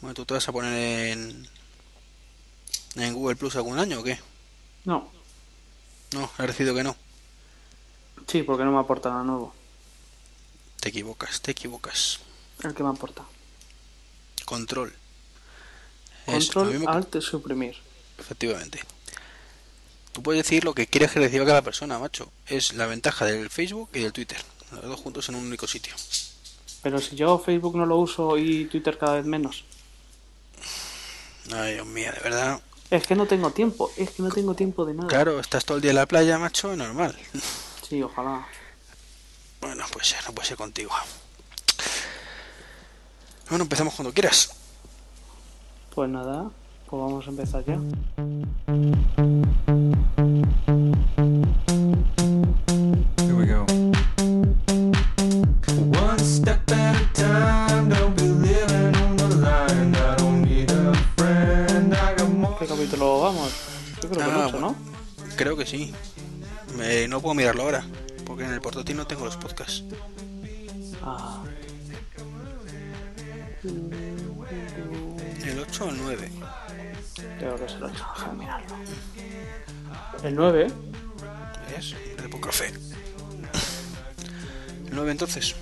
[0.00, 1.48] Bueno, ¿tú te vas a poner en,
[2.96, 4.18] en Google Plus algún año o qué?
[4.84, 5.10] No.
[6.12, 6.96] No, he recibido que no.
[8.26, 9.54] Sí, porque no me aporta nada nuevo.
[10.80, 12.20] Te equivocas, te equivocas.
[12.62, 13.24] El que me aporta.
[14.44, 14.94] Control.
[16.26, 17.76] Control, Alt, suprimir.
[18.18, 18.82] Efectivamente.
[20.12, 22.30] Tú puedes decir lo que quieres que reciba cada persona, macho.
[22.46, 24.38] Es la ventaja del Facebook y del Twitter.
[24.72, 25.94] Los dos juntos en un único sitio.
[26.82, 29.64] Pero si yo Facebook no lo uso y Twitter cada vez menos.
[31.54, 32.60] Ay, Dios mío, de verdad.
[32.90, 35.08] Es que no tengo tiempo, es que no tengo tiempo de nada.
[35.08, 37.16] Claro, estás todo el día en la playa, macho, normal.
[37.86, 38.46] Sí, ojalá.
[39.60, 40.90] Bueno, pues ya no puede ser contigo.
[43.50, 44.50] Bueno, empezamos cuando quieras.
[45.94, 46.50] Pues nada,
[46.88, 47.78] pues vamos a empezar ya.
[65.38, 65.94] Creo que sí.
[66.80, 67.84] Eh, no puedo mirarlo ahora,
[68.26, 69.84] porque en el portátil no tengo los podcasts.
[71.00, 71.44] Ah,
[75.46, 76.28] ¿El 8 o el 9?
[77.38, 78.76] creo que es el 8, déjame mirarlo.
[80.24, 80.66] El 9,
[81.70, 81.94] ¿Ves?
[82.20, 82.66] De poca fe.
[84.88, 85.54] ¿El 9 entonces?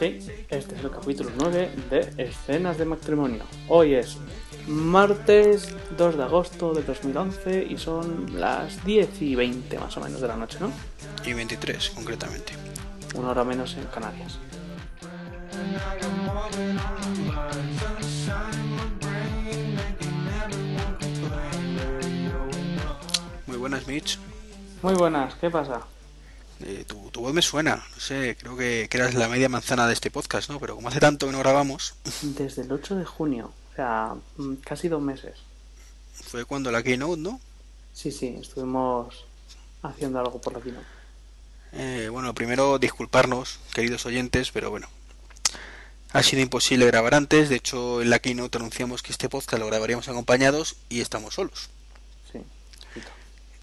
[0.00, 3.44] sí, este es el capítulo 9 de Escenas de Matrimonio.
[3.68, 4.16] Hoy es
[4.66, 10.20] martes 2 de agosto de 2011 y son las 10 y 20 más o menos
[10.20, 10.72] de la noche, ¿no?
[11.24, 12.52] Y 23, concretamente.
[13.14, 14.38] Una hora menos en Canarias.
[23.46, 24.18] Muy buenas, Mitch.
[24.82, 25.80] Muy buenas, ¿qué pasa?
[26.64, 27.76] Eh, tu, tu voz me suena.
[27.76, 30.58] No sé, creo que, que eras la media manzana de este podcast, ¿no?
[30.60, 34.54] Pero como hace tanto que no grabamos, Desde el 8 de junio, o sea, mm,
[34.64, 35.34] casi dos meses.
[36.14, 37.40] fue cuando la Keynote, ¿no?
[37.92, 39.24] Sí, sí, estuvimos
[39.82, 40.86] haciendo algo por la keynote.
[41.72, 44.88] Eh, bueno, primero disculparnos, queridos oyentes, pero bueno.
[46.12, 47.48] Ha sido imposible grabar antes.
[47.48, 51.70] De hecho, en la Keynote anunciamos que este podcast lo grabaríamos acompañados y estamos solos.
[52.30, 52.40] Sí,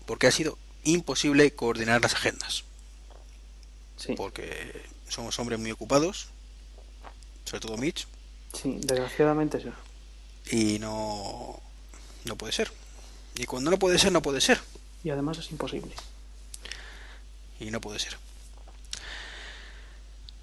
[0.08, 2.64] Porque ha sido imposible coordinar las agendas.
[3.98, 6.30] sí, Porque somos hombres muy ocupados,
[7.46, 8.08] sobre todo Mitch,
[8.54, 9.70] sí, desgraciadamente sí.
[10.52, 11.60] Y no,
[12.26, 12.72] no puede ser.
[13.36, 14.60] Y cuando no puede ser, no puede ser.
[15.04, 15.94] Y además es imposible.
[17.60, 18.18] Y no puede ser.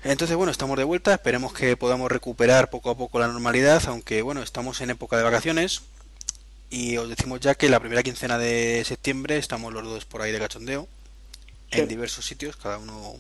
[0.04, 1.14] Entonces, bueno, estamos de vuelta.
[1.14, 5.24] Esperemos que podamos recuperar poco a poco la normalidad, aunque, bueno, estamos en época de
[5.24, 5.82] vacaciones.
[6.70, 10.32] Y os decimos ya que la primera quincena de septiembre estamos los dos por ahí
[10.32, 10.88] de cachondeo,
[11.72, 11.80] Sí.
[11.80, 13.14] en diversos sitios, cada uno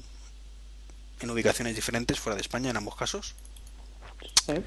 [1.20, 3.34] en ubicaciones diferentes, fuera de España en ambos casos.
[4.48, 4.62] ¿Eh?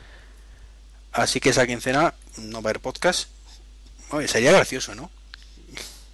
[1.11, 3.29] Así que esa quincena no va a haber podcast.
[4.11, 5.09] Oye, sería gracioso, ¿no?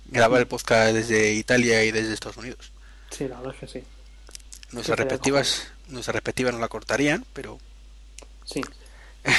[0.05, 2.71] Grabar el podcast desde Italia y desde Estados Unidos.
[3.09, 3.85] Sí, la verdad es que sí.
[4.71, 7.59] Nuestras respectivas, nuestras respectivas no la cortarían, pero
[8.45, 8.61] Sí.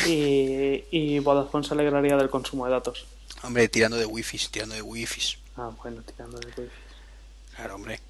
[0.07, 3.07] Y, y Vodafone se alegraría del consumo de datos.
[3.43, 5.37] hombre, tirando de wifi, tirando de wifi.
[5.57, 6.71] Ah, bueno, tirando de wifi.
[7.55, 8.01] Claro, hombre.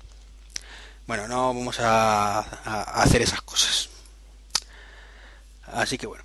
[1.07, 3.91] Bueno, no vamos a, a hacer esas cosas.
[5.67, 6.25] Así que bueno.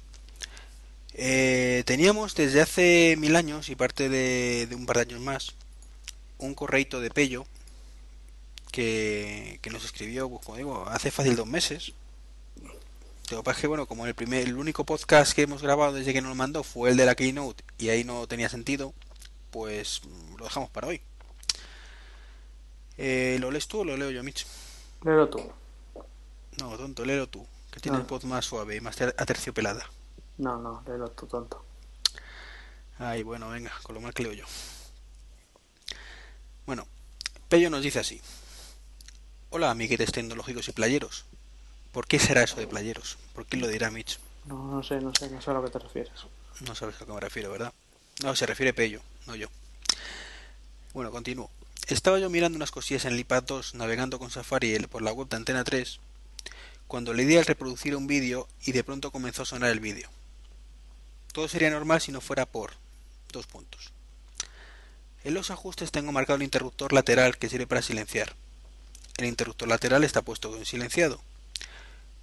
[1.13, 5.55] Eh, teníamos desde hace mil años y parte de, de un par de años más
[6.37, 7.45] un correito de Pello
[8.71, 11.93] que, que nos escribió, pues como digo, hace fácil dos meses.
[13.29, 15.93] Lo que pasa es que, bueno, como el primer, el único podcast que hemos grabado
[15.93, 18.93] desde que nos lo mandó fue el de la Keynote y ahí no tenía sentido,
[19.51, 21.01] pues mm, lo dejamos para hoy.
[22.97, 24.45] Eh, ¿Lo lees tú o lo leo yo, Mitch?
[25.03, 25.51] Léelo tú.
[26.59, 28.01] No, tonto, léelo tú, que tiene No.
[28.01, 29.89] el pod más suave y más ter- aterciopelada.
[30.37, 31.65] No, no, léelo tú, tonto.
[32.97, 34.45] Ay, bueno, venga, con lo mal que leo yo.
[36.65, 36.87] Bueno,
[37.49, 38.21] Pello nos dice así.
[39.49, 41.25] Hola, amiguetes tecnológicos y playeros.
[41.91, 43.17] ¿Por qué será eso de playeros?
[43.33, 44.19] ¿Por qué lo dirá Mitch?
[44.45, 46.13] No, no sé, no sé, no sé a lo que te refieres.
[46.61, 47.73] No sabes a lo que me refiero, ¿verdad?
[48.23, 49.47] No, se refiere Pello, no yo.
[50.93, 51.49] Bueno, continúo.
[51.87, 55.27] Estaba yo mirando unas cosillas en el iPad 2 navegando con Safari por la web
[55.27, 55.99] de Antena 3
[56.87, 60.09] cuando le di al reproducir un vídeo y de pronto comenzó a sonar el vídeo.
[61.31, 62.73] Todo sería normal si no fuera por
[63.31, 63.91] dos puntos.
[65.23, 68.35] En los ajustes tengo marcado el interruptor lateral que sirve para silenciar.
[69.17, 71.21] El interruptor lateral está puesto en silenciado.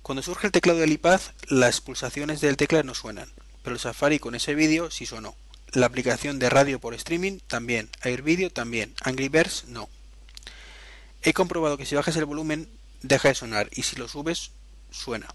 [0.03, 3.31] Cuando surge el teclado del iPad, las pulsaciones del teclado no suenan,
[3.63, 5.37] pero el Safari con ese vídeo sí sonó.
[5.73, 9.89] La aplicación de radio por streaming también, AirVideo también, Angry Birds no.
[11.23, 12.69] He comprobado que si bajas el volumen
[13.03, 14.51] deja de sonar y si lo subes
[14.91, 15.29] suena,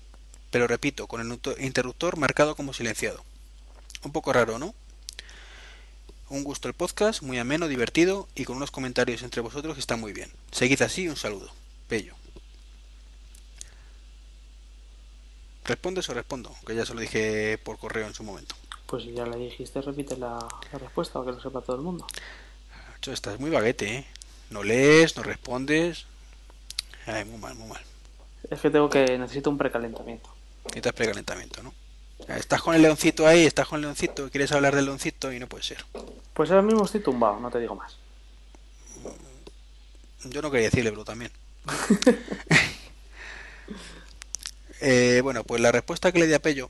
[0.49, 3.23] pero repito, con el interruptor marcado como silenciado.
[4.03, 4.75] Un poco raro, ¿no?
[6.29, 9.99] Un gusto el podcast, muy ameno, divertido y con unos comentarios entre vosotros que están
[9.99, 10.31] muy bien.
[10.51, 11.49] Seguid así, un saludo.
[11.87, 12.15] Pello.
[15.65, 16.53] ¿Respondes o respondo?
[16.65, 18.55] Que ya se lo dije por correo en su momento.
[18.87, 22.05] Pues ya le dijiste, repite la, la respuesta para que lo sepa todo el mundo.
[22.91, 24.07] Macho, estás muy baguete, ¿eh?
[24.49, 26.05] No lees, no respondes.
[27.05, 27.81] Ay, muy mal, muy mal.
[28.49, 30.29] Es que tengo que necesito un precalentamiento.
[30.65, 31.73] Necesitas precalentamiento, ¿no?
[32.37, 35.47] Estás con el leoncito ahí, estás con el leoncito, quieres hablar del leoncito y no
[35.47, 35.85] puede ser.
[36.33, 37.97] Pues ahora mismo estoy tumbado, no te digo más.
[40.25, 41.31] Yo no quería decirle, pero también.
[44.85, 46.69] Eh, bueno, pues la respuesta que le di a Pello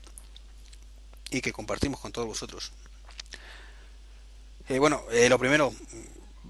[1.30, 2.70] y que compartimos con todos vosotros.
[4.68, 5.74] Eh, bueno, eh, lo primero,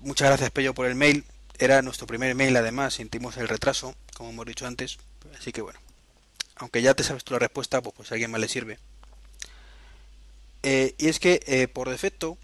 [0.02, 1.24] muchas gracias Pello por el mail.
[1.58, 4.98] Era nuestro primer mail, además, sentimos el retraso, como hemos dicho antes.
[5.38, 5.80] Así que bueno,
[6.56, 8.78] aunque ya te sabes tú la respuesta, pues, pues a alguien más le sirve.
[10.64, 12.38] Y es que por defecto,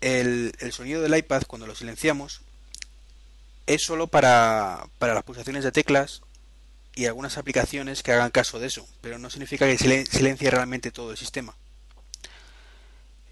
[0.00, 2.42] el, el, sonido del iPad, cuando lo silenciamos,
[3.66, 6.22] es solo para, para las pulsaciones de teclas
[6.94, 11.10] y algunas aplicaciones que hagan caso de eso, pero no significa que silencie realmente todo
[11.12, 11.56] el sistema.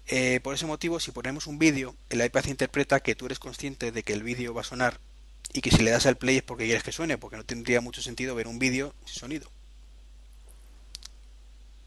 [0.07, 3.91] Eh, por ese motivo, si ponemos un vídeo, el iPad interpreta que tú eres consciente
[3.91, 4.99] de que el vídeo va a sonar
[5.53, 7.81] y que si le das al play es porque quieres que suene, porque no tendría
[7.81, 9.49] mucho sentido ver un vídeo sin sonido.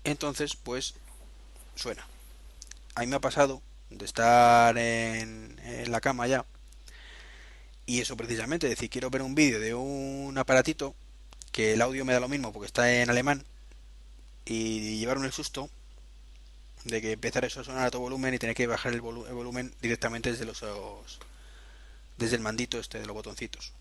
[0.05, 0.95] Entonces, pues,
[1.75, 2.07] suena.
[2.95, 5.57] A mí me ha pasado de estar en,
[5.87, 6.45] la cama ya.
[7.87, 10.95] Y eso precisamente, es decir, quiero ver un vídeo de un aparatito
[11.53, 13.45] que el audio me da lo mismo porque está en alemán
[14.45, 15.71] y llevaron el susto
[16.85, 19.75] de que empezara eso a sonar a todo volumen y tener que bajar el, volumen
[19.81, 20.63] directamente desde los
[22.17, 23.73] desde el mandito este de los botoncitos.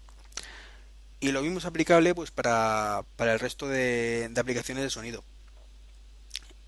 [1.19, 5.23] Y lo mismo es aplicable pues para, para el resto de, aplicaciones de sonido.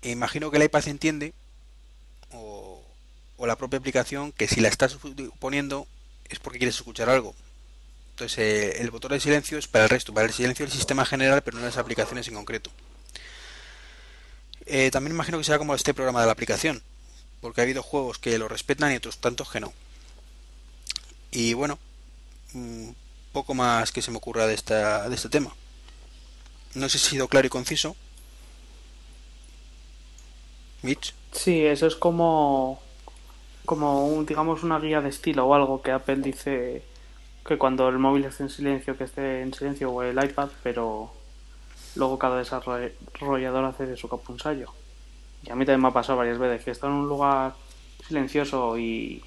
[0.02, 1.34] Imagino que el iPad entiende
[2.36, 2.82] o,
[3.46, 4.96] la propia aplicación que si la estás
[5.38, 5.86] poniendo
[6.28, 7.34] es porque quieres escuchar algo
[8.16, 11.04] entonces eh, el botón de silencio es para el resto, para el silencio del sistema
[11.04, 12.70] general, pero no las aplicaciones en concreto.
[14.64, 16.82] Eh, también imagino que sea como este programa de la aplicación,
[17.42, 19.70] porque ha habido juegos que lo respetan y otros tantos que no.
[21.30, 21.78] Y bueno,
[22.54, 22.88] mm,
[23.32, 25.54] poco más que se me ocurra de, esta, de este tema.
[26.72, 27.96] No sé si he sido claro y conciso.
[30.80, 31.12] Mitch.
[31.32, 32.80] Sí, eso es como
[33.66, 36.82] como un, digamos una guía de estilo o algo que Apple dice
[37.44, 41.12] que cuando el móvil esté en silencio, que esté en silencio o el iPad, pero
[41.96, 44.72] luego cada desarrollador hace de su capunsallo.
[45.44, 47.54] Y a mí también me ha pasado varias veces que he estado en un lugar
[48.06, 49.22] silencioso y,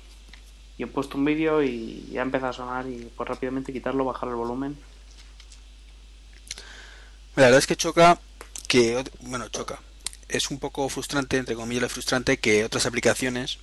[0.77, 4.35] he puesto un vídeo y ya empieza a sonar y pues rápidamente quitarlo, bajar el
[4.35, 4.77] volumen.
[7.35, 8.17] La verdad es que choca
[8.67, 9.79] que, bueno, choca.
[10.29, 13.59] Es un poco frustrante, entre comillas, frustrante que otras aplicaciones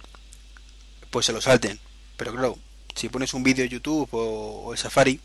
[1.10, 1.80] pues se lo salten.
[2.16, 2.58] Pero claro,
[2.94, 5.20] si pones un vídeo de YouTube o, el Safari,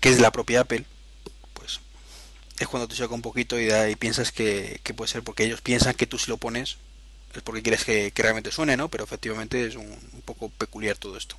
[0.00, 0.84] que es la propia Apple,
[1.54, 1.80] pues
[2.58, 5.94] es cuando te choca un poquito y, y piensas que, puede ser porque ellos piensan
[5.94, 6.76] que tú si lo pones
[7.34, 8.88] es porque quieres que, realmente suene, ¿no?
[8.88, 11.36] Pero efectivamente es un, poco peculiar todo esto.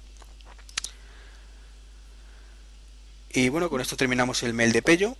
[3.31, 5.15] Y bueno, con esto terminamos el mail de Pello.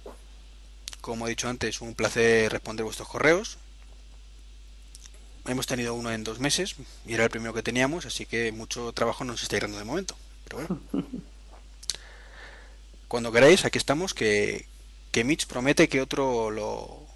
[1.02, 3.58] Como he dicho antes, un placer responder vuestros correos
[5.48, 6.76] hemos tenido uno en dos meses
[7.06, 10.16] y era el primero que teníamos, así que mucho trabajo nos está llegando de momento.
[10.46, 10.82] Pero bueno.
[13.08, 14.68] Cuando queráis, aquí estamos, que,
[15.12, 17.08] que Mitch promete que otro lo,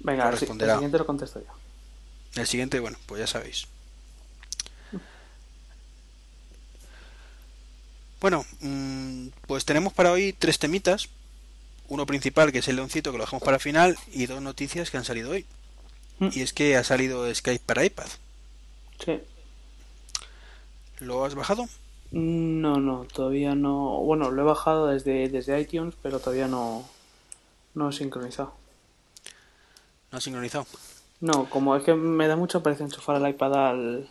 [0.00, 0.72] Venga, responderá.
[0.72, 1.52] El siguiente lo contesto yo.
[2.40, 3.66] El siguiente, bueno, pues ya sabéis.
[8.20, 11.08] Bueno, mm, pues tenemos para hoy tres temitas.
[11.88, 14.98] Uno principal, que es el leoncito, que lo dejamos para final, y dos noticias que
[14.98, 15.46] han salido hoy.
[16.18, 16.28] Mm.
[16.32, 18.08] Y es que ha salido Skype para iPad.
[19.04, 19.20] Sí.
[21.00, 21.66] ¿Lo has bajado?
[22.10, 24.00] No, no, todavía no.
[24.00, 26.88] Bueno, lo he bajado desde, desde iTunes, pero todavía no,
[27.74, 28.54] no he sincronizado.
[30.10, 30.66] ¿No has sincronizado?
[31.20, 34.08] No, como es que me da mucha pereza enchufar el iPad al.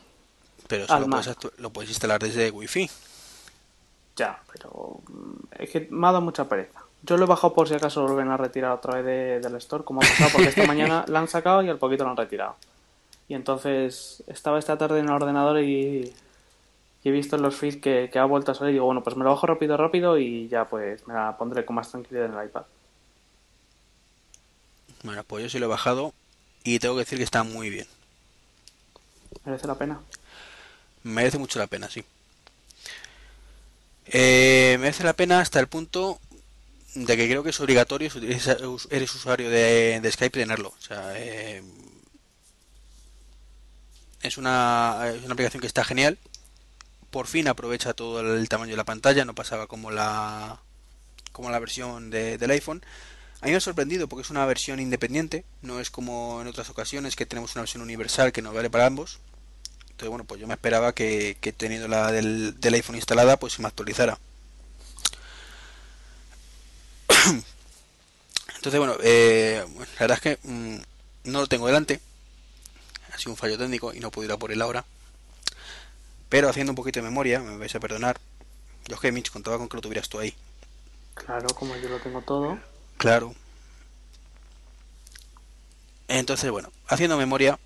[0.68, 2.90] Pero eso lo, puedes lo, puedes instalar desde Wi-Fi.
[4.16, 6.82] Ya, pero mm, es que me ha dado mucha pereza.
[7.02, 9.84] Yo lo he bajado por si acaso lo vuelven a retirar otra vez del store,
[9.84, 12.56] como ha pasado, porque esta mañana la han sacado y al poquito lo han retirado.
[13.28, 16.12] Y entonces estaba esta tarde en el ordenador y,
[17.04, 19.24] he visto en los feeds que, ha vuelto a salir y digo, bueno, pues me
[19.24, 22.46] lo bajo rápido, rápido y ya pues me la pondré con más tranquilidad en el
[22.46, 22.64] iPad.
[25.04, 26.12] Bueno, pues yo sí lo he bajado
[26.64, 27.86] y tengo que decir que está muy bien.
[29.44, 30.00] ¿Merece la pena?
[31.02, 32.04] Merece mucho la pena, sí.
[34.06, 36.18] Eh, merece la pena hasta el punto
[36.94, 38.18] de que creo que es obligatorio si
[38.90, 40.70] eres usuario de, Skype tenerlo.
[40.70, 41.62] O sea, eh,
[44.22, 46.18] Es una, es una aplicación que está genial.
[47.10, 50.60] Por fin aprovecha todo el tamaño de la pantalla, no pasaba como la
[51.32, 52.82] como la versión de, del iPhone.
[53.40, 56.70] A mí me ha sorprendido porque es una versión independiente, no es como en otras
[56.70, 59.20] ocasiones que tenemos una versión universal que nos vale para ambos.
[59.90, 63.54] Entonces, bueno, pues yo me esperaba que, que teniendo la del, del iPhone instalada, pues
[63.54, 64.18] se me actualizara.
[68.56, 70.76] Entonces, bueno, eh, la verdad es que mm,
[71.30, 72.00] no lo tengo delante.
[73.12, 74.84] Ha sido un fallo técnico y no puedo ir a por él ahora.
[76.28, 78.18] Pero haciendo un poquito de memoria, me vais a perdonar.
[78.86, 80.34] Yo es que Mitch contaba con que lo tuvieras tú ahí.
[81.14, 82.58] Claro, como yo lo tengo todo.
[82.96, 83.34] Claro.
[86.08, 87.58] Entonces, bueno, haciendo memoria,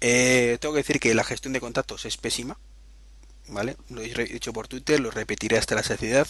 [0.00, 2.56] eh, tengo que decir que la gestión de contactos es pésima.
[3.48, 3.76] ¿Vale?
[3.90, 6.26] Lo he dicho por Twitter, lo repetiré hasta la saciedad.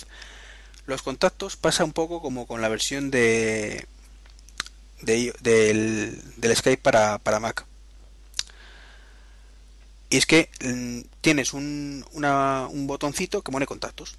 [0.87, 3.87] Los contactos pasa un poco como con la versión de,
[5.03, 7.67] de del, del Skype para, para Mac.
[10.11, 14.17] Y es que mm, tienes un, una, un botoncito que pone contactos.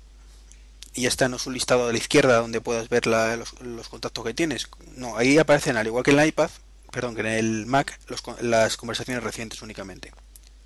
[0.93, 3.53] Y ya está, no es un listado de la izquierda donde puedas ver los,
[3.87, 4.67] contactos que tienes.
[4.95, 6.49] No, ahí aparecen, al igual que en el iPad,
[6.91, 10.11] perdón, que en el Mac, los, las conversaciones recientes únicamente.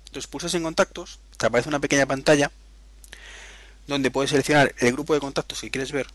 [0.06, 2.50] Entonces pulsas en contactos, te aparece una pequeña pantalla
[3.86, 6.06] donde puedes seleccionar el grupo de contactos que quieres ver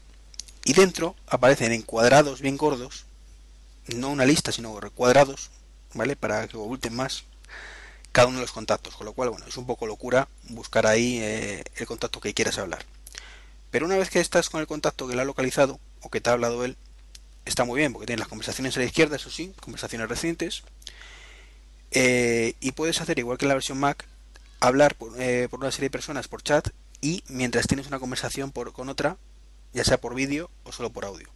[0.67, 3.05] y dentro aparecen en cuadrados bien gordos,
[3.95, 5.49] no una lista, sino cuadrados,
[5.93, 6.17] ¿vale?
[6.17, 7.23] Para que oculten más
[8.11, 11.19] cada uno de los contactos, con lo cual, bueno, es un poco locura buscar ahí
[11.21, 12.83] eh, el contacto que quieras hablar.
[13.71, 16.29] Pero una vez que estás con el contacto que lo ha localizado o que te
[16.29, 16.75] ha hablado él,
[17.45, 20.63] está muy bien, porque tienes las conversaciones a la izquierda, eso sí, conversaciones recientes,
[21.91, 24.05] eh, y puedes hacer igual que en la versión Mac,
[24.59, 26.69] hablar por, eh, por, una serie de personas por chat
[27.01, 29.17] y mientras tienes una conversación por, con otra,
[29.73, 31.29] ya sea por vídeo o solo por audio.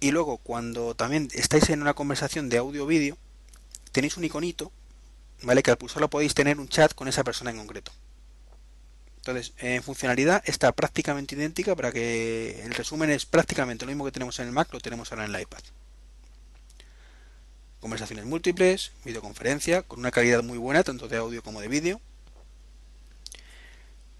[0.00, 3.18] Y luego cuando también estáis en una conversación de audio-vídeo,
[3.92, 4.72] tenéis un iconito,
[5.42, 5.62] ¿vale?
[5.62, 7.92] Que al pulsarlo podéis tener un chat con esa persona en concreto.
[9.18, 14.12] Entonces, en funcionalidad está prácticamente idéntica para que el resumen es prácticamente lo mismo que
[14.12, 15.60] tenemos en el Mac, lo tenemos ahora en el iPad.
[17.80, 22.00] Conversaciones múltiples, videoconferencia, con una calidad muy buena, tanto de audio como de vídeo.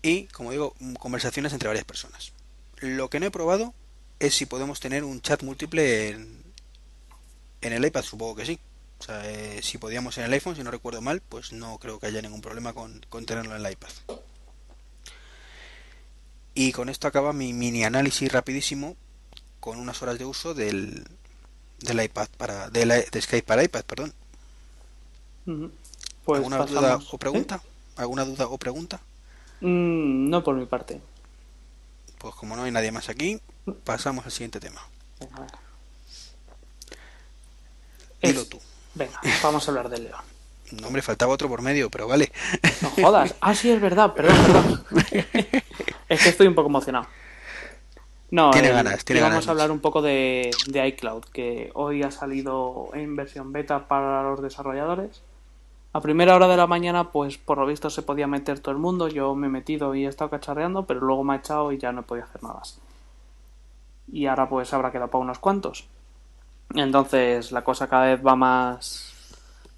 [0.02, 2.32] Y, como digo, conversaciones entre varias personas.
[2.78, 3.74] Lo que no he probado
[4.18, 6.42] es si podemos tener un chat múltiple en,
[7.60, 8.58] en el iPad, supongo que sí.
[8.98, 11.98] O sea, eh, si podíamos en el iPhone, si no recuerdo mal, pues no creo
[11.98, 13.90] que haya ningún problema con, con tenerlo en el iPad.
[16.54, 18.96] Y con esto acaba mi mini análisis rapidísimo
[19.60, 21.04] con unas horas de uso del,
[21.80, 24.14] del iPad para de, la, de Skype para iPad, perdón.
[26.24, 26.70] Pues ¿Alguna pasamos.
[26.82, 27.56] duda o pregunta?
[27.56, 27.68] ¿Eh?
[27.96, 29.00] ¿Alguna duda o pregunta?
[29.60, 31.00] Mm, no por mi parte.
[32.18, 33.40] Pues como no hay nadie más aquí,
[33.84, 34.80] pasamos al siguiente tema.
[35.20, 35.58] Venga, venga.
[38.22, 38.60] Dilo tú.
[38.94, 40.20] Venga, vamos a hablar del león.
[40.72, 42.30] No, hombre, faltaba otro por medio, pero vale.
[42.82, 43.34] No jodas.
[43.40, 44.84] Ah, sí, es verdad, perdón, perdón.
[46.08, 47.06] es que estoy un poco emocionado.
[48.30, 49.48] No, Tiene eh, ganas, tiene ganas.
[49.48, 54.22] a hablar un poco de, de iCloud, que hoy ha salido en versión beta para
[54.22, 55.22] los desarrolladores.
[55.92, 58.78] A primera hora de la mañana, pues por lo visto se podía meter todo el
[58.80, 59.08] mundo.
[59.08, 61.92] Yo me he metido y he estado cacharreando, pero luego me ha echado y ya
[61.92, 62.78] no he podido hacer nada más.
[64.12, 65.86] Y ahora pues habrá quedado para unos cuantos.
[66.74, 69.12] Entonces la cosa cada vez va más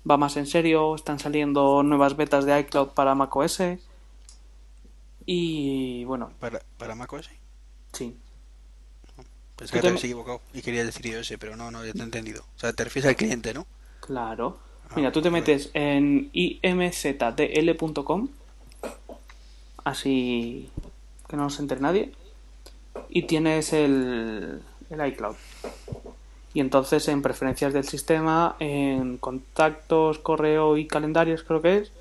[0.08, 3.60] va más en serio, están saliendo nuevas betas de iCloud para macOS.
[5.24, 7.30] Y bueno, ¿Para, para macOS?
[7.92, 8.16] sí.
[9.56, 12.04] Pensé que te habías equivocado y quería decir iOS, pero no, no, ya te he
[12.04, 12.42] entendido.
[12.56, 13.66] O sea, te refieres al cliente, ¿no?
[14.00, 14.58] Claro.
[14.94, 15.40] Ah, Mira, tú te vale.
[15.40, 18.28] metes en imzdl.com,
[19.84, 20.70] así
[21.28, 22.12] que no se entere nadie,
[23.08, 25.36] y tienes el, el iCloud.
[26.54, 31.92] Y entonces en preferencias del sistema, en contactos, correo y calendarios creo que es,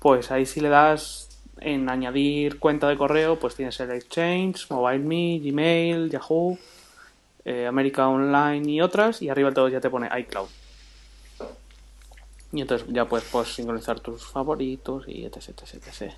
[0.00, 1.28] pues ahí si le das
[1.60, 6.58] en añadir cuenta de correo, pues tienes el Exchange, MobileMe, Gmail, Yahoo,
[7.44, 10.48] eh, América Online y otras, y arriba todo ya te pone iCloud.
[12.52, 16.12] Y entonces ya pues puedes sincronizar tus favoritos y etc, etc, etc.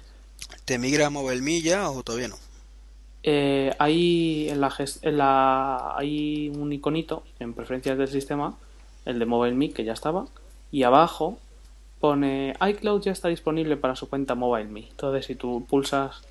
[0.65, 2.37] ¿Te migra a ya o todavía no?
[3.23, 4.73] Eh, hay en la,
[5.03, 8.57] en la hay un iconito en preferencias del sistema,
[9.05, 10.27] el de MobileMe que ya estaba,
[10.73, 11.39] y abajo
[12.01, 14.89] pone iCloud ya está disponible para su cuenta MobileMe.
[14.89, 16.23] Entonces si tú pulsas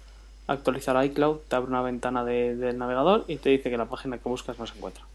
[0.48, 4.18] actualizar iCloud, te abre una ventana de- del navegador y te dice que la página
[4.18, 5.06] que buscas no se encuentra.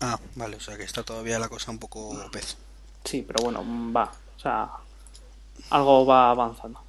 [0.00, 2.56] Ah, vale, o sea que está todavía la cosa un poco pez.
[3.04, 4.12] Sí, pero bueno, va.
[4.36, 4.70] O sea,
[5.70, 6.80] algo va avanzando.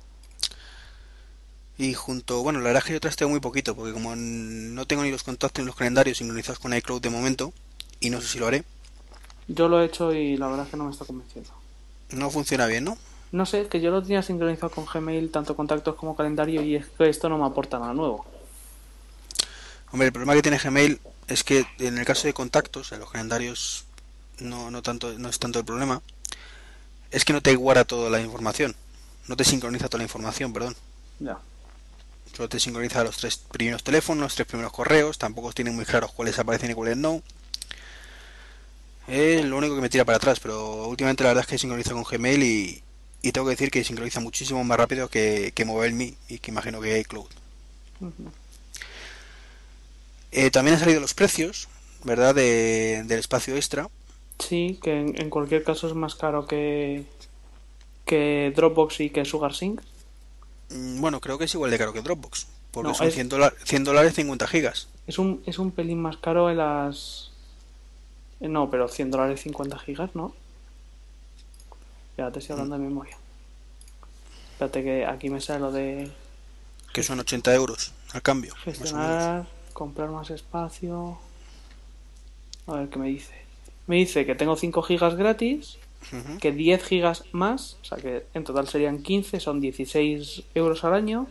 [1.77, 5.03] Y junto, bueno, la verdad es que yo trasteo muy poquito, porque como no tengo
[5.03, 7.51] ni los contactos ni los calendarios sincronizados con iCloud de momento,
[7.99, 8.63] y no sé si lo haré,
[9.47, 11.49] Yo lo he hecho y la verdad es que no me está convenciendo.
[12.11, 12.97] No funciona bien, ¿no?
[13.31, 16.75] No sé, es que yo lo tenía sincronizado con Gmail, tanto contactos como calendario, y
[16.75, 18.25] es que esto no me aporta nada nuevo.
[19.91, 23.09] Hombre, el problema que tiene Gmail es que en el caso de contactos, en los
[23.09, 23.85] calendarios
[24.43, 26.01] no, no, tanto, no es tanto el problema,
[27.11, 28.75] es que no te guarda toda la información,
[29.27, 30.75] no te sincroniza toda la información, perdón.
[31.19, 31.37] Ya.
[32.35, 36.11] Solo te sincroniza los tres primeros teléfonos, los tres primeros correos, tampoco tienen muy claros
[36.11, 37.21] cuáles aparecen y cuáles no.
[39.07, 41.91] Es lo único que me tira para atrás, pero últimamente la verdad es que sincroniza
[41.91, 42.81] con Gmail y,
[43.21, 46.81] y tengo que decir que sincroniza muchísimo más rápido que, que MobileMe y que imagino
[46.81, 47.27] que iCloud.
[50.31, 51.67] Eh, también han salido los precios,
[52.03, 52.33] ¿verdad?
[52.33, 53.89] De- del espacio extra.
[54.39, 57.05] Sí, que en, en cualquier caso es más caro que,
[58.05, 59.81] que Dropbox y que SugarSync.
[60.69, 63.29] Mm, Bueno, creo que es igual de caro que Dropbox, porque No, son es- 100,
[63.29, 64.87] dola- 100 dólares 50 gigas.
[65.07, 67.31] Es un, es un pelín más caro en las...
[68.41, 70.33] eh, No, pero 100 dólares 50 gigas, ¿no?
[72.17, 73.17] Ya te estoy hablando de memoria.
[74.53, 76.11] Espérate que aquí me sale lo de
[76.93, 78.53] que son 80 euros al cambio.
[78.53, 81.17] más gestionar, comprar más espacio.
[82.67, 83.33] A ver qué me dice.
[83.87, 85.77] Me dice que tengo 5 gigas gratis,
[86.39, 90.93] que 10 gigas más, o sea que en total serían 15, son 16 euros al
[90.93, 91.27] año.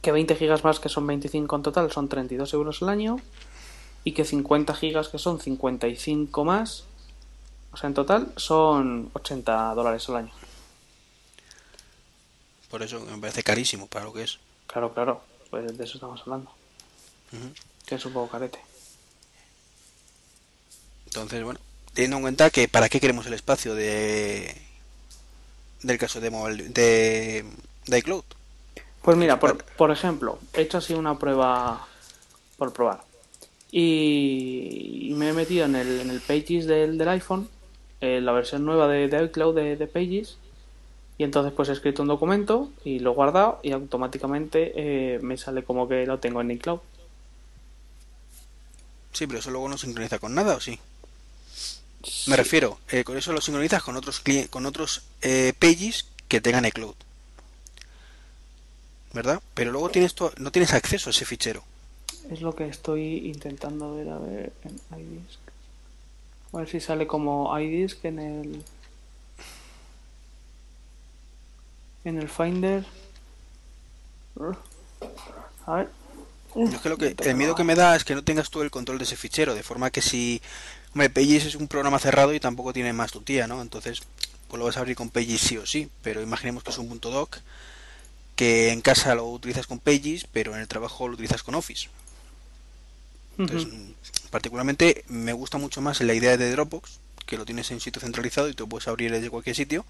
[0.00, 3.18] Que 20 gigas más, que son 25 en total, son 32 euros al año.
[4.04, 6.86] Y que 50 gigas, que son 55 más,
[7.72, 10.32] o sea, en total son 80 dólares al año.
[12.70, 14.38] Por eso me parece carísimo para lo que es.
[14.66, 16.50] Claro, claro, pues de eso estamos hablando.
[17.86, 18.58] Que es un poco carete.
[21.14, 21.60] Entonces, bueno,
[21.92, 24.56] teniendo en cuenta que para qué queremos el espacio de
[25.82, 27.44] del caso de mobile, de,
[27.86, 28.24] de iCloud.
[29.02, 31.86] Pues mira, por, por ejemplo, he hecho así una prueba
[32.56, 33.02] por probar.
[33.70, 37.46] Y, y me he metido en el, en el Pages del, del iPhone,
[38.00, 40.38] en la versión nueva de, de iCloud de, de Pages.
[41.18, 45.36] Y entonces pues he escrito un documento y lo he guardado y automáticamente eh, me
[45.36, 46.80] sale como que lo tengo en iCloud.
[49.12, 50.80] Sí, pero eso luego no sincroniza con nada, ¿o sí?
[52.04, 52.30] Sí.
[52.30, 56.40] Me refiero, eh, con eso lo sincronizas con otros cli- con otros eh, pages que
[56.40, 56.94] tengan iCloud.
[59.12, 59.40] ¿Verdad?
[59.54, 61.62] Pero luego tienes to- no tienes acceso a ese fichero.
[62.30, 65.38] Es lo que estoy intentando ver, a ver, en iDisk.
[66.52, 68.64] A ver si sale como iDisk en el...
[72.04, 72.84] En el Finder.
[75.66, 75.88] A ver.
[76.54, 78.60] Yo es que lo que, el miedo que me da es que no tengas tú
[78.62, 80.42] el control de ese fichero, de forma que si...
[80.94, 83.62] Hombre, Pages es un programa cerrado y tampoco tiene más tu tía, ¿no?
[83.62, 84.02] Entonces,
[84.48, 86.88] pues lo vas a abrir con Pages sí o sí, pero imaginemos que es un
[86.88, 87.38] punto doc
[88.36, 91.88] que en casa lo utilizas con Pages, pero en el trabajo lo utilizas con Office.
[93.38, 93.92] Entonces, mm,
[94.30, 98.00] particularmente me gusta mucho más la idea de Dropbox, que lo tienes en un sitio
[98.00, 99.84] centralizado y tú puedes abrir desde cualquier sitio,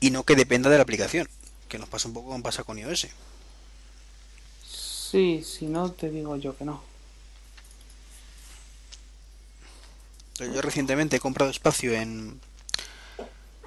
[0.00, 1.28] y no que dependa de la aplicación,
[1.68, 3.08] que nos pasa un poco como pasa con iOS.
[4.66, 6.89] Sí, si no te digo yo que no.
[10.46, 12.40] Yo recientemente he comprado espacio en,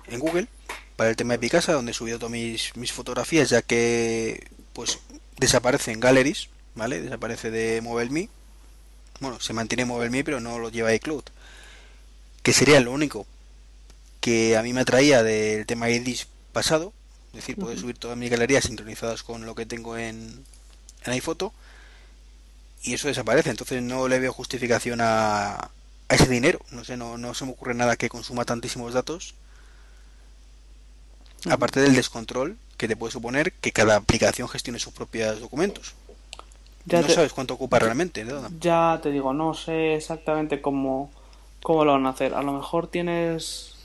[0.07, 0.47] en Google
[0.95, 4.99] para el tema de Picasa, donde he subido todas mis, mis fotografías, ya que pues
[5.37, 7.01] desaparece en Galleries, ¿vale?
[7.01, 8.29] Desaparece de MobileMe.
[9.19, 11.23] Bueno, se mantiene MobileMe, pero no lo lleva iCloud.
[12.41, 13.25] Que sería lo único
[14.19, 16.93] que a mí me atraía del tema iDis pasado.
[17.27, 20.43] Es decir, poder subir todas mis galerías sincronizadas con lo que tengo en,
[21.05, 21.53] en iPhoto.
[22.83, 23.49] Y eso desaparece.
[23.49, 25.71] Entonces no le veo justificación a,
[26.13, 26.59] a ese dinero.
[26.71, 29.35] No sé, no, no se me ocurre nada que consuma tantísimos datos.
[31.49, 35.93] Aparte del descontrol que te puede suponer que cada aplicación gestione sus propios documentos.
[36.85, 38.49] Ya no te- sabes cuánto ocupa realmente, ¿no?
[38.59, 41.11] Ya te digo, no sé exactamente cómo,
[41.61, 42.33] cómo lo van a hacer.
[42.33, 43.75] A lo mejor tienes,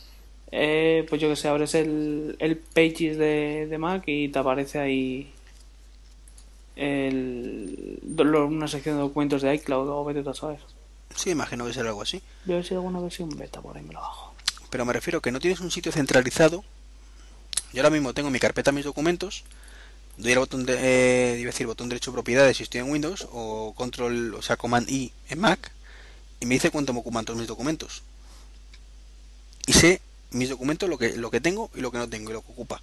[0.51, 4.79] eh, pues yo que sé, abres el, el Pages de, de Mac y te aparece
[4.79, 5.33] ahí
[6.77, 10.61] el, lo- una sección de documentos de iCloud o vete a saber.
[11.15, 12.23] Sí, imagino que será algo así.
[12.47, 14.35] Si hay alguna versión beta por ahí me lo bajo.
[14.71, 16.65] Pero me refiero que no tienes un sitio centralizado.
[17.73, 19.45] Yo ahora mismo tengo en mi carpeta mis documentos.
[20.17, 23.29] Doy al botón de, eh, iba a decir botón derecho propiedades si estoy en Windows
[23.31, 25.71] o control, o sea, command I en Mac
[26.41, 28.03] y me dice cuánto me ocupan todos mis documentos.
[29.67, 32.33] Y sé mis documentos lo que lo que tengo y lo que no tengo y
[32.33, 32.83] lo que ocupa.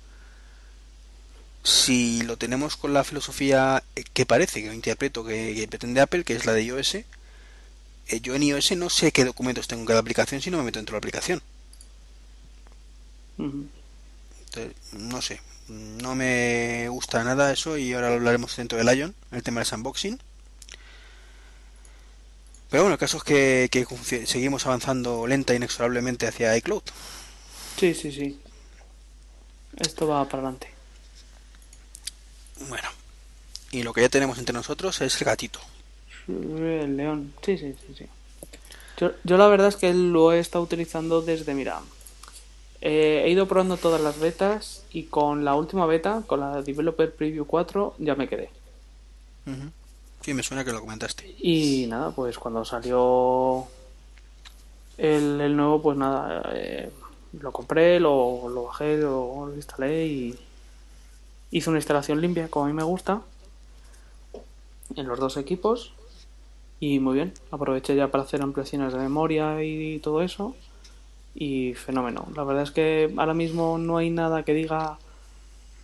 [1.63, 3.83] Si lo tenemos con la filosofía
[4.13, 6.97] que parece que interpreto que, que pretende Apple, que es la de iOS,
[8.07, 10.79] yo en iOS no sé qué documentos tengo en cada aplicación si no me meto
[10.79, 11.41] dentro de la aplicación.
[13.37, 19.15] Entonces, no sé, no me gusta nada eso y ahora lo hablaremos dentro del Lion,
[19.31, 20.19] el tema del unboxing.
[22.69, 23.85] Pero bueno, el caso es que, que
[24.25, 26.83] seguimos avanzando lenta e inexorablemente hacia iCloud.
[27.79, 28.39] Sí, sí, sí.
[29.77, 30.69] Esto va para adelante.
[32.69, 32.87] Bueno,
[33.71, 35.59] y lo que ya tenemos entre nosotros es el gatito.
[36.27, 37.33] El león.
[37.41, 38.05] Sí, sí, sí, sí.
[38.97, 41.81] Yo, yo la verdad es que lo he estado utilizando desde, mira,
[42.81, 47.13] eh, he ido probando todas las betas y con la última beta, con la Developer
[47.13, 48.49] Preview 4, ya me quedé.
[49.45, 49.71] Ujú.
[50.21, 51.35] Sí, me suena que lo comentaste.
[51.38, 53.67] Y nada, pues cuando salió
[54.97, 56.89] el, el nuevo, pues nada, eh,
[57.39, 60.39] lo compré, lo, lo bajé, lo, lo instalé y
[61.51, 63.21] hice una instalación limpia, como a mí me gusta,
[64.95, 65.93] en los dos equipos.
[66.79, 70.55] Y muy bien, aproveché ya para hacer ampliaciones de memoria y todo eso.
[71.33, 72.27] Y fenómeno.
[72.35, 74.97] La verdad es que ahora mismo no hay nada que diga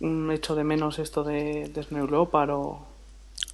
[0.00, 2.86] mm, echo de menos esto de, de Snow Leopard o,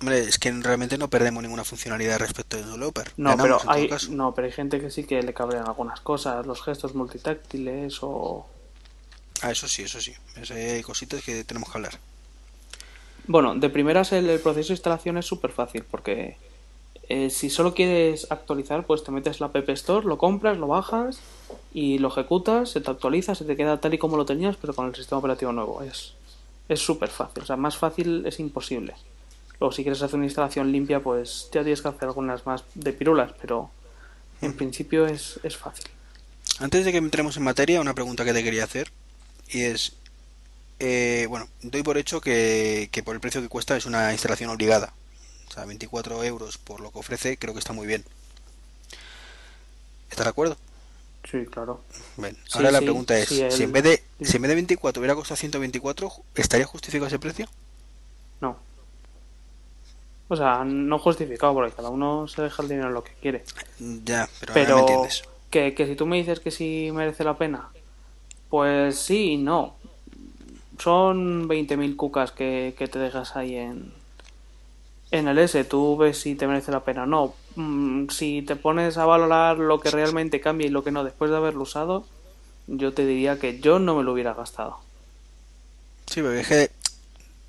[0.00, 3.10] Hombre, es que realmente no perdemos ninguna funcionalidad respecto de Developer.
[3.16, 6.46] No, Ganamos, pero hay, no, pero hay gente que sí que le cabrean algunas cosas,
[6.46, 8.46] los gestos multitáctiles o...
[9.42, 10.14] Ah, eso sí, eso sí.
[10.36, 11.98] Eso hay cositas que tenemos que hablar.
[13.26, 16.36] Bueno, de primeras el, el proceso de instalación es súper fácil porque
[17.08, 21.20] eh, si solo quieres actualizar, pues te metes la App Store, lo compras, lo bajas
[21.72, 24.74] y lo ejecutas, se te actualiza, se te queda tal y como lo tenías, pero
[24.74, 25.82] con el sistema operativo nuevo.
[25.82, 28.94] Es súper fácil, o sea, más fácil es imposible.
[29.60, 32.92] Luego, si quieres hacer una instalación limpia, pues ya tienes que hacer algunas más de
[32.92, 33.70] pirulas, pero
[34.40, 35.86] en principio es, es fácil.
[36.60, 38.90] Antes de que entremos en materia, una pregunta que te quería hacer.
[39.50, 39.92] Y es,
[40.78, 44.50] eh, bueno, doy por hecho que, que por el precio que cuesta es una instalación
[44.50, 44.92] obligada.
[45.48, 48.04] O sea, 24 euros por lo que ofrece, creo que está muy bien.
[50.10, 50.56] ¿Estás de acuerdo?
[51.24, 51.84] Sí, claro.
[52.16, 52.36] Bien.
[52.44, 54.54] Sí, Ahora la sí, pregunta es, sí, si en vez de si en vez de
[54.56, 57.48] 24 hubiera costado 124, ¿estaría justificado ese precio?
[58.40, 58.58] No.
[60.28, 63.46] O sea, no justificado porque cada uno se deja el dinero en lo que quiere.
[63.78, 65.24] Ya, pero, ahora me Pero entiendes.
[65.50, 67.70] que, que si tú me dices que sí merece la pena,
[68.50, 69.76] pues sí y no.
[70.78, 73.92] Son 20.000 cucas que, que te dejas ahí en,
[75.10, 75.64] en el S.
[75.64, 77.34] Tú ves si te merece la pena o no.
[77.56, 81.30] Mm, si te pones a valorar lo que realmente cambia y lo que no después
[81.30, 82.04] de haberlo usado,
[82.66, 84.80] yo te diría que yo no me lo hubiera gastado.
[86.06, 86.70] Sí, pero es que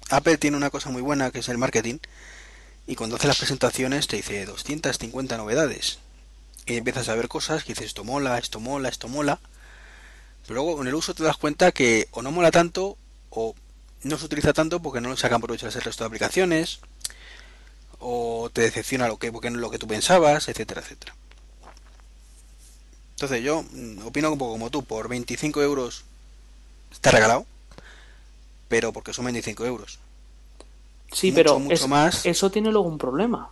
[0.09, 1.99] Apple tiene una cosa muy buena que es el marketing.
[2.87, 5.99] Y cuando hace las presentaciones te dice 250 novedades.
[6.65, 9.39] Y empiezas a ver cosas que dices esto mola, esto mola, esto mola.
[10.43, 12.97] Pero luego con el uso te das cuenta que o no mola tanto
[13.29, 13.53] o
[14.03, 16.79] no se utiliza tanto porque no lo sacan provecho el resto de aplicaciones.
[17.99, 21.15] O te decepciona lo que, porque no es lo que tú pensabas, etcétera, etcétera.
[23.15, 26.03] Entonces yo mm, opino un poco como tú, por 25 euros
[26.91, 27.45] está regalado,
[28.67, 29.99] pero porque son 25 euros.
[31.11, 32.25] Sí, Mucho, pero mucho es- más.
[32.25, 33.49] eso tiene luego un problema.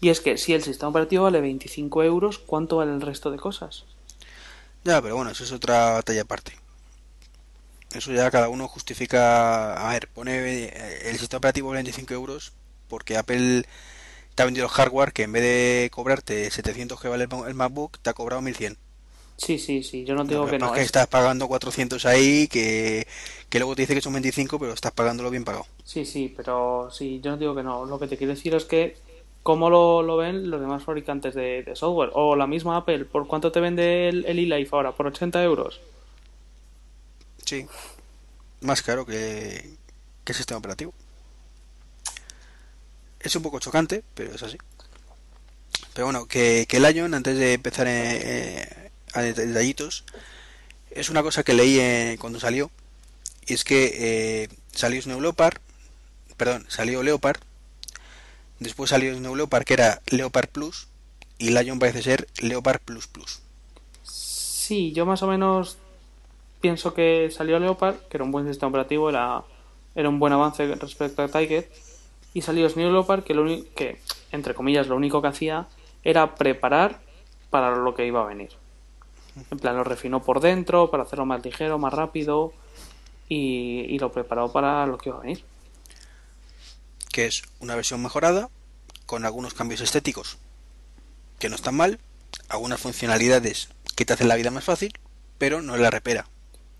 [0.00, 3.38] Y es que si el sistema operativo vale 25 euros, ¿cuánto vale el resto de
[3.38, 3.84] cosas?
[4.84, 6.52] Ya, pero bueno, eso es otra batalla aparte.
[7.92, 9.74] Eso ya cada uno justifica.
[9.88, 10.32] A ver, pone
[10.64, 12.52] eh, el sistema operativo 25 euros
[12.90, 13.64] porque Apple
[14.34, 17.48] te ha vendido el hardware que en vez de cobrarte 700 que vale el Ma-
[17.48, 18.78] el MacBook, te ha cobrado 1100.
[19.36, 20.66] Sí, sí, sí, yo no digo No, que no.
[20.66, 23.06] es que es- estás pagando 400 ahí, que,
[23.48, 25.66] que luego te dice que son 25, pero estás pagándolo bien pagado.
[25.84, 27.84] Sí, sí, pero sí, yo no digo que no.
[27.84, 29.02] Lo que te quiero decir es que
[29.42, 32.10] cómo lo, lo ven los demás fabricantes de, de software.
[32.14, 34.92] O la misma Apple, ¿por cuánto te vende el, el eLife ahora?
[34.94, 35.80] ¿Por 80 euros?
[37.46, 37.66] Sí,
[38.62, 39.78] más caro que,
[40.24, 40.94] que el sistema operativo.
[43.20, 44.58] Es un poco chocante, pero es así.
[45.94, 50.04] Pero bueno, que, que Lion, antes de empezar eh, eh, a det- detallitos,
[50.90, 52.70] es una cosa que leí eh, cuando salió.
[53.46, 55.58] Y es que eh, salió Snow Leopard,
[56.36, 57.40] perdón, salió Leopard,
[58.60, 60.88] después salió Snow Leopard que era Leopard Plus,
[61.38, 63.40] y Lion parece ser Leopard Plus Plus.
[64.02, 65.78] Sí, yo más o menos
[66.60, 69.44] pienso que salió Leopard, que era un buen sistema operativo, era,
[69.94, 71.70] era un buen avance respecto a Tiger.
[72.32, 74.00] Y salió Snow Leopard, que, lo que,
[74.32, 75.66] entre comillas, lo único que hacía
[76.04, 77.00] era preparar
[77.50, 78.50] para lo que iba a venir.
[79.50, 82.52] En plan, lo refinó por dentro para hacerlo más ligero, más rápido
[83.28, 85.44] y, y lo preparó para lo que iba a venir.
[87.10, 88.50] que es una versión mejorada
[89.06, 90.38] con algunos cambios estéticos
[91.38, 91.98] que no están mal,
[92.48, 94.92] algunas funcionalidades que te hacen la vida más fácil,
[95.38, 96.28] pero no es la repera.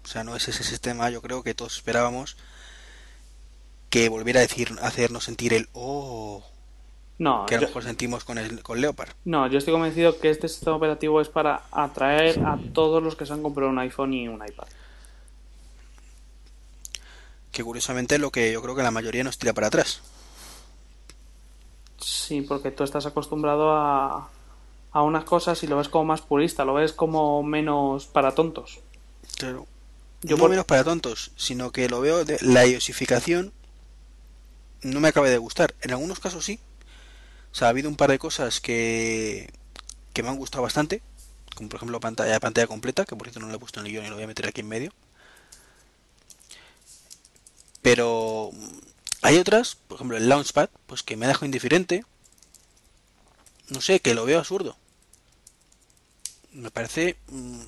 [0.05, 2.37] O sea, no es ese sistema, yo creo que todos esperábamos
[3.91, 6.45] que volviera a decir, a hacernos sentir el oh
[7.19, 9.11] No, que a lo yo, mejor sentimos con el con Leopard.
[9.25, 13.27] no, yo estoy convencido que este sistema operativo es para atraer a todos los que
[13.27, 14.69] se han comprado un iPhone y un iPad.
[17.53, 20.01] Que curiosamente lo que yo creo que la mayoría nos tira para atrás.
[21.99, 24.31] Sí, porque tú estás acostumbrado a,
[24.93, 28.79] a unas cosas y lo ves como más purista, lo ves como menos para tontos.
[29.37, 29.67] Claro.
[30.23, 33.53] Yo no por- menos para tontos, sino que lo veo de la iosificación
[34.83, 35.75] no me acaba de gustar.
[35.83, 36.61] En algunos casos sí.
[37.53, 39.53] O sea, ha habido un par de cosas que,
[40.15, 41.03] que me han gustado bastante,
[41.57, 43.93] como por ejemplo pantalla pantalla completa, que por cierto no le he puesto en el
[43.93, 44.93] guion y lo voy a meter aquí en medio.
[47.83, 48.79] Pero mm,
[49.23, 52.05] hay otras, por ejemplo el Launchpad, pues que me ha dejado indiferente.
[53.71, 54.77] No sé, que lo veo absurdo.
[56.53, 57.61] Me parece mm,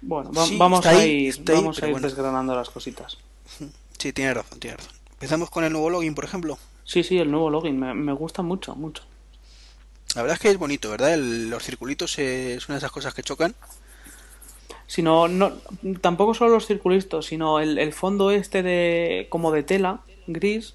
[0.00, 2.06] Bueno, va- Sí, vamos, a ahí, ir, ahí, vamos a ir bueno.
[2.06, 3.18] desgranando las cositas.
[3.98, 4.97] Sí, tiene razón, tiene razón.
[5.18, 6.58] Empezamos con el nuevo login, por ejemplo.
[6.84, 9.02] Sí, sí, el nuevo login me, me gusta mucho, mucho.
[10.14, 11.14] La verdad es que es bonito, ¿verdad?
[11.14, 13.54] El- los circulitos es una de esas cosas que chocan.
[14.86, 15.52] Sino, no,
[16.00, 20.74] tampoco solo los circulitos, sino el, el fondo este de como de tela, gris,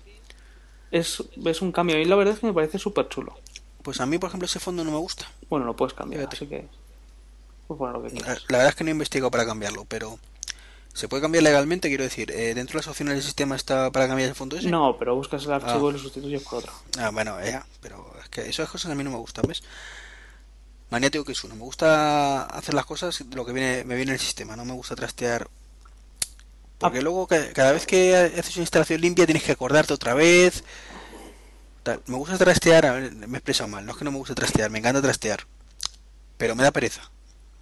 [0.92, 1.98] es, es un cambio.
[2.00, 3.36] Y la verdad es que me parece súper chulo.
[3.82, 5.26] Pues a mí, por ejemplo, ese fondo no me gusta.
[5.50, 6.36] Bueno, lo puedes cambiar, Fíjate.
[6.36, 6.68] así que...
[7.68, 10.20] Pues bueno, lo que La, la verdad es que no he investigado para cambiarlo, pero
[10.94, 12.32] se puede cambiar legalmente, quiero decir.
[12.32, 14.70] eh, ¿Dentro de las opciones del sistema está para cambiar el fondo ese?
[14.70, 15.90] No, pero buscas el archivo Ah.
[15.90, 16.72] y lo sustituyes por otro.
[17.00, 19.64] Ah, bueno, ya, pero es que esas cosas a mí no me gustan, ¿ves?
[20.92, 21.56] Maniático que es uno.
[21.56, 24.74] Me gusta hacer las cosas lo que viene, me viene en el sistema, no me
[24.74, 25.48] gusta trastear.
[26.78, 27.02] Porque Ah.
[27.02, 30.64] luego ca- cada vez que haces una instalación limpia tienes que acordarte otra vez.
[31.82, 32.02] Tal.
[32.06, 34.36] Me gusta trastear, a ver, me he expresado mal, no es que no me guste
[34.36, 35.46] trastear, me encanta trastear.
[36.38, 37.10] Pero me da pereza,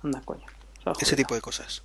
[0.03, 0.45] Anda, coño.
[0.99, 1.83] Ese tipo de cosas.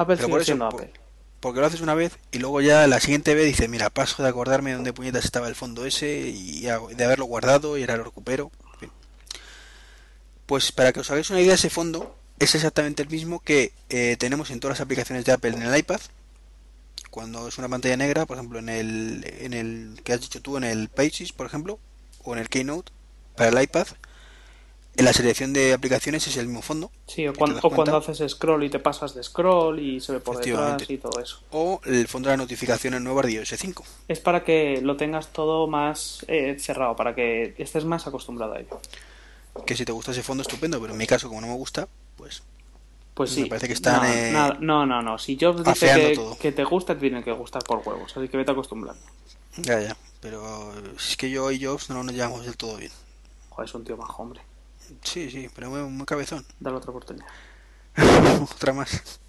[0.00, 1.00] Apple pero sigue por eso, siendo por- Apple.
[1.40, 4.28] Porque lo haces una vez y luego ya la siguiente vez dices, mira, paso de
[4.28, 8.50] acordarme dónde puñetas estaba el fondo ese y de haberlo guardado y ahora lo recupero.
[8.74, 8.90] En fin.
[10.46, 14.16] Pues para que os hagáis una idea, ese fondo es exactamente el mismo que eh,
[14.18, 16.00] tenemos en todas las aplicaciones de Apple en el iPad.
[17.10, 20.56] Cuando es una pantalla negra, por ejemplo, en el, en el que has dicho tú,
[20.56, 21.78] en el Pages, por ejemplo,
[22.22, 22.92] o en el Keynote,
[23.36, 23.86] para el iPad,
[24.96, 26.90] en la selección de aplicaciones es el mismo fondo.
[27.06, 30.00] Sí, o, ¿Te cuan- das o cuando haces scroll y te pasas de scroll y
[30.00, 31.40] se ve por detrás y todo eso.
[31.52, 33.84] O el fondo de las notificaciones nuevas de iOS 5.
[34.08, 38.60] Es para que lo tengas todo más eh, cerrado, para que estés más acostumbrado a
[38.60, 38.80] ello.
[39.66, 41.88] que si te gusta ese fondo estupendo, pero en mi caso como no me gusta,
[42.16, 42.42] pues
[43.14, 43.48] Pues Me sí.
[43.48, 45.18] parece que están, no, eh, nada- no, no, no.
[45.18, 48.16] Si Jobs dice que, que te gusta, te tiene que gustar por huevos.
[48.16, 49.00] Así que vete acostumbrando.
[49.58, 49.96] ya, ya.
[50.20, 52.92] Pero es que yo y Jobs no nos llevamos del todo bien.
[53.50, 54.40] Joder, es un tío majo, hombre.
[55.02, 56.46] Sí, sí, pero muy, muy cabezón.
[56.58, 57.26] Dale otra oportunidad.
[58.54, 59.20] Otra más.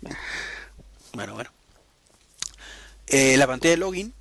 [1.13, 1.49] Bueno, bueno.
[3.07, 4.13] Eh, la pantalla de login,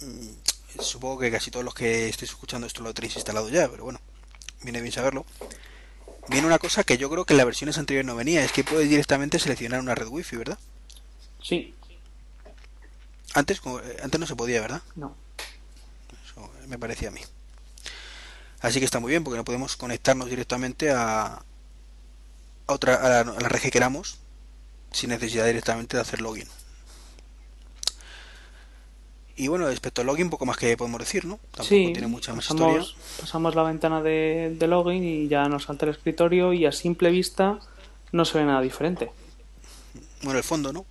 [0.00, 3.84] mm, supongo que casi todos los que estéis escuchando esto lo tenéis instalado ya, pero
[3.84, 4.00] bueno,
[4.62, 5.24] viene bien saberlo.
[6.28, 8.64] Viene una cosa que yo creo que en las versiones anteriores no venía, es que
[8.64, 10.58] puedes directamente seleccionar una red wifi, ¿verdad?
[11.42, 11.74] Sí,
[13.34, 14.82] Antes, eh, antes no se podía, ¿verdad?
[14.94, 15.16] no.
[16.24, 17.20] Eso me parecía a mí.
[18.64, 21.42] Así que está muy bien porque no podemos conectarnos directamente a, a
[22.66, 24.16] otra a la, a la red que queramos
[24.90, 26.48] sin necesidad directamente de hacer login.
[29.36, 31.38] Y bueno, respecto al login, poco más que podemos decir, ¿no?
[31.50, 33.20] Tampoco sí, tiene mucha más pasamos, historia.
[33.20, 37.10] pasamos la ventana de, de login y ya nos salta el escritorio y a simple
[37.10, 37.58] vista
[38.12, 39.10] no se ve nada diferente.
[40.22, 40.86] Bueno, el fondo, ¿no?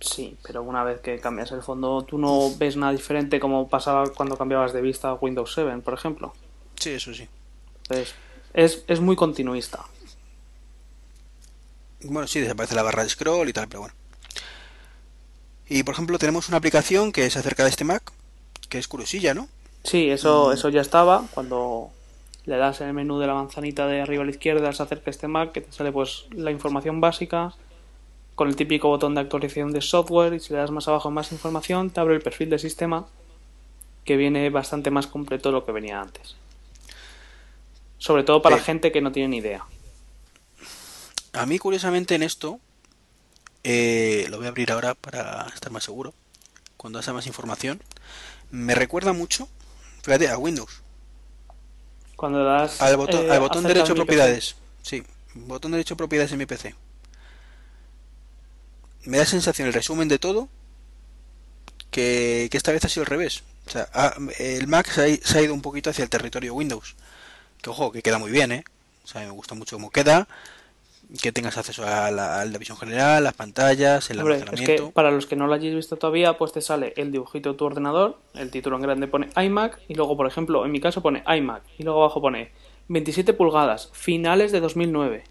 [0.00, 4.08] Sí, pero una vez que cambias el fondo, tú no ves nada diferente como pasaba
[4.08, 6.32] cuando cambiabas de vista a Windows 7, por ejemplo.
[6.78, 7.28] Sí, eso sí.
[7.82, 8.14] Entonces,
[8.54, 9.84] es, es muy continuista.
[12.02, 13.94] Bueno, sí, desaparece la barra de scroll y tal, pero bueno.
[15.68, 18.12] Y por ejemplo, tenemos una aplicación que es acerca de este Mac,
[18.68, 19.48] que es Curosilla, ¿no?
[19.84, 20.12] Sí, Mm.
[20.12, 21.24] eso, eso ya estaba.
[21.32, 21.90] Cuando
[22.46, 25.10] le das en el menú de la manzanita de arriba a la izquierda, se acerca
[25.10, 27.54] este Mac, que te sale pues la información básica
[28.34, 31.32] con el típico botón de actualización de software y si le das más abajo más
[31.32, 33.06] información, te abre el perfil de sistema
[34.04, 36.36] que viene bastante más completo de lo que venía antes.
[37.98, 39.64] Sobre todo para Pero- gente que no tiene ni idea.
[41.32, 42.60] A mí, curiosamente, en esto,
[43.64, 46.14] eh, lo voy a abrir ahora para estar más seguro,
[46.76, 47.82] cuando hace más información,
[48.50, 49.48] me recuerda mucho,
[50.02, 50.80] fíjate, a Windows,
[52.16, 56.46] Cuando das al botón, eh, al botón derecho propiedades, sí, botón derecho propiedades en mi
[56.46, 56.74] PC.
[59.04, 60.48] Me da sensación el resumen de todo,
[61.90, 63.42] que, que esta vez ha sido al revés.
[63.66, 63.88] O sea,
[64.38, 66.96] el Mac se ha, i- se ha ido un poquito hacia el territorio Windows,
[67.62, 68.64] que ojo, que queda muy bien, ¿eh?
[69.04, 70.28] O sea, me gusta mucho cómo queda,
[71.22, 74.48] que tengas acceso a la, a la visión general, las pantallas, el Hombre, es que
[74.50, 74.90] almacenamiento.
[74.90, 77.64] para los que no lo hayáis visto todavía, pues te sale el dibujito de tu
[77.64, 81.22] ordenador, el título en grande pone iMac y luego, por ejemplo, en mi caso pone
[81.26, 82.50] iMac y luego abajo pone
[82.88, 85.24] 27 pulgadas, finales de 2009.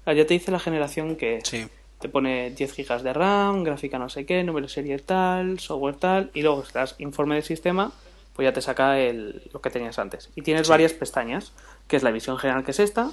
[0.00, 1.48] O sea, ya te dice la generación que es.
[1.48, 1.66] Sí,
[2.00, 5.96] Te pone 10 GB de RAM, gráfica no sé qué, número de serie tal, software
[5.96, 7.90] tal y luego das informe de sistema,
[8.38, 10.30] pues ya te saca el, lo que tenías antes.
[10.36, 10.70] Y tienes Sí.
[10.70, 11.50] varias pestañas,
[11.88, 13.10] que es la visión general que es esta,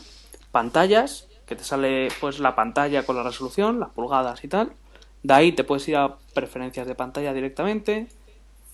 [0.52, 4.74] pantallas que te sale pues la pantalla con la resolución, las pulgadas y tal.
[5.24, 8.06] De ahí te puedes ir a preferencias de pantalla directamente.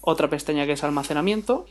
[0.01, 1.67] Otra pestaña que es almacenamiento,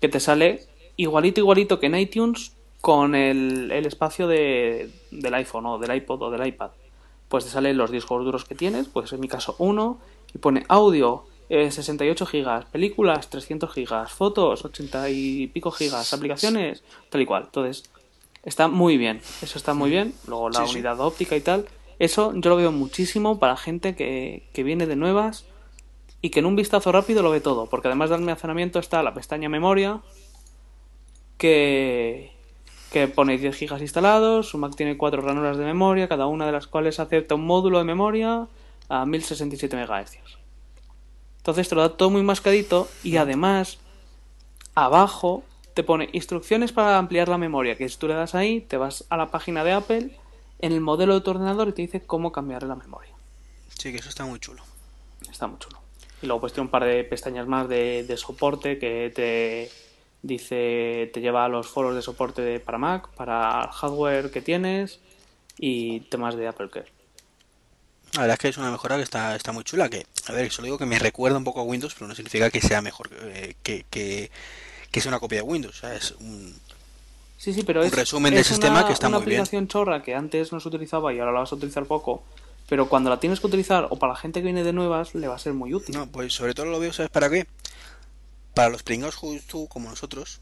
[0.00, 0.62] que te sale
[0.96, 6.22] igualito, igualito que en iTunes con el, el espacio de, del iPhone o del iPod
[6.22, 6.70] o del iPad.
[7.28, 9.98] Pues te salen los discos duros que tienes, pues en mi caso uno,
[10.34, 16.82] y pone audio eh, 68 gigas, películas 300 gigas, fotos 80 y pico gigas, aplicaciones
[17.10, 17.44] tal y cual.
[17.46, 17.88] Entonces,
[18.44, 20.14] está muy bien, eso está muy bien.
[20.26, 20.74] Luego la Sí, sí.
[20.74, 21.66] unidad óptica y tal,
[21.98, 25.44] eso yo lo veo muchísimo para gente que, que viene de nuevas
[26.20, 29.14] y que en un vistazo rápido lo ve todo, porque además del almacenamiento está la
[29.14, 30.00] pestaña memoria
[31.38, 32.32] que,
[32.92, 36.52] que pone 10 gigas instalados, su Mac tiene cuatro ranuras de memoria, cada una de
[36.52, 38.46] las cuales acepta un módulo de memoria
[38.88, 40.18] a 1067 MHz.
[41.46, 43.78] Entonces te lo da todo muy mascadito y además
[44.74, 48.76] abajo te pone instrucciones para ampliar la memoria, que si tú le das ahí, te
[48.76, 50.10] vas a la página de Apple,
[50.58, 53.12] en el modelo de tu ordenador y te dice cómo cambiar la memoria.
[53.78, 54.64] Sí, que eso está muy chulo.
[55.30, 55.78] Está muy chulo.
[56.20, 59.70] Y luego pues tiene un par de pestañas más de, de soporte que te
[60.22, 64.42] dice, te lleva a los foros de soporte de, para Mac, para el hardware que
[64.42, 64.98] tienes
[65.60, 66.95] y temas de Apple Care.
[68.16, 69.88] La verdad es que es una mejora que está, está muy chula.
[69.88, 72.50] Que, a ver, solo digo que me recuerda un poco a Windows, pero no significa
[72.50, 74.30] que sea mejor, eh, que, que,
[74.90, 75.76] que sea una copia de Windows.
[75.76, 76.54] O sea, es un,
[77.38, 79.40] Sí, sí, pero Un es, resumen del es sistema una, que está una muy bien.
[79.40, 82.24] aplicación chorra que antes no se utilizaba y ahora la vas a utilizar poco.
[82.68, 85.28] Pero cuando la tienes que utilizar o para la gente que viene de nuevas, le
[85.28, 85.94] va a ser muy útil.
[85.94, 87.46] No, pues sobre todo lo veo, ¿sabes para qué?
[88.54, 90.40] Para los pringados justo como nosotros,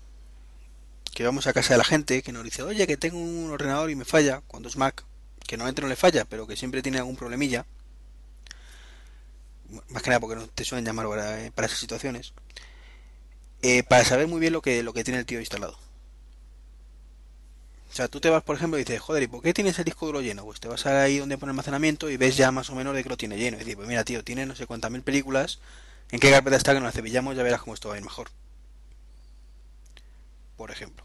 [1.13, 3.91] que vamos a casa de la gente, que nos dice, oye, que tengo un ordenador
[3.91, 5.05] y me falla, cuando es Mac,
[5.47, 7.67] que normalmente no le falla, pero que siempre tiene algún problemilla.
[9.89, 12.33] Más que nada porque no te suelen llamar para, eh, esas situaciones.
[13.63, 15.79] Eh, para saber muy bien lo que, lo que tiene el tío instalado.
[17.91, 19.85] O sea, tú te vas, por ejemplo, y dices, joder, ¿y por qué tienes el
[19.85, 20.45] disco duro lleno?
[20.45, 23.09] Pues te vas ahí donde pone almacenamiento y ves ya más o menos de que
[23.09, 23.57] lo tiene lleno.
[23.57, 25.61] Y dices, pues mira, tío, tiene no sé cuántas mil películas.
[26.11, 27.35] ¿En qué carpeta está que nos la?
[27.35, 28.31] Ya verás cómo esto va a ir mejor.
[30.57, 31.04] Por ejemplo.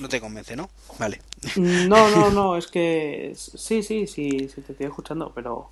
[0.00, 0.70] No te convence, ¿no?
[0.98, 1.20] Vale.
[1.56, 5.70] No, no, no, es que sí, sí, sí, sí te estoy escuchando, pero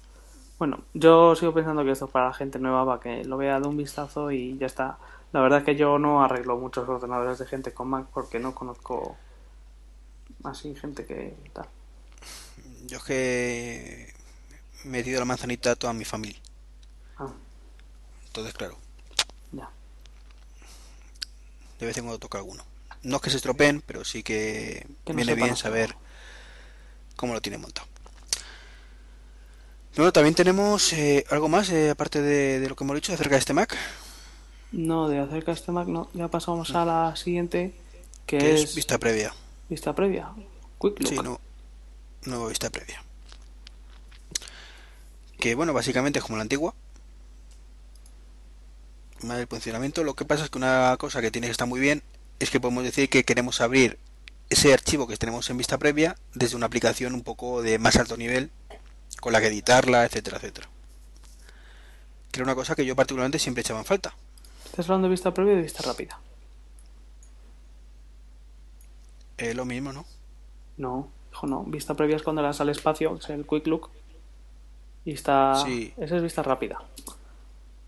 [0.59, 3.61] bueno, yo sigo pensando que esto es para la gente nueva, para que lo vea
[3.61, 4.99] de un vistazo y ya está.
[5.33, 8.55] La verdad es que yo no arreglo muchos ordenadores de gente con Mac porque no
[8.55, 9.19] conozco
[10.45, 11.69] así gente que tal.
[12.87, 14.15] Yo es que
[14.85, 16.41] he metido la manzanita a toda mi familia.
[17.19, 17.33] Ah,
[18.27, 18.79] Entonces, claro,
[19.53, 19.69] ya.
[21.79, 22.65] de vez en cuando toca alguno.
[23.03, 25.97] No es que se estropeen, pero sí que, Que no viene bien saber
[27.17, 27.89] cómo lo tiene montado.
[29.97, 33.35] Bueno, también tenemos eh, algo más, eh, aparte de, de lo que hemos dicho acerca
[33.35, 33.77] de este Mac,
[34.71, 36.09] No, de acerca de este Mac no.
[36.15, 37.75] Ya pasamos a la siguiente,
[38.27, 39.35] que, es, es vista previa.
[39.69, 40.31] vista previa.
[40.81, 41.09] Quick Look.
[41.09, 41.41] Sí, no,
[42.25, 43.03] no vista previa.
[45.39, 46.75] Que bueno, básicamente es como la antigua.
[49.23, 52.03] El funcionamiento, lo que pasa es que una cosa que tiene que estar muy bien
[52.43, 53.99] es que podemos decir que queremos abrir
[54.51, 58.17] ese archivo que tenemos en vista previa desde una aplicación un poco de más alto
[58.17, 58.51] nivel
[59.21, 60.69] con la que editarla, etcétera, etcétera.
[62.33, 64.17] Que era una cosa que yo particularmente siempre echaba en falta.
[64.65, 66.19] ¿Estás hablando de vista previa o de vista rápida?
[69.39, 70.05] Eh, lo mismo, ¿no?
[70.79, 71.63] No, hijo, no.
[71.63, 73.91] Vista previa es cuando le das al espacio, que es el Quick Look.
[75.05, 75.63] Y está.
[75.65, 75.95] Sí.
[75.97, 76.83] Esa es vista rápida.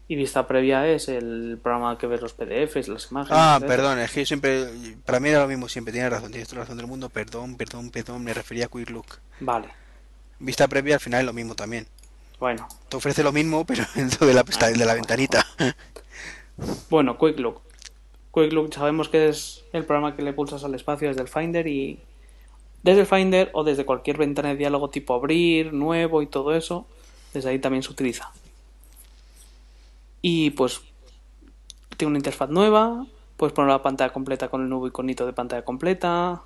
[0.06, 3.38] Y vista previa es el programa que ves los PDFs, las imágenes.
[3.40, 4.66] Ah, perdón, es que yo siempre,
[5.06, 7.56] para mí era lo mismo siempre, tienes razón, tienes toda la razón del mundo, perdón,
[7.56, 9.06] perdón, perdón, me refería a Quick Look.
[9.40, 9.68] Vale.
[10.38, 11.86] Vista previa al final es lo mismo también.
[12.38, 12.68] Bueno.
[12.90, 15.46] Te ofrece lo mismo, pero dentro de la, de la ventanita.
[16.88, 17.62] Bueno, Quick Look.
[18.32, 21.66] Quick Look sabemos que es el programa que le pulsas al espacio desde el Finder
[21.66, 21.98] y.
[22.84, 26.86] Desde el Finder o desde cualquier ventana de diálogo tipo abrir, nuevo y todo eso,
[27.32, 28.30] desde ahí también se utiliza.
[30.26, 30.80] Y pues
[31.98, 33.06] tiene una interfaz nueva,
[33.36, 36.40] puedes poner la pantalla completa con el nuevo iconito de pantalla completa.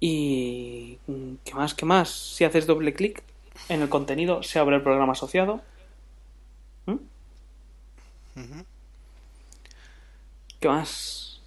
[0.00, 1.74] Y mm, ¿qué más?
[1.74, 2.08] ¿Qué más?
[2.08, 3.22] Si haces doble clic
[3.68, 5.60] en el contenido se abre el programa asociado.
[6.86, 6.94] ¿Mm?
[10.58, 11.42] ¿Qué más?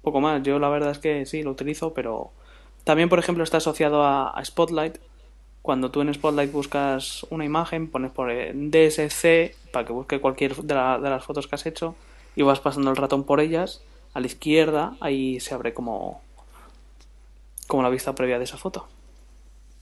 [0.00, 0.42] Poco más.
[0.42, 2.32] Yo la verdad es que sí, lo utilizo, pero
[2.84, 4.96] también, por ejemplo, está asociado a Spotlight.
[5.64, 10.74] Cuando tú en Spotlight buscas una imagen, pones por DSC para que busque cualquier de,
[10.74, 11.96] la- de las fotos que has hecho
[12.36, 13.80] y vas pasando el ratón por ellas.
[14.12, 16.20] A la izquierda, ahí se abre como,
[17.66, 18.88] como la vista previa de esa foto.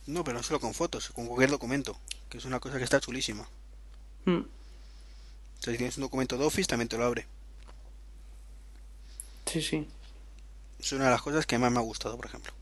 [0.07, 3.01] No, pero no solo con fotos, con cualquier documento, que es una cosa que está
[3.01, 3.49] chulísima.
[4.27, 4.45] Mm,
[5.59, 7.27] O sea, si tienes un documento de Office, también te lo abre.
[9.47, 9.87] Sí, sí.
[10.79, 12.53] Es una de las cosas que más me ha gustado, por ejemplo.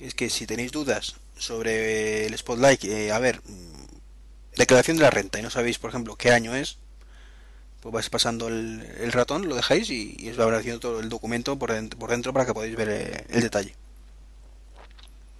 [0.00, 5.10] Es que si tenéis dudas sobre el Spotlight, eh, a ver, mm, declaración de la
[5.10, 6.78] renta y no sabéis, por ejemplo, qué año es,
[7.80, 11.08] pues vais pasando el, el ratón, lo dejáis y, y os va apareciendo todo el
[11.08, 13.74] documento por dentro, por dentro para que podáis ver eh, el detalle.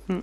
[0.06, 0.20] Mm.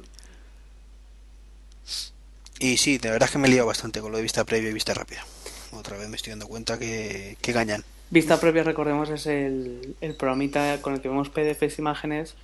[2.59, 4.69] Y sí, de verdad es que me he liado bastante con lo de vista previa
[4.69, 5.25] y vista rápida.
[5.71, 7.83] Otra vez me estoy dando cuenta que, que gañan.
[8.09, 12.35] Vista previa, recordemos, es el, el programita con el que vemos PDFs imágenes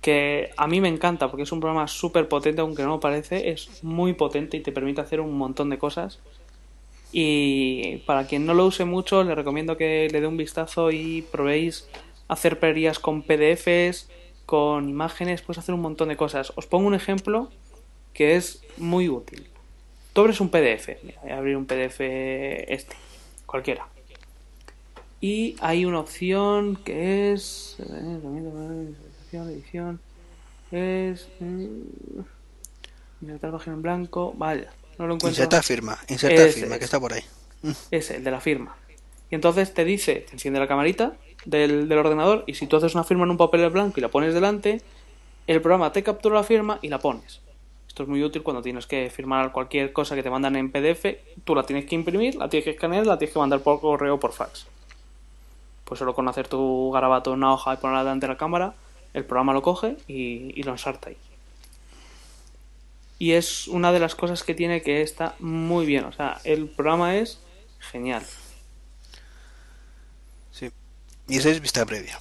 [0.00, 3.50] que a mí me encanta porque es un programa súper potente, aunque no lo parece,
[3.50, 6.20] es muy potente y te permite hacer un montón de cosas.
[7.10, 11.22] Y para quien no lo use mucho, le recomiendo que le dé un vistazo y
[11.32, 11.88] probéis
[12.28, 14.08] hacer perías con PDFs,
[14.46, 16.52] con imágenes, puedes hacer un montón de cosas.
[16.56, 17.50] Os pongo un ejemplo
[18.12, 19.46] que es muy útil.
[20.12, 22.96] Tú abres un PDF, mira, voy a abrir un PDF este,
[23.46, 23.88] cualquiera.
[25.20, 27.76] Y hay una opción que es.
[29.30, 30.00] Edición, edición.
[30.70, 31.28] Es.
[31.40, 32.20] mm,
[33.20, 34.32] Insertar página en blanco.
[34.36, 35.28] Vaya, no lo encuentro.
[35.28, 37.22] Inserta firma, inserta Ese, firma, que está por ahí.
[37.62, 37.70] Mm.
[37.90, 38.76] Ese, el de la firma.
[39.30, 41.14] Y entonces te dice, te enciende la camarita
[41.44, 44.08] del, del ordenador y si tú haces una firma en un papel blanco y la
[44.08, 44.80] pones delante,
[45.46, 47.40] el programa te captura la firma y la pones.
[47.86, 51.04] Esto es muy útil cuando tienes que firmar cualquier cosa que te mandan en PDF,
[51.44, 54.14] tú la tienes que imprimir, la tienes que escanear, la tienes que mandar por correo
[54.14, 54.66] o por fax.
[55.84, 58.74] Pues solo con hacer tu garabato en una hoja y ponerla delante de la cámara,
[59.14, 61.16] el programa lo coge y, y lo ensarta ahí.
[63.18, 66.04] Y es una de las cosas que tiene que está muy bien.
[66.04, 67.38] O sea, el programa es
[67.80, 68.22] genial.
[70.52, 70.70] Sí.
[71.28, 72.18] Y esa es vista previa.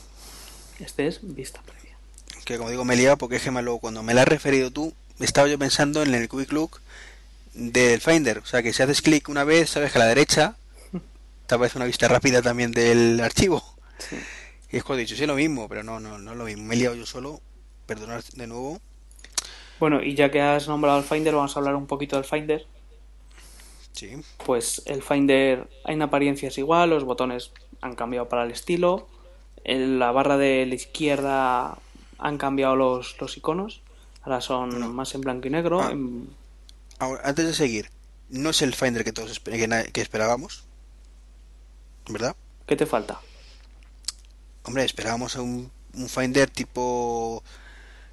[0.80, 1.98] Este es vista previa.
[2.46, 4.28] Que como digo, me he liado porque es que me lo- cuando me la has
[4.28, 6.80] referido tú, estaba yo pensando en el Quick Look
[7.54, 8.40] del Finder.
[8.40, 10.56] O sea, que si haces clic una vez, sabes que a la derecha
[11.46, 13.64] te aparece una vista rápida también del archivo.
[14.00, 14.16] Sí.
[14.72, 16.44] Y es cuando he dicho, sí, es lo mismo, pero no, no, no es lo
[16.46, 16.64] mismo.
[16.66, 17.42] Me he liado yo solo.
[17.86, 18.80] Perdonad de nuevo.
[19.80, 22.66] Bueno, y ya que has nombrado el Finder, vamos a hablar un poquito del Finder.
[23.94, 24.12] Sí.
[24.46, 27.52] Pues el Finder en apariencia es igual, los botones
[27.82, 29.08] han cambiado para el estilo,
[29.64, 31.78] en la barra de la izquierda
[32.20, 33.82] han cambiado los, los iconos,
[34.24, 35.82] ahora son más en blanco y negro.
[35.82, 35.92] Ah.
[35.92, 36.30] en-
[37.00, 37.90] Ahora, antes de seguir,
[38.30, 40.66] no es el Finder que todos esper- que, na- que esperábamos.
[42.10, 42.36] ¿Verdad?
[42.66, 43.20] ¿Qué te falta?
[44.68, 47.44] Hombre, esperábamos un, un Finder tipo.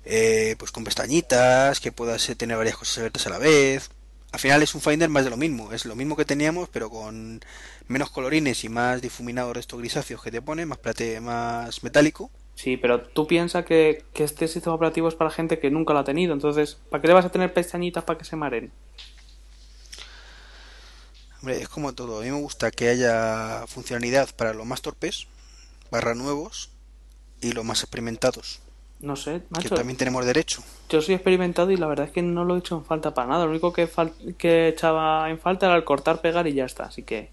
[0.05, 3.91] eh, pues con pestañitas, que puedas tener varias cosas abiertas a la vez.
[4.33, 5.73] Al final es un Finder más de lo mismo.
[5.73, 7.41] Es lo mismo que teníamos, pero con
[7.89, 12.31] menos colorines y más difuminados estos grisáceos que te pone, más plate, más metálico.
[12.57, 16.01] Sí, pero tú piensas que, que este sistema operativo es para gente que nunca lo
[16.01, 18.73] ha tenido, entonces, ¿para qué le vas a tener pestañitas para que se maren?
[21.41, 22.19] Hombre, es como todo.
[22.21, 25.27] A mí me gusta que haya funcionalidad para los más torpes,
[25.95, 26.71] barra nuevos
[27.41, 28.61] y los más experimentados,
[29.01, 29.75] No sé, que macho.
[29.75, 30.63] también tenemos derecho.
[30.89, 33.29] Yo soy experimentado y la verdad es que no lo he hecho en falta para
[33.29, 33.45] nada.
[33.45, 36.85] Lo único que, fal- que echaba en falta era el cortar, pegar y ya está.
[36.85, 37.31] Así que,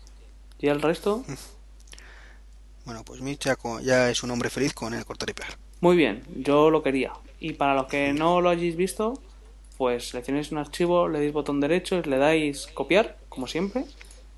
[0.60, 1.24] y el resto,
[2.86, 3.48] Bueno, pues Mitch
[3.84, 5.58] ya, es un hombre feliz con el cortar y pegar.
[5.82, 7.14] muy bien, yo lo quería.
[7.40, 9.20] Y para los que no lo hayáis visto,
[9.78, 13.86] pues seleccionáis un archivo, le dais botón derecho, le dais copiar, como siempre.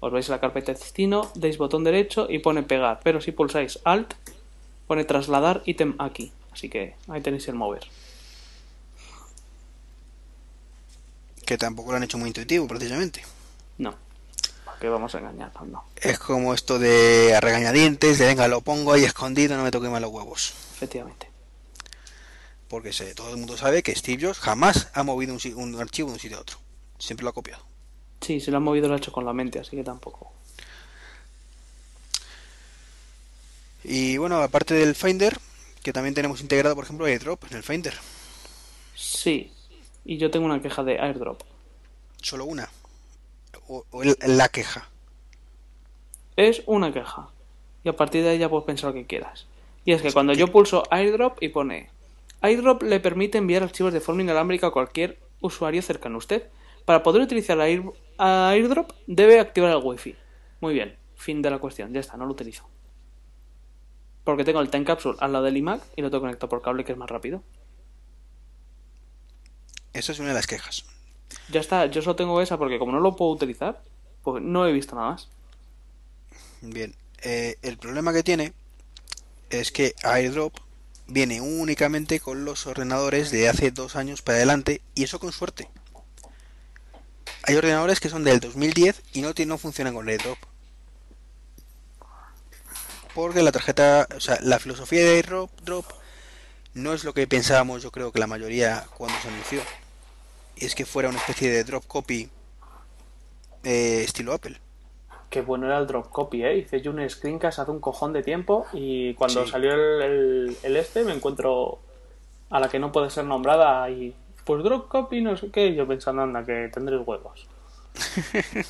[0.03, 2.99] Os vais a la carpeta de destino, dais botón derecho y pone pegar.
[3.07, 4.13] Pero si pulsáis Alt,
[4.85, 6.33] pone trasladar ítem aquí.
[6.51, 7.87] Así que ahí tenéis el mover.
[11.45, 13.23] Que tampoco lo han hecho muy intuitivo, precisamente.
[13.77, 13.95] No.
[14.65, 15.67] ¿Para qué vamos a engañarnos?
[15.67, 15.83] No.
[15.95, 19.89] Es como esto de a regañadientes, de venga, lo pongo ahí escondido, no me toque
[19.89, 20.53] más los huevos.
[20.75, 21.29] Efectivamente.
[22.67, 26.13] Porque se- todo el mundo sabe que Steve Jobs jamás ha movido un archivo de
[26.15, 26.57] un sitio a otro.
[26.97, 27.63] Siempre lo ha copiado.
[28.23, 30.31] Sí, si lo han movido lo ha hecho con la mente, así que tampoco.
[33.83, 35.37] Y bueno, aparte del Finder,
[35.83, 37.93] que también tenemos integrado, por ejemplo, AirDrop en el Finder.
[38.95, 39.51] Sí.
[40.05, 41.41] Y yo tengo una queja de airdrop.
[42.21, 42.69] Solo una.
[43.67, 44.89] O, o el- la queja.
[46.35, 47.29] Es una queja.
[47.83, 49.45] Y a partir de ya puedes pensar lo que quieras.
[49.85, 51.89] Y es que cuando yo pulso airdrop y pone
[52.41, 56.43] airdrop le permite enviar archivos de forma inalámbrica a cualquier usuario cercano a usted.
[56.85, 57.91] Para poder utilizar Air-
[58.23, 60.15] a airdrop debe activar el wifi.
[60.61, 60.95] Muy bien.
[61.15, 61.93] Fin de la cuestión.
[61.93, 62.69] Ya está, no lo utilizo.
[64.23, 66.85] Porque tengo el Time Capsule al lado del iMac y lo tengo conectado por cable
[66.85, 67.43] que es más rápido.
[69.91, 70.85] Esa es una de las quejas.
[71.49, 73.81] Ya está, yo solo tengo esa porque como no lo puedo utilizar,
[74.23, 75.27] pues no he visto nada más.
[76.61, 78.53] Bien, eh, el problema que tiene
[79.49, 80.53] es que AirDrop
[81.07, 85.67] viene únicamente con los ordenadores de hace dos años para adelante y eso con suerte.
[87.43, 90.37] Hay ordenadores que son del 2010 y no, no funcionan con AirDrop.
[93.13, 95.85] porque la tarjeta, o sea, la filosofía de AirDrop drop
[96.73, 99.61] no es lo que pensábamos, yo creo que la mayoría cuando se anunció.
[100.55, 102.29] Y es que fuera una especie de drop copy
[103.63, 104.59] eh, estilo Apple.
[105.29, 106.57] Qué bueno era el drop copy, ¿eh?
[106.57, 109.51] Hice yo un screencast hace un cojón de tiempo y cuando Sí.
[109.51, 111.79] salió el, el- el este me encuentro
[112.49, 114.15] a la que no puede ser nombrada y
[114.45, 117.47] pues drop copy no sé qué, y yo pensando, anda, que tendréis huevos.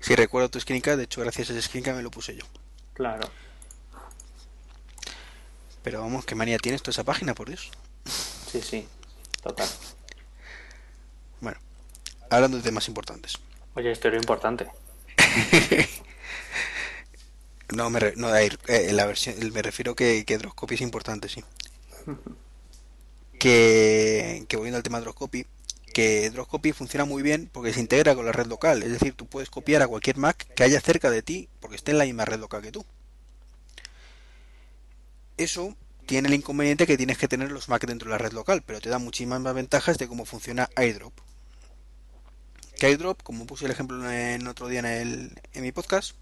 [0.00, 2.44] Si recuerdo tu screencast, de hecho gracias a ese screencast me lo puse yo.
[2.94, 3.28] Claro.
[5.82, 7.70] Pero vamos, qué manía tienes toda esa página, por Dios.
[8.50, 8.88] Sí, sí,
[9.42, 9.68] total.
[11.40, 11.58] Bueno,
[12.30, 13.38] hablando de temas importantes.
[13.74, 14.68] Oye, esto era importante.
[17.74, 18.50] No, me, re- no, eh,
[18.92, 21.42] la versión, me refiero que, que Dropcopy es importante, sí.
[23.42, 25.46] Que, que volviendo al tema de Dropcopy,
[25.92, 28.84] que Dropcopy funciona muy bien porque se integra con la red local.
[28.84, 31.90] Es decir, tú puedes copiar a cualquier Mac que haya cerca de ti porque esté
[31.90, 32.86] en la misma red local que tú.
[35.36, 35.74] Eso
[36.06, 38.80] tiene el inconveniente que tienes que tener los Mac dentro de la red local, pero
[38.80, 41.12] te da muchísimas más ventajas de cómo funciona iDrop.
[42.78, 46.12] Que iDrop, como puse el ejemplo en otro día en, el, en mi podcast,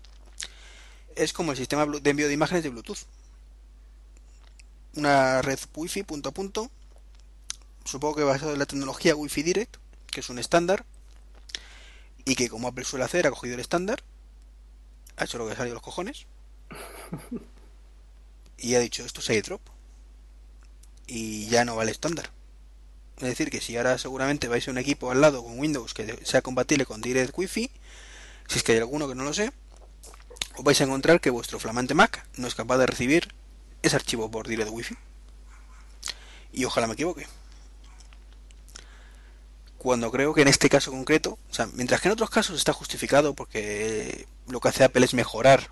[1.17, 3.05] es como el sistema de envío de imágenes de Bluetooth.
[4.95, 6.71] Una red Wi-Fi punto a punto,
[7.85, 9.77] supongo que basado en la tecnología Wi-Fi Direct,
[10.11, 10.85] que es un estándar,
[12.25, 14.03] y que como Apple suele hacer, ha cogido el estándar,
[15.17, 16.27] ha hecho lo que ha salido los cojones,
[18.59, 19.61] y ha dicho esto es airdrop,
[21.07, 22.31] y ya no vale estándar.
[23.17, 26.25] Es decir, que si ahora seguramente vais a un equipo al lado con Windows que
[26.25, 27.71] sea compatible con Direct Wi-Fi,
[28.49, 29.53] si es que hay alguno que no lo sé,
[30.57, 33.35] os vais a encontrar que vuestro flamante Mac no es capaz de recibir
[33.83, 34.97] ese archivo por Direct Wi-Fi.
[36.53, 37.27] Y ojalá me equivoque.
[39.81, 42.75] Cuando creo que en este caso concreto, o sea, mientras que en otros casos está
[42.75, 45.69] justificado porque lo que hace Apple es mejorar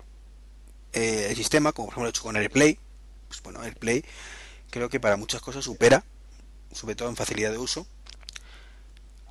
[0.93, 2.79] eh, el sistema, como por ejemplo lo he hecho con AirPlay,
[3.27, 4.03] pues bueno, AirPlay
[4.71, 6.03] creo que para muchas cosas supera,
[6.71, 7.85] sobre todo en facilidad de uso,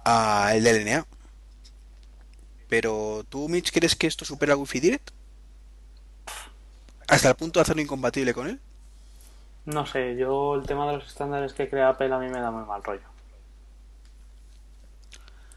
[0.05, 1.09] a el LNA.
[2.69, 5.11] Pero tú, Mitch, ¿crees que esto supera al Wi-Fi Direct?
[7.09, 8.61] Hasta el punto de hacerlo incompatible con él.
[9.65, 12.53] No sé, yo el tema de los estándares que crea Apple a mí me da
[12.53, 13.08] muy mal rollo.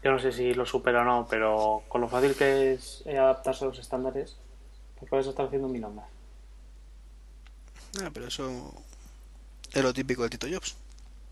[0.02, 3.18] Yo no sé si lo supera o no, pero con lo fácil que es eh,
[3.18, 4.36] adaptarse a los estándares,
[4.98, 6.06] pues puedes estar haciendo mil ondas.
[8.02, 8.72] Ah, pero eso
[9.72, 10.76] es lo típico del Tito Jobs.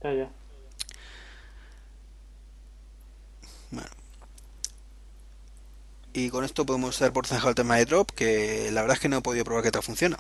[0.03, 0.31] Ya, ya.
[3.71, 3.91] Bueno.
[6.13, 9.01] Y con esto podemos dar por zanjado el tema de Drop, que la verdad es
[9.01, 10.19] que no he podido probar que tal funciona.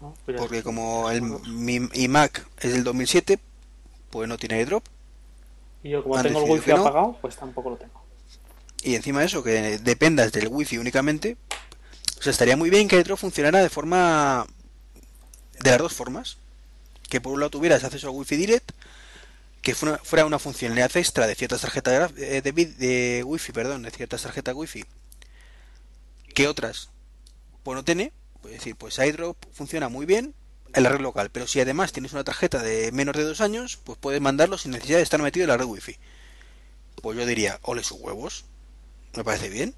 [0.00, 0.14] ¿no?
[0.24, 3.38] Pues Porque como el, mi iMac es del 2007,
[4.10, 4.84] pues no tiene drop.
[5.82, 6.76] Y yo como han tengo el wifi no.
[6.78, 8.02] apagado, pues tampoco lo tengo.
[8.82, 11.36] Y encima de eso, que dependas del wifi únicamente.
[12.18, 14.46] O sea, estaría muy bien que iDrop funcionara de forma...
[15.60, 16.38] De las dos formas.
[17.08, 18.72] Que por un lado tuvieras acceso al wifi direct,
[19.62, 23.90] que fuera, fuera una funcionalidad extra de ciertas tarjetas eh, de, de wifi, perdón, de
[23.90, 24.84] ciertas tarjetas wifi,
[26.34, 26.90] que otras
[27.62, 28.12] pues no tiene.
[28.44, 30.34] Es decir, pues iDrop funciona muy bien
[30.78, 33.78] en la red local, pero si además tienes una tarjeta de menos de dos años,
[33.84, 35.96] pues puedes mandarlo sin necesidad de estar metido en la red wifi.
[37.02, 38.44] Pues yo diría, ole sus huevos,
[39.14, 39.74] me parece bien,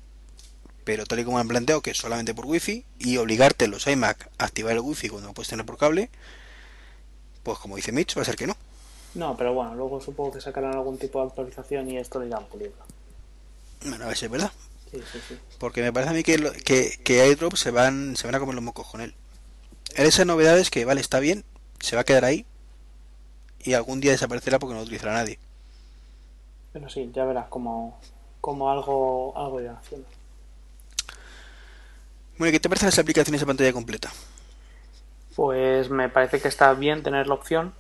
[0.84, 3.86] pero tal y como han planteado que es solamente por wifi y obligarte en los
[3.86, 6.10] iMac a activar el wifi cuando lo puedes tener por cable,
[7.42, 8.56] pues como dice Mitch, va a ser que no.
[9.14, 12.44] No, pero bueno, luego supongo que sacarán algún tipo de actualización y esto lo irán
[12.46, 12.78] puliendo.
[13.84, 14.52] Bueno, a ver si es verdad.
[14.90, 15.38] Sí, sí, sí.
[15.58, 18.40] Porque me parece a mí que, lo- que, que iDrop se van, se van a
[18.40, 19.14] comer los mocos con él.
[19.96, 21.44] En esas novedades que, vale, está bien,
[21.80, 22.46] se va a quedar ahí
[23.62, 25.38] y algún día desaparecerá porque no lo utilizará nadie.
[26.72, 27.98] Pero sí, ya verás como,
[28.40, 30.06] como algo, algo irán haciendo.
[32.38, 34.10] Bueno, ¿y ¿qué te parecen las aplicaciones de pantalla completa?
[35.34, 37.74] Pues me parece que está bien tener la opción,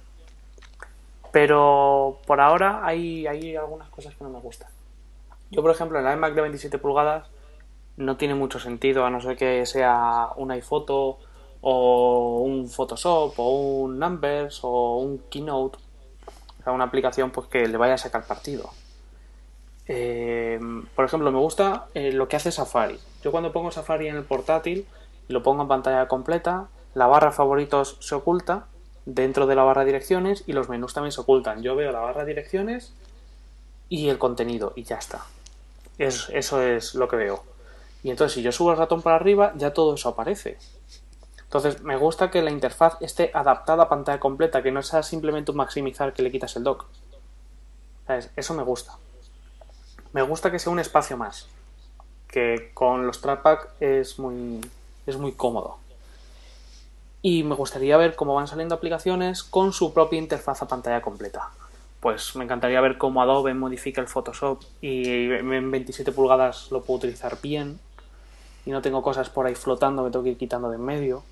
[1.32, 4.68] pero por ahora hay, hay algunas cosas que no me gustan.
[5.50, 7.26] Yo, por ejemplo, en la iMac de 27 pulgadas
[7.96, 11.18] no tiene mucho sentido, a no ser que sea un iPhoto
[11.62, 13.50] o un Photoshop o
[13.82, 15.78] un Numbers o un Keynote,
[16.60, 18.70] o sea, una aplicación pues que le vaya a sacar partido.
[19.86, 20.60] Eh,
[20.94, 22.98] por ejemplo, me gusta eh, lo que hace Safari.
[23.22, 24.86] Yo cuando pongo Safari en el portátil
[25.28, 28.66] y lo pongo en pantalla completa, la barra favoritos se oculta
[29.06, 31.62] dentro de la barra direcciones y los menús también se ocultan.
[31.62, 32.92] Yo veo la barra direcciones
[33.88, 35.26] y el contenido y ya está.
[35.98, 37.42] Es- eso es lo que veo.
[38.02, 40.56] Y entonces si yo subo el ratón para arriba, ya todo eso aparece.
[41.50, 45.50] Entonces me gusta que la interfaz esté adaptada a pantalla completa, que no sea simplemente
[45.50, 46.84] un maximizar que le quitas el dock.
[48.36, 48.92] Eso me gusta.
[50.12, 51.48] Me gusta que sea un espacio más.
[52.28, 54.60] Que con los trackpad es muy,
[55.06, 55.78] es muy cómodo.
[57.22, 61.50] y me gustaría ver cómo van saliendo aplicaciones con su propia interfaz a pantalla completa.
[62.00, 66.98] Pues me encantaría ver cómo Adobe modifica el Photoshop y en 27 pulgadas lo puedo
[66.98, 67.78] utilizar bien
[68.64, 71.22] y no tengo cosas por ahí flotando que tengo que ir quitando de en medio.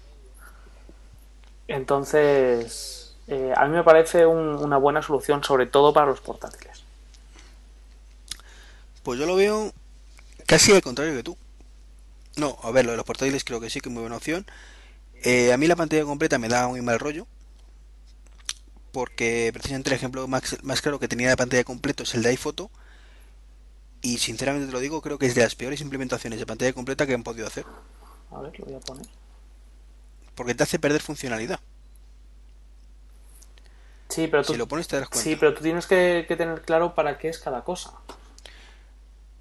[1.68, 6.82] Entonces, eh, a mí me parece una buena solución, sobre todo para los portátiles.
[9.02, 9.72] Pues yo lo veo
[10.46, 11.36] casi al contrario que tú.
[12.36, 14.46] No, a ver, lo de los portátiles creo que sí que es muy buena opción.
[15.22, 17.26] Eh, a mí la pantalla completa me da muy mal rollo.
[18.92, 22.30] Porque precisamente el ejemplo más, más claro que tenía de pantalla completa es el de
[22.30, 22.70] iPhoto.
[24.00, 27.06] Y sinceramente te lo digo, creo que es de las peores implementaciones de pantalla completa
[27.06, 27.66] que han podido hacer.
[28.30, 29.06] A ver, lo voy a poner.
[30.38, 31.58] Porque te hace perder funcionalidad.
[34.08, 35.24] Sí, pero tú, si lo pones te das cuenta.
[35.24, 37.94] Sí, pero tú tienes que, que, tener claro para qué es cada cosa.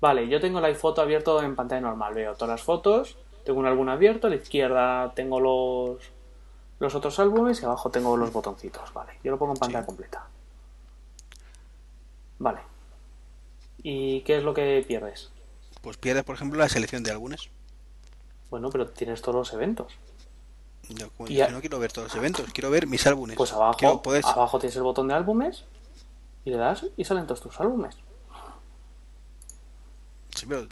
[0.02, 2.16] Vale, yo tengo la iPhoto abierto en pantalla normal.
[2.16, 6.02] Veo todas las fotos, tengo un álbum abierto, a la izquierda tengo los,
[6.80, 8.92] los otros álbumes y abajo tengo los botoncitos.
[8.92, 10.26] Vale, yo lo pongo en pantalla completa.
[12.40, 12.62] Vale.
[13.84, 15.30] ¿Y qué es lo que pierdes?
[15.84, 17.52] Pues pierdes, por ejemplo, la selección de álbumes.
[18.50, 19.94] Bueno, pero tienes todos los eventos.
[20.90, 23.36] Yo, no quiero ver todos los eventos, quiero ver mis álbumes.
[23.36, 25.66] Pues abajo, abajo tienes el botón de álbumes
[26.46, 27.98] y le das y salen todos tus álbumes.
[30.38, 30.68] Sí, pero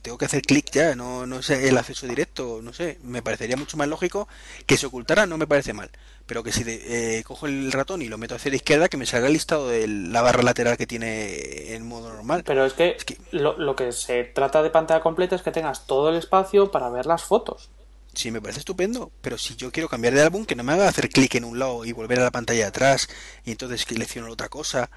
[0.00, 3.54] tengo que hacer clic ya, no, no sé, el acceso directo, no sé, me parecería
[3.54, 4.26] mucho más lógico
[4.64, 5.90] que se ocultara, no me parece mal,
[6.24, 9.04] pero que si eh, cojo el ratón y lo meto hacia la izquierda, que me
[9.04, 12.44] salga el listado de la barra lateral que tiene en modo normal.
[12.46, 12.96] Pero es que,
[13.30, 16.88] Lo, lo, que se trata de pantalla completa es que tengas todo el espacio para
[16.88, 17.68] ver las fotos.
[18.12, 20.88] Sí, me parece estupendo, pero si yo quiero cambiar de álbum, que no me haga
[20.88, 23.08] hacer clic en un lado y volver a la pantalla de atrás
[23.44, 24.90] y entonces selecciono otra cosa.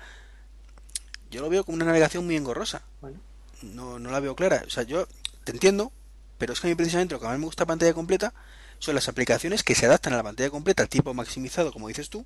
[1.30, 2.84] Yo lo veo como una navegación muy engorrosa.
[3.02, 3.20] Bueno
[3.64, 4.64] no, no la veo clara.
[4.66, 5.08] O sea, yo
[5.44, 5.92] te entiendo,
[6.38, 8.34] pero es que a mí precisamente lo que más me gusta pantalla completa
[8.80, 12.10] son las aplicaciones que se adaptan a la pantalla completa al tipo maximizado, como dices
[12.10, 12.26] tú,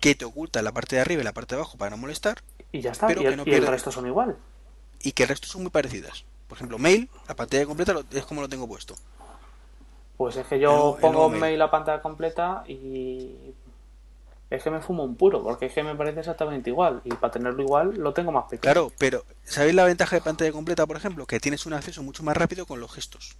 [0.00, 2.42] que te ocultan la parte de arriba y la parte de abajo para no molestar.
[2.72, 4.36] Y ya está, pero y, el, que no el resto son igual.
[5.02, 6.24] Y que el resto son muy parecidas.
[6.48, 8.96] Por ejemplo, mail, la pantalla completa es como lo tengo puesto.
[10.18, 11.40] Pues es que yo pongo mail.
[11.40, 13.54] mail a pantalla completa y
[14.50, 17.00] es que me fumo un puro, porque es que me parece exactamente igual.
[17.04, 18.60] Y para tenerlo igual lo tengo más pequeño.
[18.60, 21.26] Claro, pero ¿sabéis la ventaja de pantalla completa, por ejemplo?
[21.26, 23.36] Que tienes un acceso mucho más rápido con los gestos.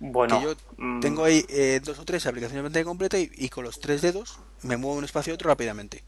[0.00, 1.00] Bueno, yo mm.
[1.00, 4.38] tengo ahí eh, dos o tres aplicaciones de pantalla completa y, con los tres dedos
[4.62, 6.04] me muevo de un espacio a otro rápidamente.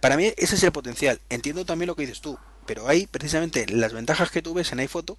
[0.00, 1.20] Para mí ese es el potencial.
[1.28, 4.78] Entiendo también lo que dices tú, pero hay precisamente las ventajas que tú ves en
[4.80, 5.18] iPhoto.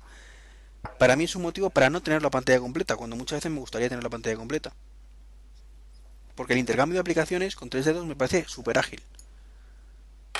[0.98, 3.60] Para mí es un motivo para no tener la pantalla completa, cuando muchas veces me
[3.60, 4.74] gustaría tener la pantalla completa.
[6.36, 9.02] Porque el intercambio de aplicaciones con tres dedos me parece súper ágil.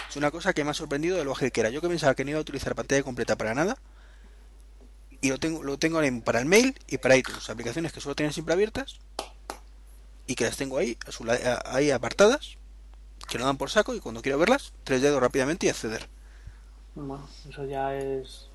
[0.10, 1.70] Es una cosa que me ha sorprendido de lo ágil que era.
[1.70, 3.78] Yo que pensaba que no iba a utilizar pantalla completa para nada.
[5.22, 7.50] Y lo tengo, lo tengo para el mail y para iTunes.
[7.50, 9.00] Aplicaciones que solo tienen siempre abiertas.
[10.28, 10.98] Y que las tengo ahí,
[11.66, 12.58] ahí apartadas.
[13.30, 13.94] Que no dan por saco.
[13.94, 16.10] Y cuando quiero verlas, tres dedos rápidamente y acceder.
[16.96, 18.50] Bueno, eso ya es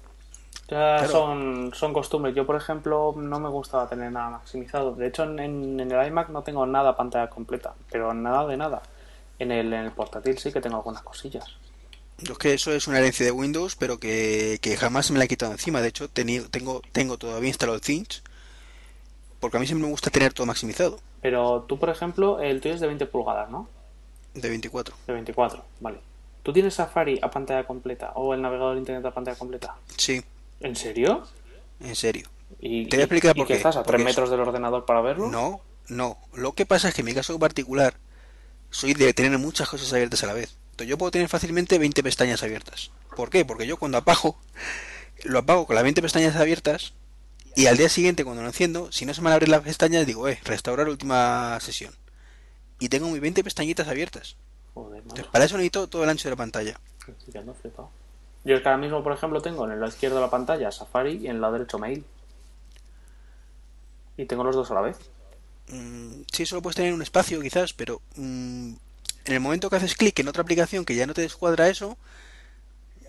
[0.68, 2.34] ya son, son costumbres.
[2.34, 4.94] Yo, por ejemplo, no me gustaba tener nada maximizado.
[4.94, 8.82] De hecho, en, el iMac no tengo nada pantalla completa, pero nada de nada.
[9.38, 11.44] En el, en el portátil sí que tengo algunas cosillas.
[12.18, 15.28] Yo es que eso es una herencia de Windows, pero que, jamás me la he
[15.28, 15.80] quitado encima.
[15.80, 18.22] De hecho, tengo, tengo todavía instalado Things,
[19.38, 20.98] porque a mí siempre me gusta tener todo maximizado.
[21.20, 23.68] Pero tú, por ejemplo, el tuyo es de 20 pulgadas, ¿no?
[24.34, 24.96] De 24.
[25.06, 25.98] De 24, vale.
[26.42, 29.76] ¿Tú tienes Safari a pantalla completa o el navegador de Internet a pantalla completa?
[29.96, 30.22] Sí.
[30.60, 31.26] ¿En serio?
[31.80, 32.28] En serio.
[32.58, 33.54] ¿Y, Te voy a explicar por qué.
[33.54, 35.28] estás a tres metros del ordenador para verlo?
[35.28, 36.18] No, no.
[36.32, 37.94] Lo que pasa es que en mi caso particular
[38.70, 40.56] soy de tener muchas cosas abiertas a la vez.
[40.70, 42.90] Entonces yo puedo tener fácilmente 20 pestañas abiertas.
[43.16, 43.44] ¿Por qué?
[43.44, 44.38] Porque yo cuando apago,
[45.24, 46.94] lo apago con las 20 pestañas abiertas
[47.54, 49.62] y al día siguiente cuando lo enciendo, si no se me van a abrir las
[49.62, 51.94] pestañas, digo, eh, restaurar última sesión.
[52.78, 54.36] Y tengo mis 20 pestañitas abiertas.
[54.74, 56.78] Joder, Entonces, para eso necesito todo el ancho de la pantalla.
[58.46, 60.70] Yo es que ahora mismo, por ejemplo, tengo en el lado izquierdo de la pantalla
[60.70, 62.04] Safari y en el lado derecho Mail.
[64.16, 64.96] Y tengo los dos a la vez.
[65.68, 68.72] Mm, sí, solo puedes tener un espacio quizás, pero mm,
[69.24, 71.98] en el momento que haces clic en otra aplicación que ya no te descuadra eso,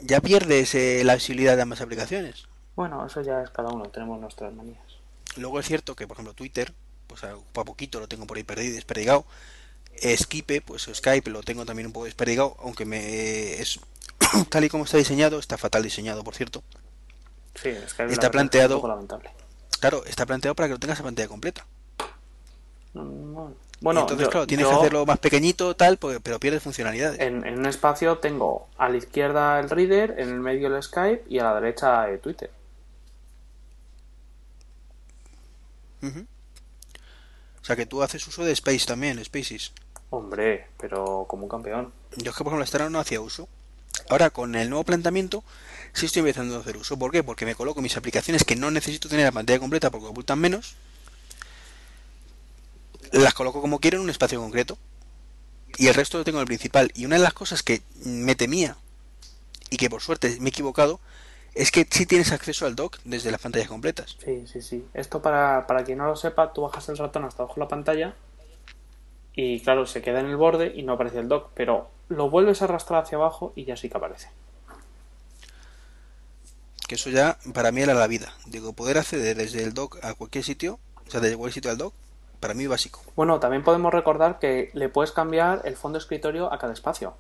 [0.02, 2.48] ya pierdes eh, la visibilidad de ambas aplicaciones.
[2.76, 4.82] Bueno, eso ya es cada uno, tenemos nuestras manías.
[5.36, 6.74] Luego es cierto que, por ejemplo, Twitter,
[7.06, 9.24] pues a, poquito lo tengo por ahí perdido, desperdigado.
[10.02, 13.80] Skype, pues Skype lo tengo también un poco desperdigado, aunque me es
[14.50, 16.64] tal y como está diseñado, está fatal diseñado, por cierto.
[17.56, 18.82] Sí, es que está planteado.
[19.80, 21.66] Claro, está planteado para que lo tengas a pantalla completa.
[22.94, 27.20] Bueno, entonces, claro, tienes que hacerlo más pequeñito, tal, pero pierde funcionalidades.
[27.20, 31.40] En, un espacio tengo a la izquierda el Reader, en el medio el Skype y
[31.40, 32.52] a la derecha el Twitter.
[37.68, 39.74] sea que tú haces uso de Space también, Spaces.
[40.10, 41.94] Hombre, pero como un campeón.
[42.16, 43.50] Yo es que por ejemplo Stellar no hacía uso.
[44.10, 45.44] Ahora con el nuevo planteamiento
[45.94, 46.98] sí estoy empezando a hacer uso.
[46.98, 47.24] ¿Por qué?
[47.24, 50.76] Porque me coloco mis aplicaciones que no necesito tener la pantalla completa porque ocultan menos.
[53.12, 54.78] Las coloco como quiero en un espacio concreto.
[55.78, 56.92] Y el resto lo tengo en el principal.
[56.96, 58.78] Y una de las cosas que me temía
[59.70, 61.00] y que por suerte me he equivocado
[61.54, 64.16] es que sí tienes acceso al dock desde las pantallas completas.
[64.24, 64.86] Sí, sí, sí.
[64.94, 67.68] Esto para, para quien no lo sepa, tú bajas el ratón hasta abajo de la
[67.68, 68.16] pantalla
[69.38, 72.64] y claro, se queda en el borde y no aparece el dock, pero lo vuelves
[72.64, 74.30] a arrastrar hacia abajo y ya sí que aparece.
[76.88, 78.34] Que eso ya para mí era la vida.
[78.48, 81.78] Digo, poder acceder desde el dock a cualquier sitio, o sea, desde cualquier sitio al
[81.78, 81.94] dock,
[82.40, 83.04] para mí básico.
[83.16, 87.14] Bueno, también podemos recordar que le puedes cambiar el fondo de escritorio a cada espacio.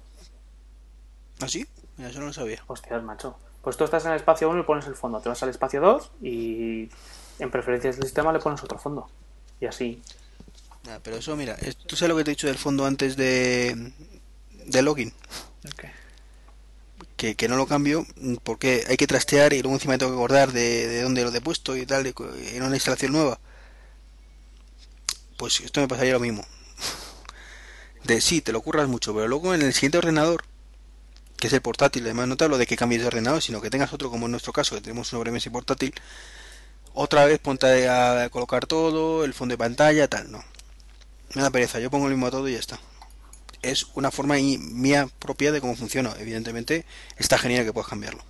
[1.39, 1.67] ¿Ah, sí?
[1.97, 2.63] Mira, eso no lo sabía.
[2.65, 3.37] Hostias, macho.
[3.61, 5.81] Pues tú estás en el espacio 1 y pones el fondo, te vas al espacio
[5.81, 6.89] 2 y
[7.37, 9.07] en preferencias del sistema le pones otro fondo.
[9.59, 10.01] Y así.
[10.89, 13.91] Ah, pero eso, mira, tú sabes lo que te he dicho del fondo antes de,
[14.65, 15.13] de login.
[17.15, 18.05] Que, que no lo cambio
[18.43, 21.41] porque hay que trastear y luego encima tengo que acordar de, de dónde lo he
[21.41, 23.39] puesto y tal, en una instalación nueva.
[25.37, 26.45] Pues esto me pasaría lo mismo.
[28.03, 30.43] De sí, te lo curras mucho, pero luego en el siguiente ordenador,
[31.37, 33.69] que es el portátil, además no te hablo de que cambies de ordenador, sino que
[33.69, 35.93] tengas otro, como en nuestro caso, que tenemos un sobremesa y portátil,
[36.93, 40.43] otra vez ponte a colocar todo, el fondo de pantalla, tal, no.
[41.35, 42.79] Me da pereza, yo pongo el mismo a todo y ya está.
[43.61, 46.13] Es una forma mía propia de cómo funciona.
[46.19, 46.85] Evidentemente,
[47.17, 48.23] está genial que puedas cambiarlo.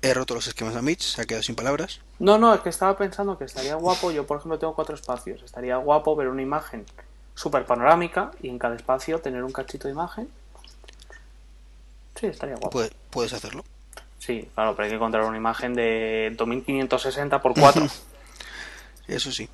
[0.00, 2.00] He roto los esquemas a Mitch, se ha quedado sin palabras.
[2.20, 4.12] No, no, es que estaba pensando que estaría guapo.
[4.12, 5.42] Yo, por ejemplo, tengo cuatro espacios.
[5.42, 6.86] Estaría guapo ver una imagen
[7.34, 10.28] súper panorámica y en cada espacio tener un cachito de imagen.
[12.14, 12.70] Sí, estaría guapo.
[12.70, 13.64] Puedes, puedes hacerlo.
[14.18, 17.86] Sí, claro, pero hay que encontrar una imagen de 2560 por 4.
[19.08, 19.48] Eso sí.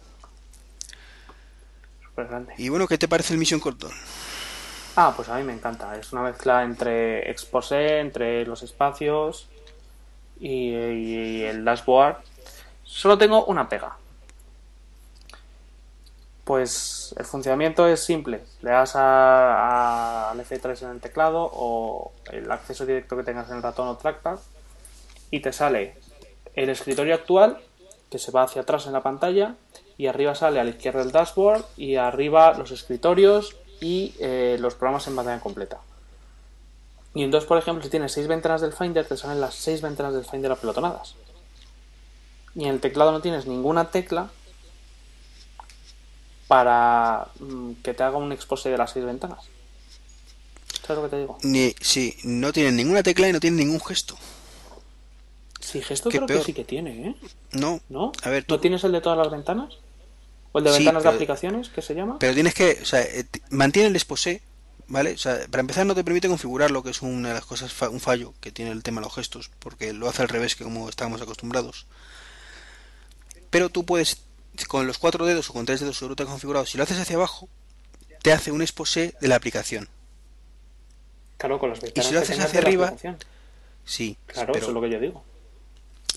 [2.05, 2.55] Súper grande.
[2.59, 3.93] Y bueno, ¿qué te parece el Mission Control?
[4.97, 5.97] Ah, pues a mí me encanta.
[5.97, 9.49] Es una mezcla entre exposé, entre los espacios
[10.39, 12.19] y, y el dashboard.
[12.85, 13.97] Solo tengo una pega.
[16.45, 18.43] Pues el funcionamiento es simple.
[18.61, 23.49] Le das a- a- al F3 en el teclado o el acceso directo que tengas
[23.51, 24.39] en el ratón o trackpad
[25.31, 25.97] y te sale
[26.55, 27.59] el escritorio actual
[28.15, 29.57] que se va hacia atrás en la pantalla
[29.99, 34.77] y arriba sale a la izquierda el dashboard y arriba los escritorios y eh, los
[34.77, 35.81] programas en pantalla completa.
[37.13, 40.15] Y entonces, por ejemplo, si tienes seis ventanas del Finder, te salen las seis ventanas
[40.15, 41.17] del Finder apelotonadas.
[42.55, 44.31] Y en el teclado no tienes ninguna tecla
[46.47, 49.41] para mm, que te haga un expose de las seis ventanas.
[50.87, 51.39] ¿Sabes lo que te digo?
[51.43, 54.17] Ni, sí, no tienen ninguna tecla y no tienen ningún gesto.
[55.65, 56.41] Sí, gesto creo peor.
[56.41, 57.15] que sí que tiene, ¿eh?
[57.53, 57.81] No.
[57.89, 58.13] ¿No?
[58.23, 59.79] A ver, tú- ¿No tienes el de todas las ventanas?
[60.53, 62.19] ¿O el de Sí, ventanas pero- de aplicaciones, que se llama?
[62.19, 64.43] Pero tienes que, o sea, eh, mantiene el exposé,
[64.89, 65.13] ¿vale?
[65.15, 67.73] O sea, para empezar no te permite configurar lo que es una de las cosas,
[67.73, 70.55] fa- un fallo que tiene el tema de los gestos, porque lo hace al revés
[70.55, 71.87] que como estábamos acostumbrados.
[73.51, 74.19] Pero tú puedes,
[74.69, 77.17] con los cuatro dedos o con tres dedos seguro te configurado, si lo haces hacia
[77.17, 77.49] abajo,
[78.23, 79.89] te hace un exposé de la aplicación.
[81.39, 82.95] Claro, con las ventanas si lo haces hacia arriba.
[83.85, 85.25] Sí, Claro, pero, eso es lo que yo digo.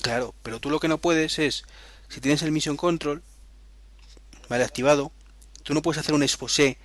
[0.08, 1.66] Claro, pero tú lo que no puedes es,
[2.08, 3.22] si tienes el Mission Control,
[4.48, 4.64] ¿vale?
[4.64, 5.12] Activado,
[5.64, 6.78] tú no puedes hacer un exposé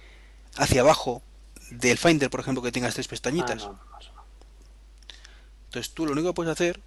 [0.57, 1.23] hacia abajo
[1.71, 3.59] del Finder, por ejemplo, que tengas tres Ah, pestañitas.
[3.59, 4.25] no, no, eso no.
[5.67, 6.81] Entonces tú lo único que puedes hacer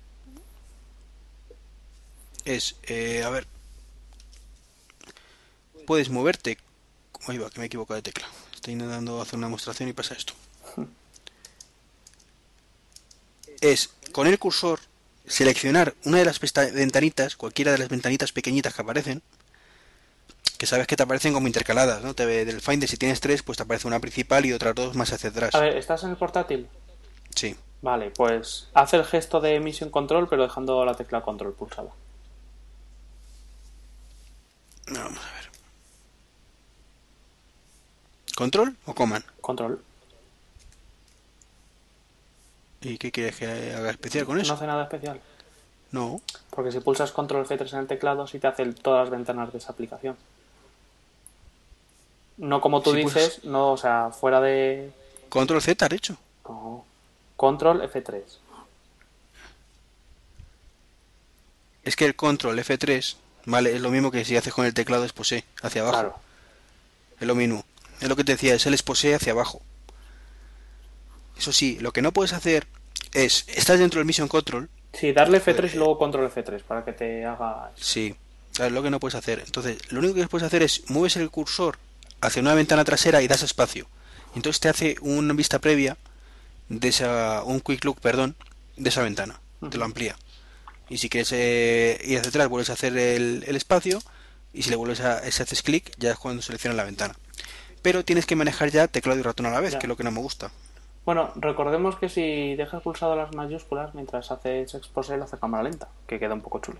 [2.44, 3.48] es, eh, a ver,
[5.88, 6.58] puedes moverte.
[7.28, 8.28] Ahí va, que me he equivocado de tecla.
[8.54, 10.34] Estoy intentando hacer una demostración y pasa esto.
[13.62, 14.80] Es con el cursor
[15.28, 16.40] seleccionar una de las
[16.74, 19.22] ventanitas, cualquiera de las ventanitas pequeñitas que aparecen,
[20.58, 22.14] que sabes que te aparecen como intercaladas, ¿no?
[22.14, 24.96] Te ve del Finder si tienes tres, pues te aparece una principal y otras dos
[24.96, 25.54] más hacia atrás.
[25.56, 26.68] A ver, ¿estás en el portátil?
[27.36, 27.56] Sí.
[27.82, 31.90] Vale, pues haz el gesto de Mission Control, pero dejando la tecla Control pulsada.
[34.88, 35.50] Vamos a ver.
[38.36, 39.26] ¿Control o command?
[39.42, 39.82] Control.
[42.88, 44.54] ¿Y qué quieres que haga especial con No eso?
[44.54, 45.20] hace nada especial.
[45.92, 46.22] No.
[46.52, 49.58] Porque si pulsas Control F3 en el teclado, sí te hace todas las ventanas de
[49.58, 50.16] esa aplicación.
[52.38, 54.92] No como tú pues- dices, no, o sea, fuera de.
[55.30, 56.18] Control Z, de hecho.
[56.48, 56.86] no.
[57.38, 58.22] Control F3.
[61.84, 63.16] Es que el control F3,
[63.46, 63.76] ¿vale?
[63.76, 65.94] Es lo mismo que si haces con el teclado exposé, hacia abajo.
[65.98, 66.16] Claro.
[67.20, 67.64] Es lo mismo.
[68.02, 69.62] Es lo que te decía, es el exposé hacia abajo.
[71.38, 72.68] Eso sí, lo que no puedes hacer
[73.14, 76.86] es, estás dentro del Mission Control, Sí, darle F3 Pues- y luego Control F3 para
[76.86, 77.72] que te haga.
[77.76, 78.16] sí,
[78.58, 79.42] es lo que no puedes hacer.
[79.46, 81.78] Entonces, lo único que puedes hacer es mueves el cursor
[82.22, 83.88] hacia una ventana trasera y das espacio.
[84.36, 85.98] Entonces te hace una vista previa
[86.70, 88.38] de esa, un quick look, perdón,
[88.78, 89.40] de esa ventana.
[89.70, 90.16] Te lo amplía.
[90.88, 94.02] Y si quieres eh, ir hacia atrás, vuelves a hacer el, el espacio.
[94.54, 97.16] Y si le vuelves a, si haces clic, ya es cuando selecciona la ventana.
[97.82, 99.80] Pero tienes que manejar ya teclado y ratón a la vez, Ya.
[99.80, 100.52] que es lo que no me gusta.
[101.06, 105.88] Bueno, recordemos que si dejas pulsado las mayúsculas mientras haces expose, lo hace cámara lenta,
[106.08, 106.80] que queda un poco chulo.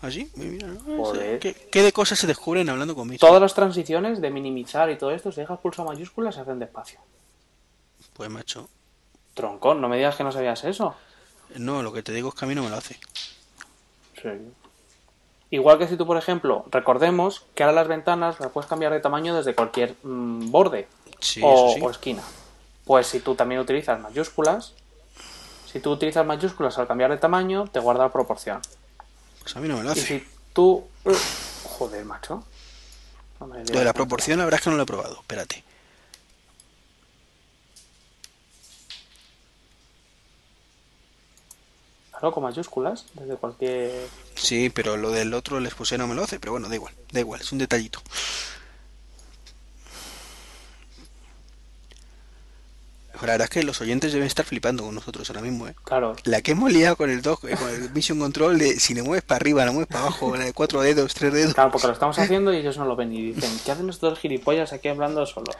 [0.00, 1.12] Así, mira, ¿no?
[1.40, 3.18] ¿Qué, qué de cosas se descubren hablando conmigo?
[3.18, 7.00] Todas las transiciones de minimizar y todo esto, si dejas pulsado mayúsculas, se hacen despacio.
[8.12, 8.68] Pues macho,
[9.34, 10.94] Troncón, no me digas que no sabías eso.
[11.56, 12.96] no, lo que te digo es que a mí no me lo hace.
[14.22, 14.28] Sí.
[15.50, 19.00] Igual que si tú, por ejemplo, recordemos que ahora las ventanas las puedes cambiar de
[19.00, 20.86] tamaño desde cualquier mm, borde
[21.20, 21.80] Sí, o, sí.
[21.82, 22.22] o esquina.
[22.88, 24.72] Pues si tú también utilizas mayúsculas,
[25.70, 28.62] si tú utilizas mayúsculas al cambiar de tamaño, te guarda la proporción.
[29.42, 30.00] Pues a mí no me lo Y hace.
[30.20, 30.86] si tú...
[31.64, 32.42] Joder, macho.
[33.40, 35.18] No me Lo de la proporción, la verdad es que no lo he probado.
[35.20, 35.62] Espérate.
[42.10, 44.08] Claro, con mayúsculas, desde cualquier...
[44.34, 46.94] Sí, pero lo del otro les puse no me lo hace, pero bueno, da igual,
[47.12, 48.00] da igual, es un detallito.
[53.22, 55.74] La verdad es que los oyentes deben estar flipando con nosotros ahora mismo, ¿eh?
[55.84, 58.94] Claro, La que hemos liado con el dock, eh, con el Mission Control de si
[58.94, 61.54] le mueves para arriba, le mueves para abajo, la de cuatro dedos, tres dedos.
[61.54, 64.10] claro, porque lo estamos haciendo y ellos no lo ven y dicen, ¿qué hacen estos
[64.10, 65.52] dos gilipollas aquí hablando solo?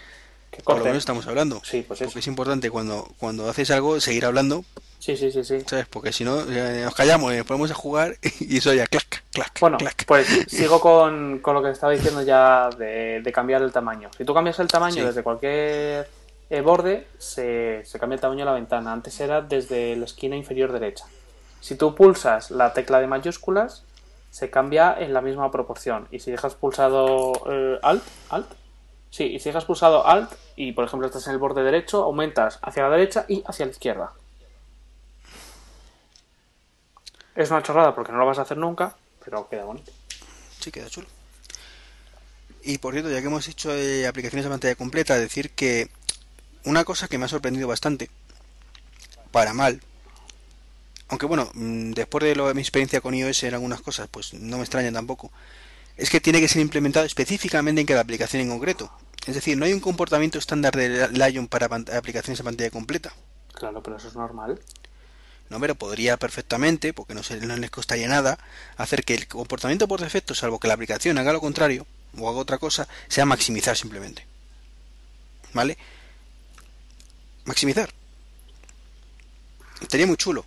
[0.51, 1.61] Que Por lo menos estamos hablando.
[1.65, 2.09] Sí, pues eso.
[2.09, 4.65] Porque es importante cuando, cuando haces algo seguir hablando,
[5.01, 5.59] Sí, sí, sí, sí.
[5.65, 5.87] ¿sabes?
[5.87, 9.23] Porque si no, eh, nos callamos y nos ponemos a jugar y eso ya, clac,
[9.33, 10.05] clac, Bueno, clac.
[10.07, 14.11] pues sigo con, con lo que estaba diciendo ya de, de cambiar el tamaño.
[14.19, 15.01] Si tú cambias el tamaño Sí.
[15.03, 16.09] desde cualquier
[16.51, 18.93] eh, borde, se, se cambia el tamaño de la ventana.
[18.93, 21.05] Antes era desde la esquina inferior derecha.
[21.61, 23.85] Si tú pulsas la tecla de mayúsculas,
[24.31, 26.07] se cambia en la misma proporción.
[26.11, 28.47] Y si dejas pulsado eh, Alt, Alt,
[29.11, 32.59] sí, y si dejas pulsado Alt y por ejemplo estás en el borde derecho, aumentas
[32.63, 34.13] hacia la derecha y hacia la izquierda.
[37.35, 39.93] Es una chorrada porque no lo vas a hacer nunca, pero queda bonito.
[40.59, 41.07] Sí, queda chulo.
[42.63, 45.89] Y por cierto, ya que hemos hecho eh, aplicaciones de pantalla completa, decir que
[46.65, 48.11] una cosa que me ha sorprendido bastante,
[49.31, 49.81] para mal,
[51.09, 54.35] aunque bueno, mm, después de, lo, de mi experiencia con iOS en algunas cosas, pues
[54.35, 55.31] no me extraña tampoco,
[55.97, 58.91] es que tiene que ser implementado específicamente en cada aplicación en concreto.
[59.27, 63.13] Es decir, no hay un comportamiento estándar de Lion para aplicaciones de pantalla completa.
[63.53, 64.61] Claro, pero eso es normal.
[65.51, 68.39] No, pero podría perfectamente, porque no, se, no les costaría nada,
[68.77, 71.87] hacer que el comportamiento por defecto, salvo que la aplicación haga lo contrario
[72.19, 74.27] o haga otra cosa, sea maximizar simplemente.
[75.55, 75.79] ¿Vale?
[77.49, 77.89] Maximizar.
[79.81, 80.45] Estaría muy chulo,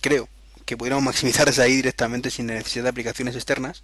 [0.00, 0.28] creo,
[0.64, 3.82] que pudiéramos maximizar desde ahí directamente sin necesidad de aplicaciones externas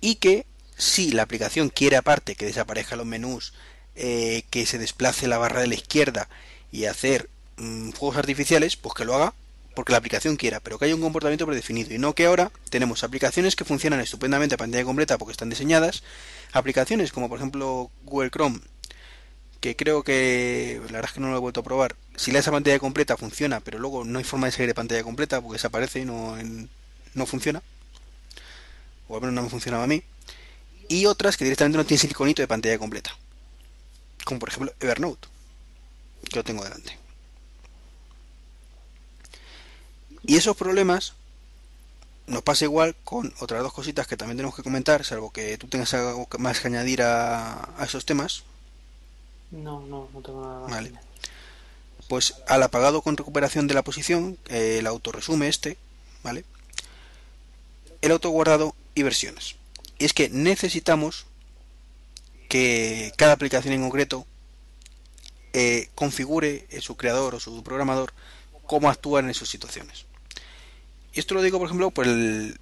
[0.00, 0.46] y que
[0.78, 3.52] si la aplicación quiere aparte que desaparezcan los menús,
[3.96, 6.30] eh, que se desplace la barra de la izquierda
[6.72, 7.28] y hacer
[7.58, 9.34] mm, juegos artificiales, pues que lo haga
[9.74, 13.04] porque la aplicación quiera, pero que haya un comportamiento predefinido y no que ahora tenemos
[13.04, 16.02] aplicaciones que funcionan estupendamente a pantalla completa porque están diseñadas,
[16.52, 18.60] aplicaciones como por ejemplo Google Chrome,
[19.64, 21.96] que creo que la verdad es que no lo he vuelto a probar.
[22.16, 24.74] Si le das a pantalla completa funciona, pero luego no hay forma de salir de
[24.74, 26.36] pantalla completa porque desaparece y no,
[27.14, 27.62] no funciona.
[29.08, 30.02] O al menos no me funcionaba a mí.
[30.90, 33.16] Y otras que directamente no tienen el iconito de pantalla completa.
[34.26, 35.28] Como por ejemplo Evernote,
[36.28, 36.98] que lo tengo delante.
[40.26, 41.14] Y esos problemas
[42.26, 45.68] nos pasa igual con otras dos cositas que también tenemos que comentar, salvo que tú
[45.68, 48.44] tengas algo más que añadir a esos temas.
[49.54, 50.70] No, no, no tengo nada más.
[50.70, 50.92] Vale.
[52.08, 55.78] Pues al apagado con recuperación de la posición, eh, el autorresume este,
[56.22, 56.44] ¿vale?
[58.02, 59.56] El autoguardado y versiones.
[59.98, 61.26] Y es que necesitamos
[62.48, 64.26] que cada aplicación en concreto
[65.52, 68.12] eh, configure eh, su creador o su programador
[68.66, 70.04] cómo actuar en esas situaciones.
[71.12, 72.58] Y esto lo digo, por ejemplo, por el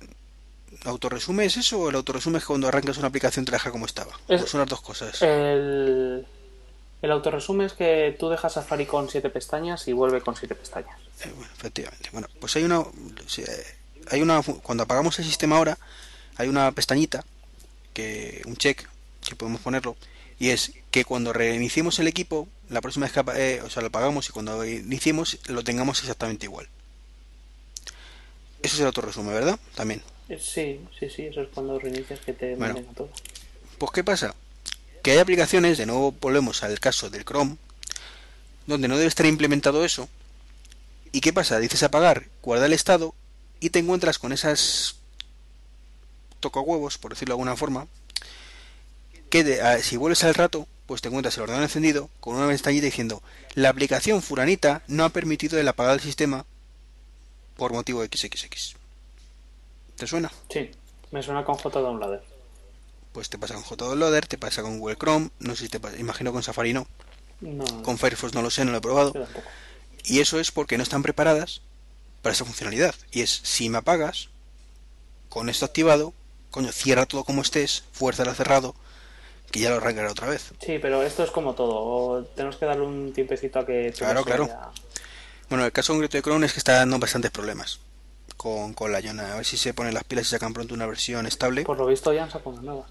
[0.85, 4.13] autorresume es eso o el autorresume es que cuando arrancas una aplicación deja como estaba.
[4.29, 5.21] Es- Pues son las dos cosas.
[5.23, 6.27] El,
[7.03, 10.97] el autorresume es que tú dejas Safari con siete pestañas y vuelve con siete pestañas.
[11.25, 12.09] Eh, bueno, efectivamente.
[12.13, 13.65] Bueno, pues hay una, eh,
[14.11, 15.79] hay una, cuando apagamos el sistema ahora,
[16.37, 17.25] hay una pestañita,
[17.93, 18.89] que un check,
[19.27, 19.97] que podemos ponerlo,
[20.39, 23.89] y es que cuando reiniciemos el equipo, la próxima vez que, eh, o sea, lo
[23.89, 26.69] apagamos y cuando iniciemos lo tengamos exactamente igual.
[28.63, 29.59] Eso es el autorresume, ¿verdad?
[29.75, 30.03] También.
[30.41, 32.75] Sí, sí, sí, eso es cuando reinicias que te Bueno.
[32.75, 33.11] manden a todo.
[33.79, 34.35] Pues ¿qué pasa?
[35.03, 37.57] Que hay aplicaciones, de nuevo volvemos al caso del Chrome,
[38.67, 40.09] donde no debe estar implementado eso.
[41.11, 41.59] ¿Y qué pasa?
[41.59, 43.15] Dices apagar, guarda el estado
[43.61, 44.97] y te encuentras con esas
[46.41, 47.87] toca huevos, por decirlo de alguna forma,
[49.31, 52.47] que de- a- si vuelves al rato, pues te encuentras el ordenador encendido con una
[52.47, 53.23] ventanilla diciendo
[53.55, 56.45] la aplicación furanita no ha permitido el apagar el sistema
[57.57, 58.75] por motivo XXX.
[59.97, 60.33] ¿Te suena?
[60.51, 60.71] Sí,
[61.13, 62.23] me suena con J Downloader.
[63.13, 65.99] Pues te pasa con JDownloader, te pasa con Google Chrome, no sé si te pasa,
[65.99, 66.87] imagino con Safari no,
[67.41, 69.13] No, con Firefox no lo sé, no lo he probado.
[70.05, 71.61] Y eso es porque no están preparadas
[72.23, 72.95] para esa funcionalidad.
[73.11, 74.31] Y es, si me apagas,
[75.29, 76.15] con esto activado,
[76.51, 78.75] coño, cierra todo como estés, fuerza cerrado,
[79.51, 80.53] que ya lo arrancará otra vez.
[80.61, 81.75] Sí, pero esto es como todo.
[81.75, 83.93] o Tenemos que darle un tiempecito a que...
[83.97, 84.47] Claro, claro.
[84.49, 84.71] ya-
[85.51, 87.79] Bueno, el caso concreto de Chrome es que está dando bastantes problemas
[88.39, 89.33] con, con la Iona.
[89.35, 91.65] A ver si se ponen las pilas y sacan pronto una versión estable.
[91.65, 92.87] Por lo visto ya han sacado una nueva.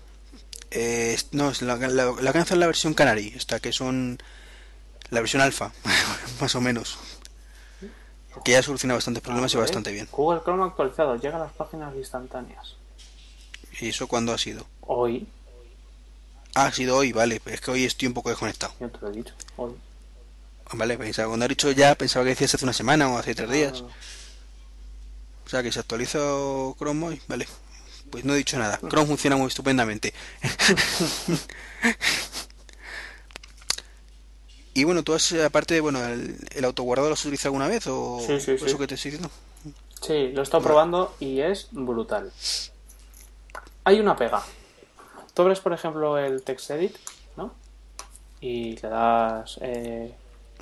[0.71, 4.17] Eh, no, la, la, la canción es la versión Canary, esta que son
[5.09, 5.71] la versión alfa,
[6.41, 6.97] más o menos.
[8.45, 10.07] Que ya soluciona bastantes problemas y Ah, bastante bien.
[10.11, 11.15] Google Chrome actualizado.
[11.17, 12.75] Llega a las páginas instantáneas.
[13.79, 14.65] ¿Y eso cuándo ha sido?
[14.81, 15.27] Hoy,
[16.55, 18.73] Ah, ha sido hoy, vale, es que hoy estoy un poco desconectado.
[18.79, 19.33] yo te lo he dicho.
[19.57, 19.71] Hoy.
[20.73, 23.49] Vale, pensaba, cuando he dicho ya, pensaba que decías hace una semana o hace tres
[23.49, 23.81] días.
[23.81, 23.87] no.
[25.45, 27.47] O sea, que se actualizó Chrome hoy, vale.
[28.11, 28.79] Pues no he dicho nada.
[28.87, 30.13] Chrome funciona muy estupendamente.
[34.73, 37.85] y bueno, tú has, aparte de, bueno, el, el autoguardado lo has utilizado alguna vez
[37.87, 38.77] o Sí, sí, eso sí.
[38.77, 39.29] que te estoy diciendo?
[40.01, 42.31] Sí, lo he estado probando y es brutal.
[43.83, 44.41] Hay una pega.
[45.33, 46.95] Tú abres, por ejemplo, el TextEdit,
[47.37, 47.53] ¿no?
[48.41, 50.13] Y le das eh,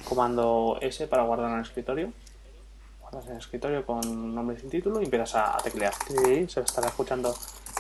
[0.06, 2.12] comando S para guardar en el escritorio.
[3.12, 5.94] Guardas en el escritorio con nombre sin título y empiezas a, teclear.
[6.08, 7.34] Sí, se estará escuchando,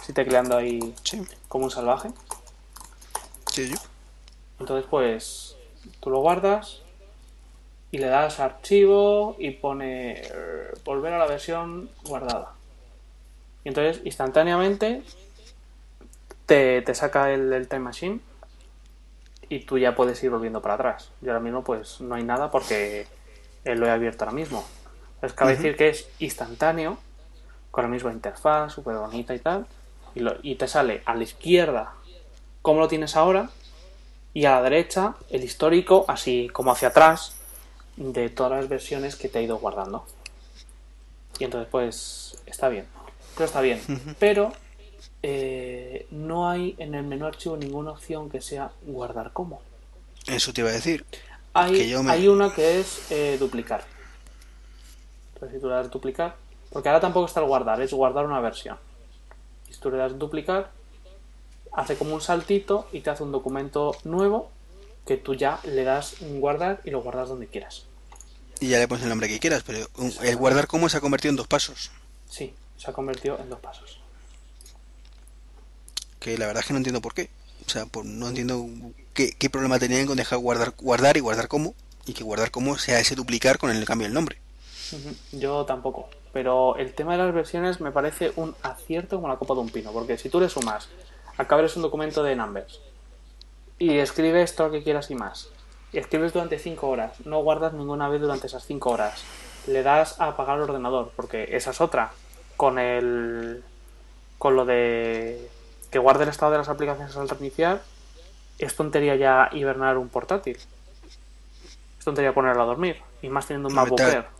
[0.04, 2.10] sí, tecleando ahí Sí, como un salvaje.
[3.52, 3.78] sí, yo.
[4.60, 5.56] Entonces, pues,
[6.00, 6.82] tú lo guardas
[7.92, 12.54] y le das archivo y pone eh, volver a la versión guardada.
[13.64, 15.04] Y entonces, instantáneamente,
[16.48, 18.20] te, te saca el, el Time Machine
[19.48, 21.12] y tú ya puedes ir volviendo para atrás.
[21.22, 23.06] Yo ahora mismo, pues, no hay nada porque
[23.64, 24.66] lo he abierto ahora mismo.
[25.22, 25.64] Es cabe Ujú.
[25.64, 26.98] decir que es instantáneo,
[27.72, 29.66] con la misma interfaz, súper bonita y tal.
[30.16, 31.94] Y, lo- y te sale a la izquierda
[32.62, 33.50] cómo lo tienes ahora
[34.34, 37.36] y a la derecha el histórico, así como hacia atrás,
[37.96, 40.06] de todas las versiones que te ha ido guardando.
[41.38, 42.86] Y entonces, pues, está bien.
[43.36, 43.82] Pero está bien.
[44.20, 44.52] Pero
[45.24, 49.62] eh, no hay en el menú archivo ninguna opción que sea guardar como.
[50.28, 51.06] Eso te iba a decir.
[52.04, 53.84] Me- hay una que es eh, duplicar.
[55.40, 56.36] Das duplicar,
[56.72, 58.78] porque ahora tampoco está el guardar, es guardar una versión.
[59.70, 60.72] Y si tú le das duplicar,
[61.72, 64.52] hace como un saltito y te hace un documento nuevo
[65.06, 67.86] que tú ya le das guardar y lo guardas donde quieras.
[68.60, 71.02] Y ya le pones el nombre que quieras, pero un- el guardar como se ha
[71.02, 71.92] convertido en dos pasos.
[72.30, 74.00] Sí, se ha convertido en dos pasos.
[76.20, 77.30] Que la verdad es que no entiendo por qué.
[77.66, 78.68] O sea, por- no entiendo
[79.14, 81.74] qué, qué problema tenían con dejar guardar, guardar y guardar como.
[82.06, 84.40] Y que guardar como sea ese duplicar con el cambio del nombre.
[85.32, 86.10] Yo tampoco.
[86.32, 89.70] Pero el tema de las versiones me parece un acierto como la copa de un
[89.70, 89.92] pino.
[89.92, 90.90] Porque si tú le sumas,
[91.38, 92.80] acabes un documento de numbers
[93.80, 95.50] y escribes todo lo que quieras y más.
[95.92, 97.26] Y escribes durante 5 horas.
[97.26, 99.24] No guardas ninguna vez durante esas 5 horas.
[99.66, 101.12] Le das a apagar el ordenador.
[101.16, 102.12] Porque esa es otra.
[102.58, 103.64] Con el.
[104.38, 105.50] Con lo de.
[105.90, 107.82] Que guarde el estado de las aplicaciones al reiniciar.
[108.60, 110.58] Es tontería ya hibernar un portátil.
[111.98, 113.02] Es tontería ponerlo a dormir.
[113.24, 114.39] Y más teniendo un MacBook Air.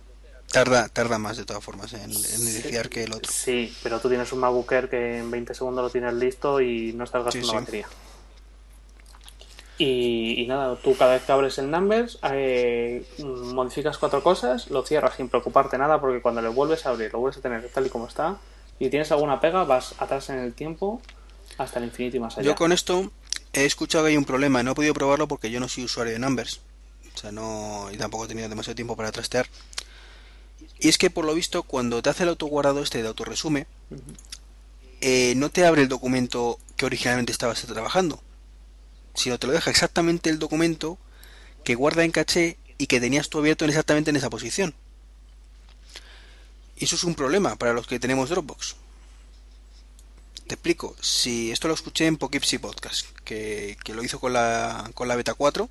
[0.52, 3.32] Tarda, tarda más de todas formas en, en iniciar que el otro.
[3.32, 6.92] Sí, pero tú tienes un MacBook Air que en 20 segundos lo tienes listo y
[6.94, 7.60] no estás gastando Sí, sí.
[7.60, 7.88] batería.
[9.78, 14.84] Y, y nada, tú cada vez que abres el Numbers, eh, modificas cuatro cosas, lo
[14.86, 17.86] cierras sin preocuparte nada porque cuando le vuelves a abrir, lo vuelves a tener tal
[17.86, 18.38] y como está.
[18.78, 21.02] Y tienes alguna pega, vas atrás en el tiempo
[21.58, 22.46] hasta el infinito y más allá.
[22.48, 23.10] Yo con esto
[23.54, 24.64] he escuchado que hay un problema.
[24.64, 26.60] No he podido probarlo porque yo no soy usuario de Numbers.
[27.16, 27.90] O sea, no.
[27.92, 29.48] Y tampoco he tenido demasiado tiempo para trastear.
[30.80, 33.68] Y es que por lo visto, cuando te hace el autoguardado este de autorresume,
[35.02, 38.22] eh, no te abre el documento que originalmente estabas trabajando,
[39.14, 40.98] sino te lo deja exactamente el documento
[41.64, 44.74] que guarda en caché y que tenías tú abierto en exactamente en esa posición.
[46.78, 48.78] Y eso es un problema para los que tenemos Dropbox.
[50.48, 54.90] Te explico, si esto lo escuché en Poughkeepsie Podcast, que, que lo hizo con la,
[54.96, 55.70] con la beta 4,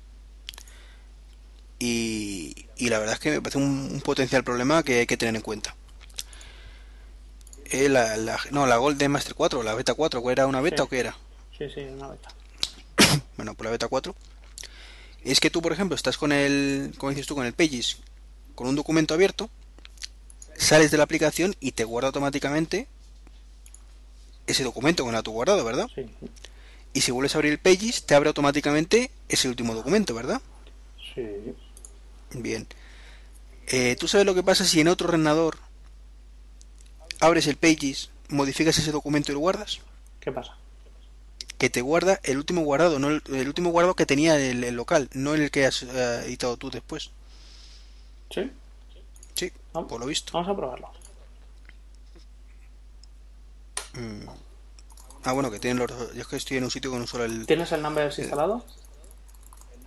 [1.79, 5.17] y, y la verdad es que me parece un, un potencial problema que hay que
[5.17, 5.75] tener en cuenta.
[7.65, 10.77] Eh, la, la- no, la Golden Master 4, la beta 4, ¿cuál era una beta
[10.77, 10.81] Sí.
[10.83, 11.15] o qué era?
[11.57, 12.29] Sí, sí, una beta.
[13.37, 14.15] Bueno, por la beta 4.
[15.23, 17.97] Es que tú, por ejemplo, estás con el, como dices tú, con el Pages,
[18.55, 19.49] con un documento abierto,
[20.57, 22.87] sales de la aplicación y te guarda automáticamente
[24.47, 25.87] ese documento con el guardado, ¿verdad?
[25.93, 26.05] Sí,
[26.93, 30.41] Y si vuelves a abrir el Pages, te abre automáticamente ese último documento, ¿verdad?
[31.13, 31.21] sí.
[32.31, 32.67] Bien.
[33.67, 35.57] Eh, ¿Tú sabes lo que pasa si en otro ordenador
[37.19, 39.79] abres el Pages, modificas ese documento y lo guardas?
[40.19, 40.55] ¿Qué pasa?
[41.57, 44.75] Que te guarda el último guardado, no el, el último guardado que tenía el, el
[44.75, 47.11] local, no el que has eh, editado tú después.
[48.31, 48.49] ¿Sí?
[49.35, 49.89] Sí, Vamos.
[49.89, 50.31] por lo visto.
[50.33, 50.91] Vamos a probarlo.
[53.93, 54.27] Mm.
[55.23, 56.13] Ah, bueno, que tienen los...
[56.15, 58.65] Yo es que estoy en un sitio con solo el, ¿Tienes el Numbers instalado?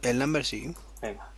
[0.03, 0.74] el number, sí.
[1.01, 1.28] Venga.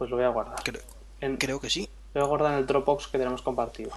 [0.00, 0.56] Pues lo voy a guardar.
[0.64, 0.80] Creo,
[1.20, 1.90] En- creo que sí.
[2.14, 3.90] Lo voy a guardar en el Dropbox que tenemos compartido.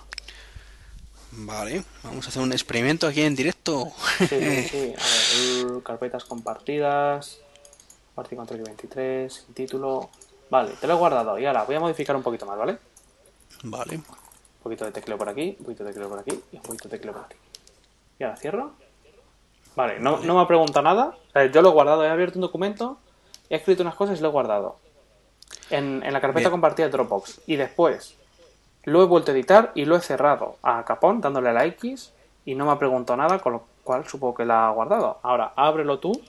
[1.31, 3.87] Vale, vamos a hacer un experimento aquí en directo.
[4.19, 4.93] Sí, sí, sí.
[4.97, 7.39] A ver, carpetas compartidas.
[8.15, 10.09] Party Control 23, sin título.
[10.49, 11.39] Vale, te lo he guardado.
[11.39, 12.77] Y ahora voy a modificar un poquito más, ¿vale?
[13.63, 13.95] Vale.
[13.95, 14.03] Un
[14.61, 16.97] poquito de tecleo por aquí, un poquito de tecleo por aquí y un poquito de
[16.97, 17.37] tecleo por aquí.
[18.19, 18.73] Y ahora cierro.
[19.77, 21.17] Vale, no, no me ha preguntado nada.
[21.29, 22.97] O sea, yo lo he guardado, he abierto un documento,
[23.49, 24.82] he escrito unas cosas y lo he guardado.
[25.69, 26.51] En, en la carpeta Bien.
[26.51, 27.41] compartida de Dropbox.
[27.47, 28.15] Y después
[28.83, 32.11] lo he vuelto a editar y lo he cerrado a capón dándole a la X
[32.45, 35.19] y no me ha preguntado nada, con lo cual supongo que la ha guardado.
[35.23, 36.21] Ahora, ábrelo tú.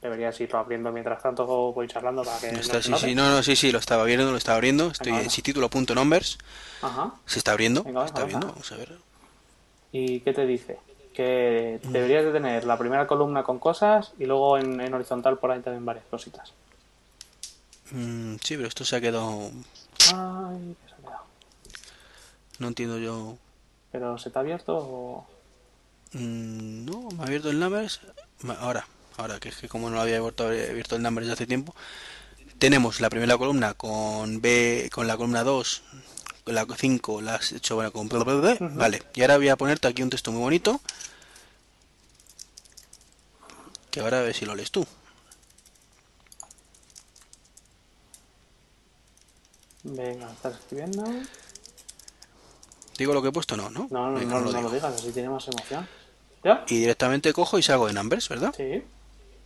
[0.00, 3.28] Deberías irlo abriendo mientras tanto voy charlando para que no Está, se sí, sí, no,
[3.30, 4.88] no, sí, sí, lo estaba viendo, lo estaba abriendo.
[4.88, 6.38] Estoy Venga, en si título.numbers.
[6.82, 7.14] Ajá.
[7.26, 7.82] Se está abriendo.
[7.82, 8.96] Venga, está viendo, vamos a ver.
[9.90, 10.78] ¿Y qué te dice?
[11.18, 15.50] Que deberías de tener la primera columna con cosas y luego en, en horizontal por
[15.50, 16.52] ahí también varias cositas.
[17.90, 19.50] Mm, sí, pero esto se ha quedado.
[20.14, 21.24] Ay, que se ha quedado.
[22.60, 23.36] No entiendo yo.
[23.90, 25.26] ¿Pero se te ha abierto o...?
[26.12, 27.98] Mm, no, me ha abierto el numbers.
[28.60, 31.74] Ahora, ahora que es que como no lo había abierto, el numbers hace tiempo.
[32.60, 35.82] Tenemos la primera columna con B, con la columna 2,
[36.44, 38.06] con la 5, la 8, bueno, con.
[38.06, 38.78] Ujú.
[38.78, 40.80] Vale, y ahora voy a ponerte aquí un texto muy bonito.
[43.90, 44.86] Que ahora a ver si lo lees tú.
[49.84, 51.04] Venga, ¿estás escribiendo?
[52.98, 53.56] ¿Digo lo que he puesto?
[53.56, 53.86] No, ¿no?
[53.90, 54.70] No, no, Venga, no, lo no lo digo.
[54.74, 55.88] digas, así tiene más emoción.
[56.44, 56.64] ¿Ya?
[56.68, 58.52] Y directamente cojo y salgo de numbers, ¿verdad?
[58.56, 58.82] Sí.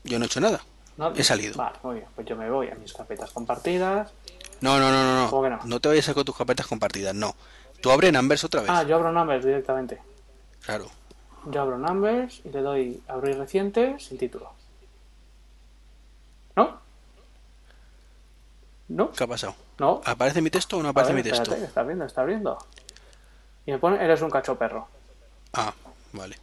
[0.05, 0.65] Yo no he hecho nada.
[0.97, 1.57] No, He salido.
[1.57, 2.07] Vale, muy bien.
[2.15, 4.11] Pues yo me voy a mis carpetas compartidas.
[4.61, 5.59] No, no, no, no, ¿Cómo no.
[5.61, 5.81] que no?
[5.81, 7.35] te vayas a con tus carpetas compartidas, no.
[7.81, 8.71] Tú abre Numbers otra vez.
[8.71, 10.01] Ah, yo abro Numbers directamente.
[10.65, 10.89] Claro.
[11.47, 14.53] Yo abro Numbers y le doy abrir reciente sin título.
[16.57, 16.79] ¿No?
[18.89, 19.11] ¿No?
[19.11, 19.55] ¿Qué ha pasado?
[19.79, 20.01] No.
[20.05, 21.43] ¿Aparece mi texto o no aparece ver, mi texto?
[21.45, 22.59] espérate, está abriendo, está abriendo.
[23.67, 24.87] Y me pone, eres un cacho perro.
[25.55, 25.73] Ah,
[26.13, 26.37] vale.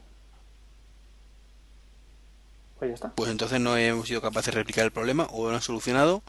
[2.80, 3.10] Pues ya está.
[3.10, 6.22] Pues entonces no hemos sido capaces de replicar el problema, o lo han solucionado,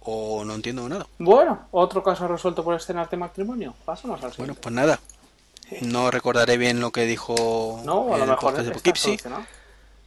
[0.00, 1.06] o no entiendo nada.
[1.18, 3.74] Bueno, otro caso resuelto por escenas de matrimonio.
[3.84, 4.60] Pasamos al Bueno, siguiente.
[4.62, 4.98] pues nada.
[5.82, 9.44] No recordaré bien lo que dijo no, a lo mejor está solucionado.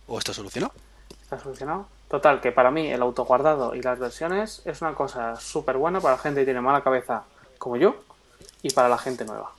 [0.08, 0.74] o está solucionado.
[1.22, 1.88] Está solucionado.
[2.10, 6.16] Total, que para mí el autoguardado y las versiones es una cosa súper buena para
[6.16, 7.24] la gente que tiene mala cabeza
[7.58, 7.96] como yo
[8.62, 9.52] y para la gente nueva.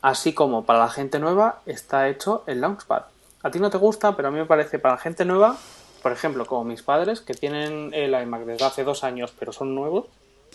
[0.00, 3.02] Así como para la gente nueva está hecho el Launchpad.
[3.42, 5.56] A ti no te gusta, pero a mí me parece para la gente nueva,
[6.02, 9.74] por ejemplo, como mis padres que tienen el iMac desde hace dos años, pero son
[9.74, 10.06] nuevos,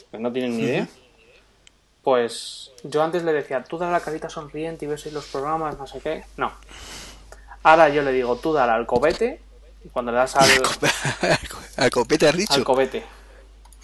[0.10, 0.88] que no tienen ni idea.
[2.04, 5.88] Pues yo antes le decía, tú dale la carita sonriente y ves los programas, no
[5.88, 6.26] sé qué.
[6.38, 6.52] No.
[7.64, 9.40] Ahora yo le digo, tú dale al cobete
[9.86, 10.50] y cuando le das al,
[11.78, 12.54] al copete has dicho.
[12.54, 13.04] al cobete,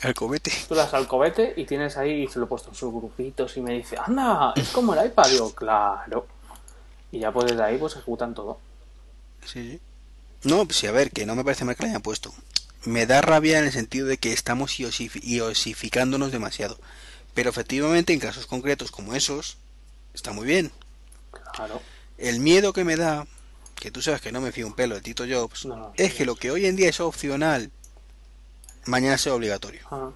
[0.02, 0.52] Al copete.
[0.68, 2.92] tú le das al cobete y tienes ahí, y se lo he puesto en sus
[2.94, 5.30] grupitos y me dice, anda, es como el iPad.
[5.30, 6.28] Digo, claro.
[7.14, 8.60] Y ya pues desde ahí pues ejecutan todo.
[9.46, 9.80] Sí, sí.
[10.44, 12.34] No, pues sí, a ver, que no me parece mal que lo hayan puesto.
[12.84, 16.78] Me da rabia en el sentido de que estamos iosif- iosificándonos demasiado.
[17.40, 19.56] Pero efectivamente, en casos concretos como esos,
[20.14, 20.74] está muy bien.
[21.54, 21.82] Claro.
[22.18, 23.28] El miedo que me da,
[23.76, 25.94] que tú sabes que no me fío un pelo de Tito Jobs, No, no.
[25.96, 27.72] es que lo que hoy en día es opcional,
[28.88, 29.88] mañana sea obligatorio.
[29.90, 30.12] Ah,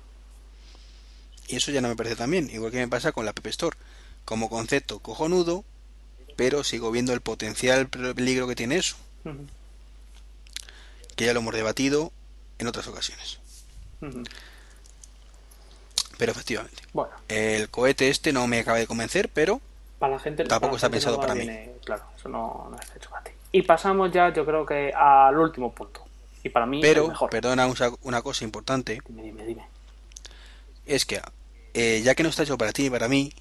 [1.47, 3.47] Y eso ya no me parece tan bien, igual que me pasa con la App
[3.47, 3.77] Store.
[4.25, 5.63] Como concepto cojonudo,
[6.35, 8.97] pero sigo viendo el potencial peligro que tiene eso,
[11.15, 12.11] que ya lo hemos debatido
[12.59, 13.39] en otras ocasiones.
[16.17, 19.59] Pero efectivamente, Bueno, el cohete este no me acaba de convencer, pero
[19.99, 21.39] para la gente Tampoco para la está gente pensado para mí.
[21.41, 23.31] viene- Claro, eso no, no está hecho para ti.
[23.51, 26.01] Y pasamos ya, yo creo que al último punto.
[26.43, 27.29] Y para mí pero mejor.
[27.29, 27.67] perdona
[28.01, 29.65] una cosa importante, Dime, dime, dime.
[30.85, 31.21] es que
[31.73, 33.33] eh, ya que no está hecho para ti y para mí,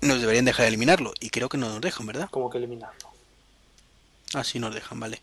[0.00, 1.12] nos deberían dejar eliminarlo.
[1.20, 2.28] Y creo que no nos dejan, ¿verdad?
[2.30, 3.08] ¿Cómo que eliminarlo?
[4.34, 5.20] Ah, sí nos dejan, vale.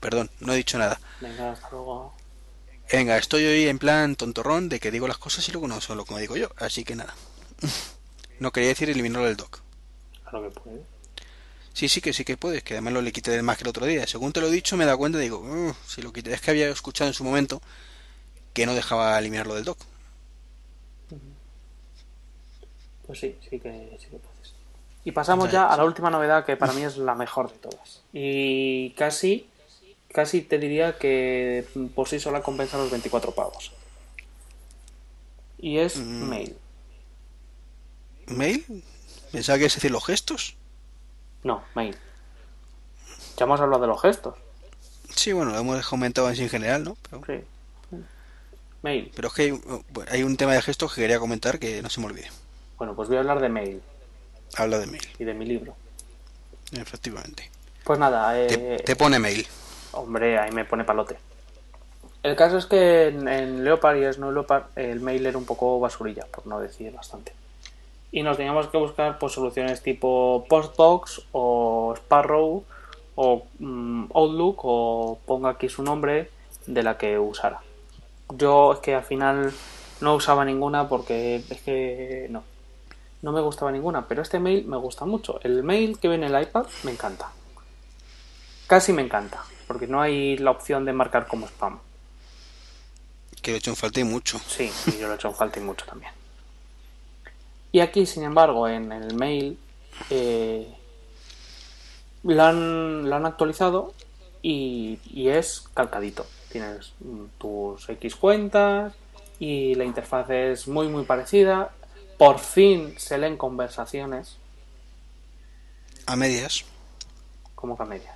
[0.00, 0.98] Perdón, no he dicho nada.
[1.20, 2.13] Venga, hasta luego.
[2.96, 5.96] Venga, estoy hoy en plan tontorrón de que digo las cosas y luego no son
[5.96, 6.48] lo como digo yo.
[6.56, 7.14] Así que nada.
[8.40, 9.60] No quería decir eliminarlo del dock.
[10.28, 10.82] Claro que puede.
[11.72, 13.68] Sí, sí que sí que puedes, que además lo le quité del más que el
[13.68, 14.08] otro día.
[14.08, 16.32] Según te lo he dicho, me he dado cuenta y digo, "Uh, si lo quité.
[16.32, 17.62] Es que había escuchado en su momento
[18.52, 19.78] que no dejaba eliminarlo del dock.
[23.06, 24.52] Pues sí, sí que, sí que puedes.
[25.04, 28.02] Y pasamos ya a la última novedad que para mí es la mejor de todas.
[28.12, 29.48] Y casi,
[30.14, 33.72] casi te diría que por sí sola compensa los 24 pavos.
[35.58, 36.28] Y es Mm.
[36.28, 36.56] mail.
[38.28, 38.84] ¿Mail?
[39.32, 40.54] Pensaba que es decir los gestos.
[41.42, 41.96] No, mail.
[43.36, 44.36] Ya hemos hablado de los gestos.
[45.14, 46.96] Sí, bueno, lo hemos comentado en general, ¿no?
[47.10, 47.96] Pero, Sí.
[48.82, 49.10] Mail.
[49.16, 51.90] pero es que hay, un- hay un tema de gestos que quería comentar que no
[51.90, 52.30] se me olvide.
[52.78, 53.82] Bueno, pues voy a hablar de mail
[54.56, 55.74] Habla de mail, y de mi libro.
[56.72, 57.50] efectivamente.
[57.84, 59.46] Pues nada, eh, Te, te pone mail.
[59.94, 61.16] Hombre, ahí me pone palote.
[62.22, 65.78] El caso es que en, en Leopard y Snow Leopard el mail era un poco
[65.78, 67.32] basurilla, por no decir bastante.
[68.12, 72.64] Y nos teníamos que buscar pues, soluciones tipo Postbox o Sparrow
[73.16, 76.30] o mm, Outlook o ponga aquí su nombre
[76.66, 77.60] de la que usara.
[78.30, 79.52] Yo es que al final
[80.00, 82.42] no usaba ninguna porque es que no.
[83.22, 85.40] No me gustaba ninguna, pero este mail me gusta mucho.
[85.42, 87.30] El mail que viene en el iPad me encanta.
[88.66, 91.78] Casi me encanta, porque no hay la opción de marcar como spam.
[93.42, 94.40] Que lo he hecho en falta y mucho.
[94.46, 96.12] Sí, y yo lo he hecho en falta y mucho también.
[97.72, 99.58] Y aquí, sin embargo, en el mail
[100.10, 100.72] eh,
[102.22, 103.94] lo, han, lo han actualizado
[104.42, 106.26] y, y es calcadito.
[106.50, 106.92] Tienes
[107.38, 108.94] tus X cuentas
[109.40, 111.72] y la interfaz es muy muy parecida.
[112.16, 114.38] Por fin se leen conversaciones
[116.06, 116.64] A medias.
[117.54, 118.13] como que a media.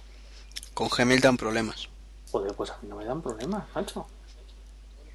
[0.78, 1.88] Con Gmail dan problemas.
[2.30, 4.06] Joder, pues a mí no me dan problemas, macho.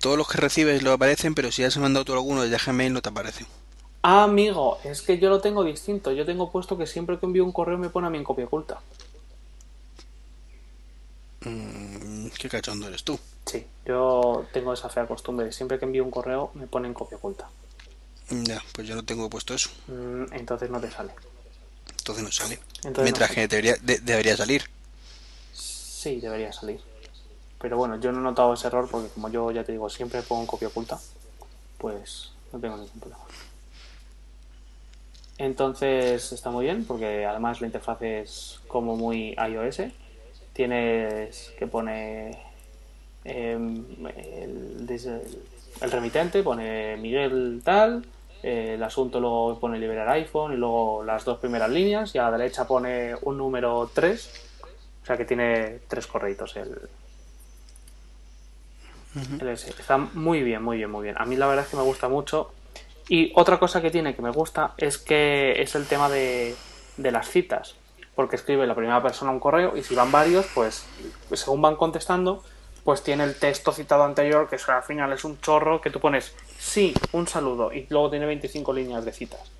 [0.02, 3.02] Todos los que recibes lo aparecen, pero si has mandado tú alguno desde Gmail no
[3.02, 3.48] te aparecen.
[4.02, 6.12] Ah, amigo, es que yo lo tengo distinto.
[6.12, 8.44] Yo tengo puesto que siempre que envío un correo me pone a mí en copia
[8.44, 8.82] oculta.
[11.46, 13.18] Mm, ¿Qué cachondo eres tú?
[13.46, 17.16] Sí, yo tengo esa fea costumbre siempre que envío un correo me pone en copia
[17.18, 17.48] oculta.
[18.30, 19.70] Ya, pues yo no tengo puesto eso.
[19.88, 21.14] Mm, entonces no te sale.
[22.00, 22.60] Entonces no sale.
[22.84, 24.64] Entonces Mientras no que debería, de- debería salir.
[26.04, 26.82] Sí, debería salir.
[27.62, 30.22] Pero bueno, yo no he notado ese error porque como yo ya te digo, siempre
[30.22, 31.00] pongo copia oculta,
[31.78, 33.24] pues no tengo ningún problema.
[35.38, 39.94] Entonces está muy bien porque además la interfaz es como muy iOS.
[40.52, 42.38] Tienes que pone
[43.24, 43.86] em,
[44.18, 44.86] el,
[45.90, 48.06] remitente, pone Miguel tal,
[48.44, 52.24] eh, el asunto luego pone liberar iPhone y luego las dos primeras líneas y a
[52.24, 54.43] la derecha pone un número 3
[55.04, 56.78] o sea que tiene tres correitos el,
[59.40, 59.70] el S.
[59.70, 61.16] Está muy bien, muy bien, muy bien.
[61.18, 62.52] A mí la verdad es que me gusta mucho.
[63.10, 66.56] Y otra cosa que tiene que me gusta es que es el tema de,
[66.98, 67.76] de las citas.
[68.16, 70.86] Porque escribe la primera persona un correo y si van varios, pues
[71.34, 72.44] según van contestando,
[72.84, 76.34] pues tiene el texto citado anterior, que al final es un chorro que tú pones
[76.58, 79.52] sí, un saludo y luego tiene 25 líneas de citas.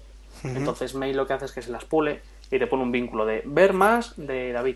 [0.44, 2.22] Entonces Mail lo que hace es que se las pule
[2.52, 4.76] y te pone un vínculo de ver más de David.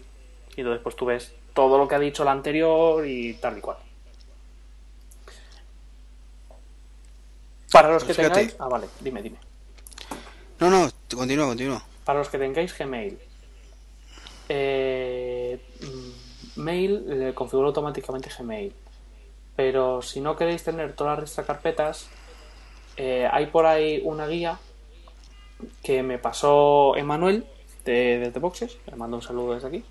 [0.58, 3.62] Y entonces pues tú ves todo lo que ha dicho el anterior y tal y
[3.62, 3.78] cual.
[7.72, 8.34] Para los que fíjate.
[8.34, 8.56] tengáis...
[8.60, 9.38] Ah, vale, dime, dime.
[10.60, 11.84] No, no, continúa, continúa.
[12.04, 13.20] Para los que tengáis Gmail,
[14.50, 18.74] eh, mm, Mail le configura automáticamente Gmail.
[19.56, 22.08] Pero si no queréis tener todas las carpetas,
[22.96, 24.60] eh, hay por ahí una guía
[25.84, 27.46] que me pasó Emanuel
[27.86, 29.84] de, desde Boxes, le mando un saludo desde aquí,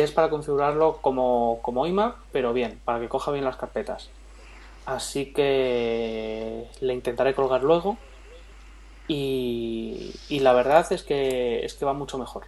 [0.00, 4.10] es para configurarlo como, como iMac, pero bien, para que coja bien las carpetas.
[4.86, 7.98] Así que le intentaré colgar luego
[9.06, 12.44] y, y la verdad es que es que va mucho mejor.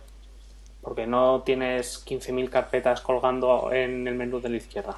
[0.81, 4.97] Porque no tienes 15.000 carpetas colgando en el menú de la izquierda.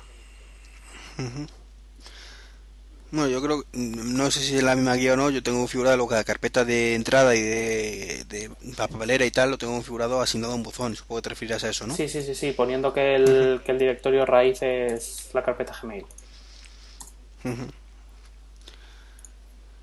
[3.13, 5.99] Bueno, yo creo, no sé si es la misma guía o no, yo tengo configurado
[5.99, 10.23] lo que la carpeta de entrada y de, de papelera y tal, lo tengo configurado
[10.23, 11.95] asignado a un buzón, supongo que te referirás a eso, ¿no?
[11.95, 16.07] Sí, sí, sí, sí, poniendo que el, que el directorio raíz es la carpeta Gmail.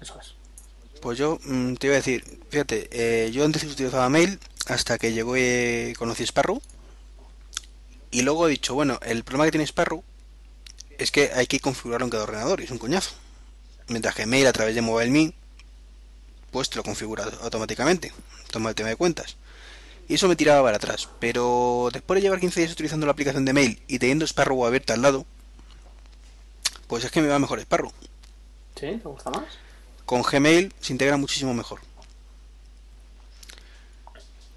[0.01, 0.33] Eso es.
[0.99, 5.13] Pues yo mm, te iba a decir, fíjate, eh, yo antes utilizaba mail hasta que
[5.13, 6.59] llegó y conocí Sparrow.
[8.09, 10.03] Y luego he dicho, bueno, el problema que tiene Sparrow
[10.99, 13.11] es que hay que configurarlo en cada ordenador y es un coñazo.
[13.87, 15.33] Mientras que mail a través de MobileMe,
[16.51, 18.13] pues te lo configura automáticamente.
[18.51, 19.35] Toma el tema de cuentas.
[20.07, 21.09] Y eso me tiraba para atrás.
[21.19, 24.93] Pero después de llevar 15 días utilizando la aplicación de mail y teniendo Sparrow abierta
[24.93, 25.25] al lado,
[26.87, 27.91] pues es que me va mejor Sparrow.
[28.75, 28.87] ¿Sí?
[28.87, 29.45] ¿Te gusta más?
[30.09, 31.81] con Gmail se integra muchísimo mejor.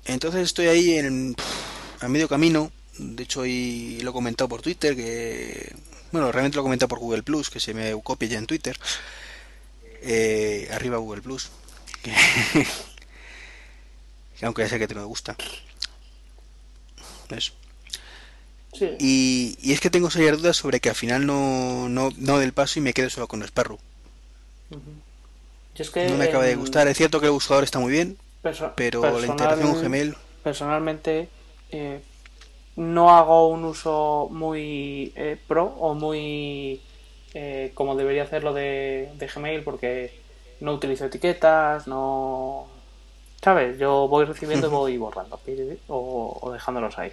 [0.07, 1.37] Entonces estoy ahí en
[2.01, 2.73] a medio camino.
[2.97, 5.77] De hecho, hoy lo he comentado por Twitter, que
[6.13, 8.79] bueno, realmente lo he comentado por Google Plus, que se me copia ya en Twitter.
[10.03, 11.51] Eh, arriba Google Plus.
[14.39, 15.37] Que, aunque ya sé que te no me gusta.
[17.31, 17.53] Eso.
[18.73, 18.89] Sí.
[18.99, 22.53] Y, y es que tengo serias dudas sobre que al final no, no, no del
[22.53, 23.79] paso y me quedo solo con Sparrow.
[24.71, 24.81] Ujú.
[25.75, 26.89] Yo es que, No me acaba de em, gustar.
[26.89, 30.17] Es cierto que el buscador está muy bien, perso- pero la integración con Gmail.
[30.43, 31.29] Personalmente,
[31.71, 32.01] eh,
[32.77, 36.81] no hago un uso muy eh, pro o muy
[37.35, 40.21] eh, como debería hacerlo de, de Gmail porque
[40.61, 42.67] no utilizo etiquetas, no.
[43.43, 43.79] ¿Sabes?
[43.79, 45.41] Yo voy recibiendo y voy borrando
[45.89, 47.13] o, o dejándolos ahí.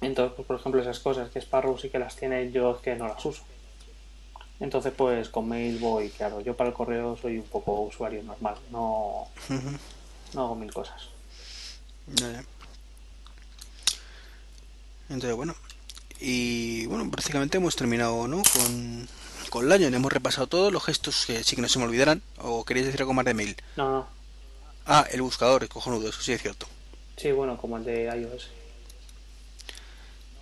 [0.00, 2.94] Entonces, pues, por ejemplo, esas cosas que Sparrow sí que las tiene, yo es que
[2.96, 3.42] no las uso.
[4.60, 8.56] Entonces, pues con mail voy, claro, yo para el correo soy un poco usuario normal,
[8.70, 9.28] no,
[10.34, 11.08] no hago mil cosas.
[15.10, 15.54] Entonces, bueno.
[16.20, 18.42] Y bueno, prácticamente hemos terminado, ¿no?
[18.54, 19.08] Con,
[19.50, 19.94] con Lion.
[19.94, 22.22] Hemos repasado todos los gestos que sí que no se me olvidarán.
[22.38, 23.56] ¿O queréis decir algo más de mail?
[23.76, 24.08] No, no.
[24.86, 26.66] Ah, el buscador, es cojonudo, eso sí es cierto.
[27.16, 28.48] Sí, bueno, como el de iOS.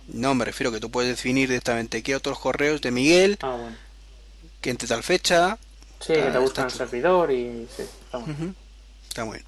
[0.07, 3.75] No, me refiero que tú puedes definir directamente qué otros correos de Miguel, Ah, bueno.
[4.61, 5.57] que entre tal fecha.
[5.99, 6.89] Sí, que Ah, te buscan el está chulo.
[6.89, 8.55] servidor y sí, está bueno.
[9.07, 9.45] Está muy bien.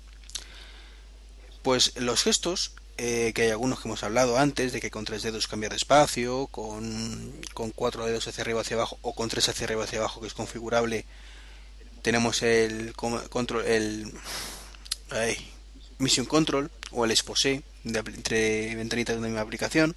[1.63, 2.73] Pues los gestos,
[3.03, 5.77] eh, que hay algunos que hemos hablado antes, de que con tres dedos cambiar de
[5.77, 9.97] espacio, con, con cuatro dedos hacia arriba hacia abajo o con tres hacia arriba hacia
[9.97, 11.05] abajo, que es configurable.
[12.03, 14.13] Tenemos el control, el
[15.09, 15.35] ay,
[15.97, 19.95] Mission Control o el Exposé de entre ventanitas de misma aplicación.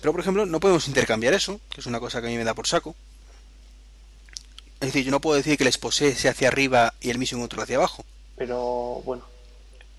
[0.00, 2.42] Pero por ejemplo, no podemos intercambiar eso, que es una cosa que a mí me
[2.42, 2.96] da por saco.
[4.80, 7.38] Es decir, yo no puedo decir que el Exposé sea hacia arriba y el Mission
[7.38, 8.04] Control hacia abajo.
[8.36, 9.35] Pero bueno,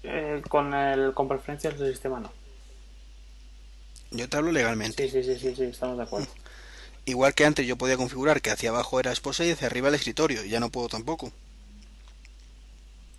[0.04, 2.32] eh, con el con preferencias del sistema no.
[4.12, 5.10] Yo te hablo legalmente.
[5.10, 6.28] Sí, sí, sí, sí, sí, estamos de acuerdo.
[7.06, 9.96] Igual que antes yo podía configurar que hacia abajo era Exposé y hacia arriba el
[9.96, 10.44] escritorio.
[10.44, 11.32] Ya no puedo tampoco.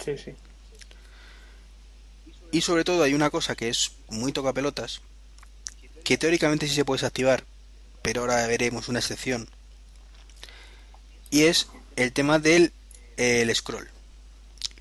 [0.05, 0.35] Sí, sí.
[2.51, 5.01] Y sobre todo hay una cosa que es muy toca pelotas,
[6.05, 7.45] que teóricamente sí se puede desactivar,
[8.03, 9.49] pero ahora veremos una excepción.
[11.31, 12.73] Y es el tema del
[13.19, 13.89] eh, el scroll.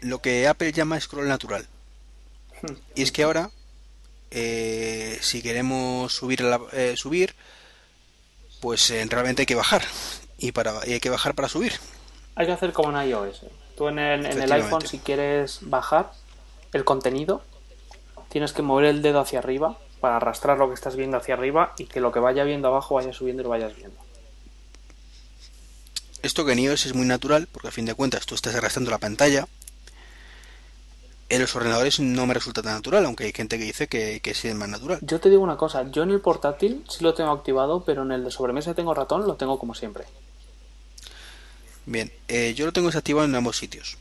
[0.02, 1.68] Lo que Apple llama scroll natural.
[2.95, 3.49] Y es que ahora,
[4.31, 7.35] eh, si queremos subir, la- eh, subir,
[8.61, 9.84] pues eh, realmente hay que bajar.
[10.38, 11.73] Y, para, y hay que bajar para subir.
[12.35, 13.41] Hay que hacer como en iOS.
[13.75, 16.11] Tú en el, en el iPhone, si quieres bajar
[16.73, 17.43] el contenido,
[18.29, 21.73] tienes que mover el dedo hacia arriba para arrastrar lo que estás viendo hacia arriba
[21.77, 23.97] y que lo que vaya viendo abajo vaya subiendo y lo vayas viendo.
[26.23, 28.91] Esto que en iOS es muy natural, porque a fin de cuentas tú estás arrastrando
[28.91, 29.47] la pantalla.
[31.29, 34.33] En los ordenadores no me resulta tan natural, aunque hay gente que dice que, que
[34.33, 34.99] sí es más natural.
[35.01, 38.13] Yo te digo una cosa, yo en el portátil sí lo tengo activado, pero en
[38.13, 40.05] el de sobremesa tengo ratón, lo tengo como siempre.
[41.85, 43.97] Bien, eh, yo lo tengo desactivado en ambos sitios.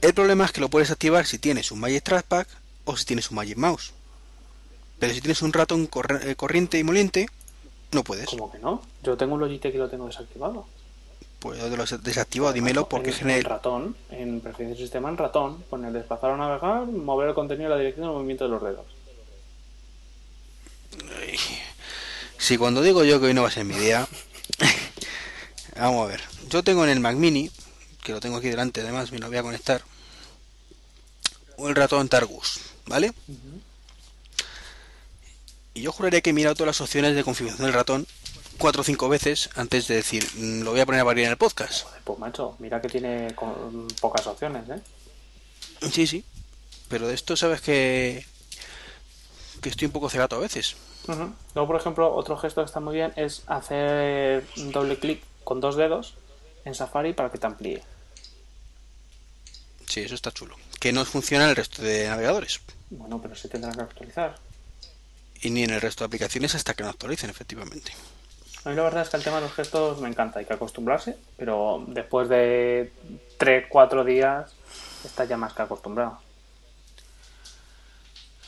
[0.00, 2.46] El problema es que lo puedes activar si tienes un Magic Trackpad
[2.84, 3.92] o si tienes un Magic Mouse.
[4.98, 5.88] Pero si tienes un ratón
[6.22, 7.28] eh, corriente y moliente,
[7.92, 8.26] no puedes.
[8.26, 8.82] ¿Cómo que no?
[9.02, 10.66] Yo tengo un Logitech y lo tengo desactivado.
[11.40, 13.48] Pues yo te lo has desactivado, dímelo, porque en, en genera...
[13.48, 17.70] ratón, en preferencia del sistema en ratón, poner desplazar o navegar, mover el contenido en
[17.70, 18.86] la dirección del movimiento de los dedos.
[22.38, 24.06] Si cuando digo yo que hoy no va a ser mi día...
[25.76, 26.20] Vamos a ver.
[26.48, 27.50] Yo tengo en el Mac Mini,
[28.02, 29.82] que lo tengo aquí delante además, me lo voy a conectar,
[31.58, 33.12] el ratón Targus, ¿vale?
[35.74, 38.06] Y yo juraría que he mirado todas las opciones de configuración del ratón
[38.58, 41.30] cuatro o cinco veces antes de decir, "Mm, lo voy a poner a parir en
[41.30, 41.84] el podcast.
[41.84, 43.34] Joder, pues macho, mira que tiene
[44.00, 44.80] pocas opciones, ¿eh?
[45.90, 46.24] Sí, sí.
[46.88, 48.26] Pero de esto sabes que...
[49.60, 50.76] que estoy un poco cegato a veces.
[51.06, 51.32] Ujú.
[51.54, 55.60] Luego, por ejemplo, otro gesto que está muy bien es hacer un doble clic con
[55.60, 56.14] dos dedos
[56.64, 57.82] en Safari para que te amplíe.
[59.86, 60.56] Sí, eso está chulo.
[60.80, 62.60] Que no funciona en el resto de navegadores.
[62.90, 64.38] Bueno, pero se tendrá que actualizar.
[65.40, 67.92] Y ni en el resto de aplicaciones hasta que no actualicen, efectivamente.
[68.64, 70.52] A mí la verdad es que el tema de los gestos me encanta, hay que
[70.52, 72.92] acostumbrarse, pero después de
[73.38, 74.52] 3-4 días
[75.04, 76.20] está ya más que acostumbrado.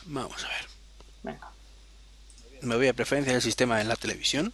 [0.07, 0.67] Vamos a ver.
[1.23, 1.51] Venga.
[2.63, 4.53] Me voy a preferencia del sistema en la televisión.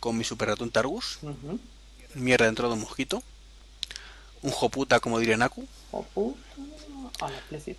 [0.00, 1.18] Con mi super ratón Targus.
[2.14, 3.22] Mierda dentro de un mosquito.
[4.42, 5.66] Un joputa, como diría Naku.
[5.90, 6.38] Oh, puta.
[7.20, 7.76] A la explicit.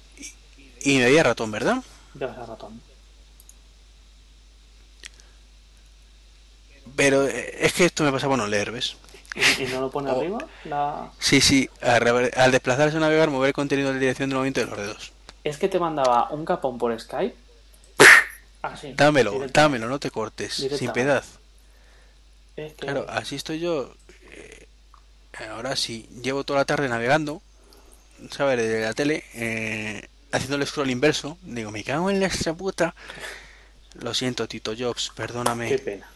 [0.82, 1.82] Y me veía ratón, ¿verdad?
[2.14, 2.82] Ves a ratón.
[6.96, 8.96] Pero eh, es que esto me pasa por no leer, ¿ves?
[9.36, 10.18] ¿Y, y no lo pone Oh.
[10.20, 10.40] arriba?
[10.66, 11.12] La...
[11.20, 14.62] Sí, sí, al, rever- al desplazarse a navegar, mover el contenido de dirección del movimiento
[14.62, 15.12] de los dedos.
[15.44, 17.36] Es que te mandaba un capón por Skype.
[18.62, 18.94] Así.
[18.96, 21.24] Dámelo, directa- dámelo, no te cortes, sin piedad.
[22.56, 23.94] Es que- Claro, así estoy yo.
[24.32, 24.68] eh,
[25.50, 27.42] ahora sí, llevo toda la tarde navegando,
[28.32, 28.58] ¿sabes?
[28.58, 31.38] De la tele, eh, haciendo el scroll inverso.
[31.44, 32.94] Digo, me cago en la extra puta.
[33.94, 35.70] Lo siento, Tito Jobs, perdóname.
[35.70, 36.08] Qué pena.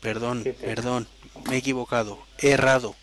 [0.00, 1.08] Perdón, perdón,
[1.48, 2.94] me he equivocado, he errado.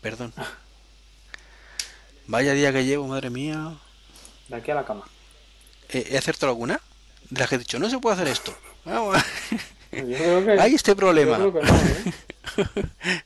[0.00, 0.32] Perdón.
[2.26, 3.76] Vaya día que llevo, madre mía.
[4.48, 5.04] De aquí a la cama.
[5.88, 6.80] ¿He, he acertado alguna?
[7.28, 8.56] De las que he dicho, no se puede hacer esto.
[8.84, 9.22] Vamos.
[9.90, 10.56] Que.
[10.60, 11.38] Hay este problema.
[11.38, 12.14] No, ¿eh?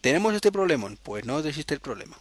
[0.00, 0.90] ¿Tenemos este problema?
[1.02, 2.18] Pues no existe el problema.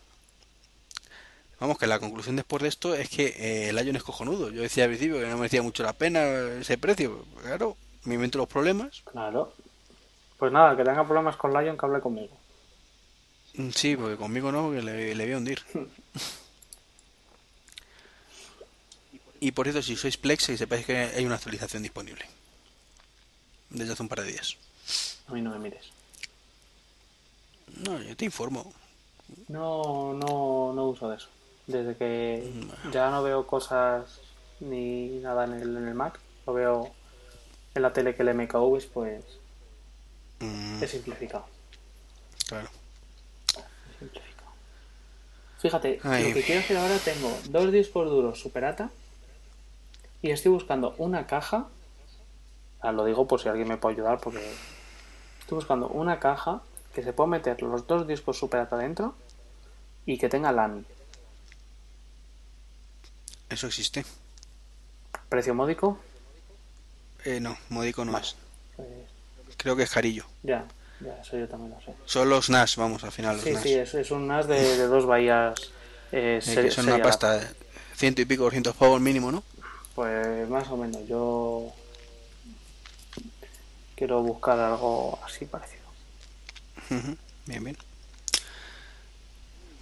[1.64, 4.50] Vamos, que la conclusión después de esto es que eh, el Lion es cojonudo.
[4.50, 6.22] Yo decía al principio que no merecía mucho la pena
[6.60, 7.24] ese precio.
[7.42, 9.02] Claro, me invento los problemas.
[9.10, 9.54] Claro.
[10.38, 12.36] Pues nada, que tenga problemas con Lion, que hable conmigo.
[13.54, 15.62] Mm, Sí, porque conmigo no, porque le, le voy a hundir.
[19.40, 22.26] Y por cierto, si sois Plex, que sepáis que hay una actualización disponible.
[23.70, 24.58] Desde hace un par de días.
[25.28, 25.92] A mí no me mires.
[27.86, 28.74] No, yo te informo.
[29.48, 31.30] No, no, no uso de eso.
[31.68, 32.52] Desde que
[32.92, 34.20] ya no veo cosas
[34.60, 36.92] ni nada en el, en el Mac, lo veo
[37.76, 39.24] en la tele que el MKV, pues
[40.40, 41.46] Mm, es simplificado.
[42.50, 42.68] claro.
[44.00, 44.52] simplificado.
[45.60, 46.28] Fíjate, Ay.
[46.28, 48.90] lo que quiero hacer ahora tengo dos discos duros Superata
[50.22, 51.68] y estoy buscando una caja.
[52.82, 54.44] ah, lo digo por si alguien me puede ayudar porque
[55.40, 56.62] estoy buscando una caja
[56.94, 59.16] que se pueda meter los dos discos Superata dentro
[60.06, 60.86] y que tenga LAN.
[63.54, 64.04] Eso existe.
[65.30, 65.98] Precio módico,
[67.26, 68.36] Eh, no, módico no es.
[68.76, 68.88] pues
[69.58, 70.26] Creo que es carillo.
[70.42, 70.66] ya,
[71.00, 71.94] ya, eso yo también lo sé.
[72.06, 73.64] Son los NAS, vamos, al final los Sí, NAS.
[73.64, 75.54] sí, es, es un NAS de, de dos bahías.
[76.12, 77.48] Eh, Eh, que son una pasta de
[77.96, 79.44] ciento y pico, cientos pavos mínimo, ¿no?
[79.96, 81.72] Pues más o menos, yo
[83.96, 85.84] quiero buscar algo así parecido.
[86.90, 87.16] Ujú,
[87.46, 87.78] Bien, bien.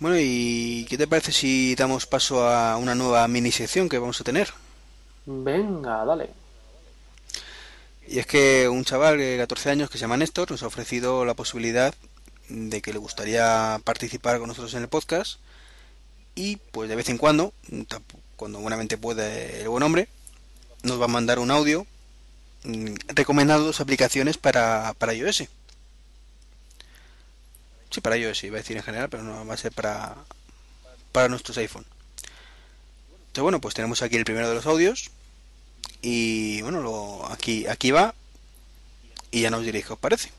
[0.02, 4.20] Bueno, ¿y qué te parece si damos paso a una nueva mini sección que vamos
[4.20, 4.50] a tener?
[5.28, 6.32] Venga, dale.
[8.08, 11.24] Y es que un chaval de 14 años que se llama Néstor nos ha ofrecido
[11.24, 11.94] la posibilidad
[12.50, 15.40] de que le gustaría participar con nosotros en el podcast
[16.34, 17.54] y pues de vez en cuando,
[18.38, 20.08] cuando buenamente puede el buen hombre,
[20.82, 21.86] nos va a mandar un audio
[22.64, 25.44] mm, recomendando dos aplicaciones para, para iOS.
[27.92, 30.16] Sí, para iOS, iba a decir en general, pero no va a ser para,
[31.12, 31.86] para nuestros iPhone.
[33.20, 35.12] Entonces, bueno, pues tenemos aquí el primero de los audios.
[36.02, 38.16] Y bueno, lo, aquí, aquí va.
[39.30, 40.32] Y ya nos diréis qué os parece.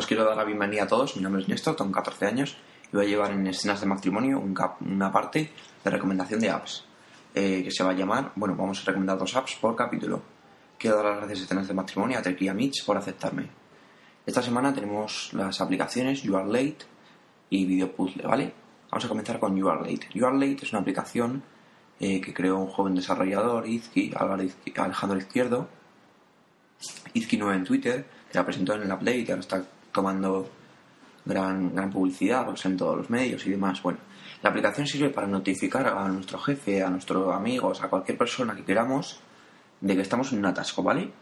[0.00, 1.14] Os quiero dar la bienvenida a todos.
[1.14, 2.56] Mi nombre es Néstor, tengo 14 años
[2.96, 5.50] y voy a llevar en escenas de matrimonio un cap- una parte
[5.84, 6.84] de recomendación de apps
[7.34, 10.22] eh, que se va a llamar, bueno, vamos a recomendar dos apps por capítulo.
[10.78, 13.48] Quiero dar las gracias a escenas de matrimonio a Trek y a Mitch por aceptarme.
[14.24, 16.78] Esta semana tenemos las aplicaciones You Are Late
[17.50, 18.52] y Video Puzzle, ¿vale?
[18.90, 20.08] Vamos a comenzar con You Are Late.
[20.14, 21.42] You Are Late es una aplicación
[22.00, 24.12] eh, que creó un joven desarrollador, Izki,
[24.76, 25.68] Alejandro Izquierdo,
[27.14, 30.48] Izki9 en Twitter, que la presentó en el Update y ahora está tomando
[31.26, 33.82] gran, gran publicidad, porque en todos los medios y demás.
[33.82, 33.98] Bueno,
[34.42, 38.64] la aplicación sirve para notificar a nuestro jefe, a nuestros amigos, a cualquier persona que
[38.64, 39.20] queramos
[39.80, 41.12] de que estamos en un atasco, ¿vale?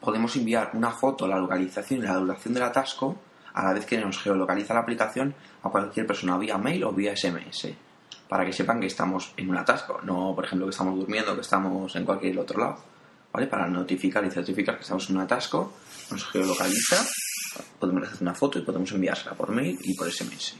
[0.00, 3.16] Podemos enviar una foto, la localización y la duración del atasco
[3.52, 7.14] a la vez que nos geolocaliza la aplicación a cualquier persona vía mail o vía
[7.14, 7.68] SMS
[8.32, 11.42] para que sepan que estamos en un atasco, no por ejemplo que estamos durmiendo, que
[11.42, 12.78] estamos en cualquier otro lado,
[13.30, 13.46] ¿vale?
[13.46, 15.74] Para notificar y certificar que estamos en un atasco,
[16.10, 16.96] nos geolocaliza,
[17.78, 20.54] podemos hacer una foto y podemos enviársela por mail y por SMS.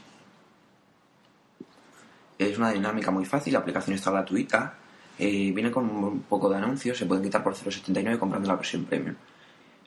[2.37, 4.75] Es una dinámica muy fácil, la aplicación está gratuita,
[5.17, 8.85] eh, viene con un poco de anuncios, se pueden quitar por 0,79 comprando la versión
[8.85, 9.15] premium.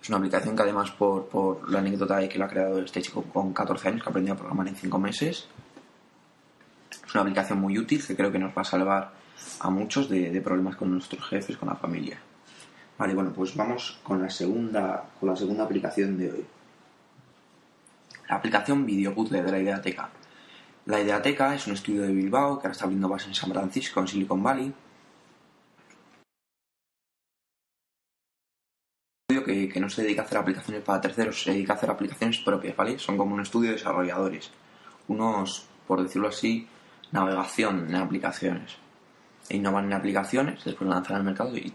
[0.00, 3.02] Es una aplicación que además por, por la anécdota de que la ha creado este
[3.02, 5.48] chico con 14 años, que aprendió a programar en 5 meses,
[6.90, 9.12] es una aplicación muy útil que creo que nos va a salvar
[9.60, 12.18] a muchos de, de problemas con nuestros jefes, con la familia.
[12.98, 16.46] Vale, bueno, pues vamos con la segunda, con la segunda aplicación de hoy.
[18.28, 20.10] La aplicación Video Puzzle de la Ideateca.
[20.86, 24.00] La Ideateca es un estudio de Bilbao que ahora está abriendo base en San Francisco,
[24.00, 24.74] en Silicon Valley.
[29.44, 32.38] que, que no se dedica a hacer aplicaciones para terceros, se dedica a hacer aplicaciones
[32.38, 32.98] propias, ¿vale?
[32.98, 34.50] Son como un estudio de desarrolladores.
[35.06, 36.66] Unos, por decirlo así,
[37.12, 38.76] navegación en aplicaciones.
[39.48, 41.72] E innovan en aplicaciones, después lanzan al mercado y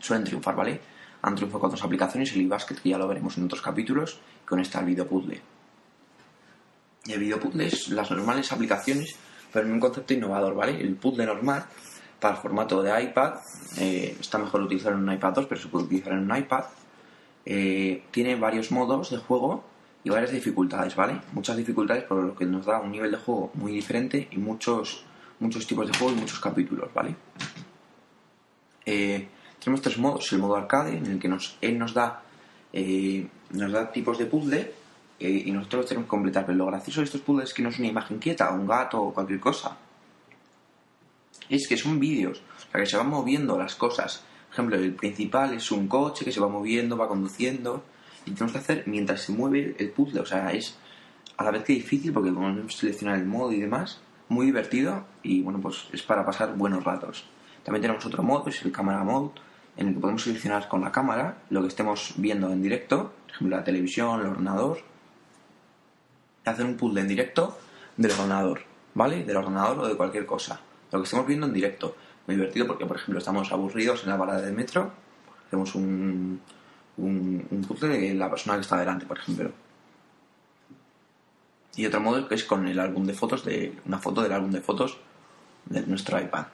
[0.00, 0.80] suelen triunfar, ¿vale?
[1.22, 4.58] Han triunfado con dos aplicaciones, el eBasket, que ya lo veremos en otros capítulos, con
[4.58, 5.40] esta video puzzle.
[7.08, 9.16] El video puzzle es las normales aplicaciones,
[9.52, 10.78] pero en un concepto innovador, ¿vale?
[10.78, 11.64] El puzzle normal,
[12.20, 13.34] para el formato de iPad,
[13.78, 16.64] eh, está mejor utilizarlo en un iPad 2, pero se puede utilizar en un iPad.
[17.46, 19.64] Eh, tiene varios modos de juego
[20.04, 21.20] y varias dificultades, ¿vale?
[21.32, 25.04] Muchas dificultades por lo que nos da un nivel de juego muy diferente y muchos,
[25.40, 27.16] muchos tipos de juego y muchos capítulos, ¿vale?
[28.84, 29.28] Eh,
[29.58, 30.30] tenemos tres modos.
[30.32, 32.22] El modo arcade, en el que nos, él nos da,
[33.50, 34.77] nos da tipos de puzzle
[35.20, 36.46] eh, y nosotros tenemos que completar.
[36.46, 39.02] Pero lo gracioso de estos puzzles es que no es una imagen quieta, un gato
[39.02, 39.76] o cualquier cosa.
[41.48, 44.24] Es que son vídeos, o sea, que se van moviendo las cosas.
[44.48, 47.84] Por ejemplo, el principal es un coche que se va moviendo, va conduciendo
[48.26, 50.20] y tenemos que hacer mientras se mueve el puzzle.
[50.20, 50.76] O sea, es
[51.36, 55.42] a la vez que difícil porque que seleccionar el modo y demás, muy divertido y
[55.42, 57.24] bueno, pues es para pasar buenos ratos.
[57.64, 59.30] También tenemos otro modo, es el camera mode,
[59.76, 63.34] en el que podemos seleccionar con la cámara lo que estemos viendo en directo, por
[63.34, 64.78] ejemplo la televisión, el ordenador,
[66.50, 67.58] hacer un puzzle en directo
[67.96, 68.60] del ordenador,
[68.94, 69.24] ¿vale?
[69.24, 70.60] Del ordenador o de cualquier cosa.
[70.90, 71.96] Lo que estemos viendo en directo.
[72.26, 74.92] Muy divertido porque, por ejemplo, estamos aburridos en la parada del metro,
[75.46, 76.40] hacemos un,
[76.98, 79.50] un, un puzzle de la persona que está delante, por ejemplo.
[81.76, 84.50] Y otro modo que es con el álbum de fotos, de una foto del álbum
[84.50, 84.98] de fotos
[85.66, 86.46] de nuestro iPad.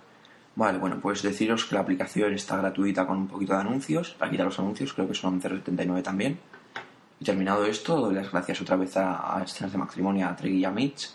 [0.57, 4.11] Vale, bueno, pues deciros que la aplicación está gratuita con un poquito de anuncios.
[4.11, 6.39] Para quitar los anuncios, creo que son 0,79 también.
[7.25, 10.59] Y terminado esto, doy las gracias otra vez a, a Escenas de Matrimonio, a Tregui
[10.59, 11.09] y a Mitch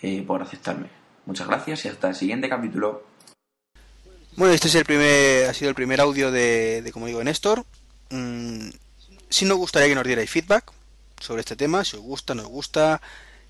[0.00, 0.90] eh, por aceptarme.
[1.26, 3.02] Muchas gracias y hasta el siguiente capítulo.
[4.36, 7.64] Bueno, este es el primer, ha sido el primer audio de, de como digo, Néstor.
[8.10, 8.68] Mm,
[9.28, 10.70] si nos gustaría que nos dierais feedback
[11.18, 13.00] sobre este tema, si os gusta, no os gusta,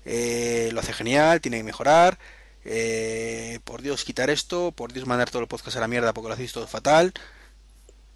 [0.05, 2.17] eh, lo hace genial, tiene que mejorar.
[2.65, 6.29] Eh, por Dios, quitar esto, por Dios, mandar todo el podcast a la mierda porque
[6.29, 7.13] lo hacéis todo fatal.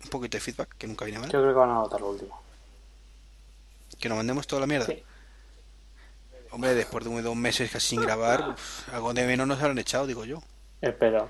[0.03, 1.29] Un poquito de feedback, que nunca viene mal.
[1.29, 2.42] Yo creo que van a notar lo último.
[3.99, 4.85] Que nos mandemos toda la mierda.
[4.87, 5.03] Sí.
[6.51, 9.79] Hombre, después de un- dos meses casi sin grabar, uf, algo de menos nos habrán
[9.79, 10.41] echado, digo yo.
[10.81, 11.29] Espero.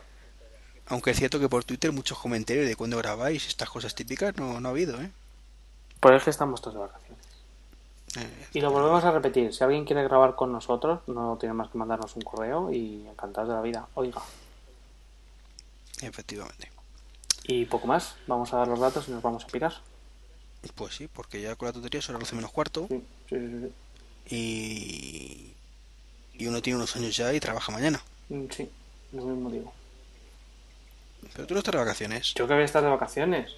[0.87, 4.59] Aunque es cierto que por Twitter muchos comentarios de cuándo grabáis, estas cosas típicas, no,
[4.59, 5.09] no ha habido, ¿eh?
[6.01, 7.23] Pues es que estamos todos de vacaciones.
[8.17, 9.53] Eh, Y lo volvemos a repetir.
[9.53, 13.47] Si alguien quiere grabar con nosotros, no tiene más que mandarnos un correo y encantados
[13.49, 13.87] de la vida.
[13.93, 14.21] Oiga.
[16.01, 16.69] Efectivamente.
[17.45, 18.15] Y poco más.
[18.27, 19.73] Vamos a dar los datos y nos vamos a pirar.
[20.75, 23.73] Pues sí, porque ya con la tontería son las 12 menos cuarto Sí, sí, sí,
[24.29, 25.53] y...
[26.33, 28.01] y uno tiene unos años ya y trabaja mañana.
[28.27, 28.33] sí.
[28.33, 28.69] Mm, Sí,
[29.11, 29.73] lo mismo digo.
[31.33, 32.33] Pero tú no estás de vacaciones.
[32.35, 33.51] Yo que voy a estar de vacaciones.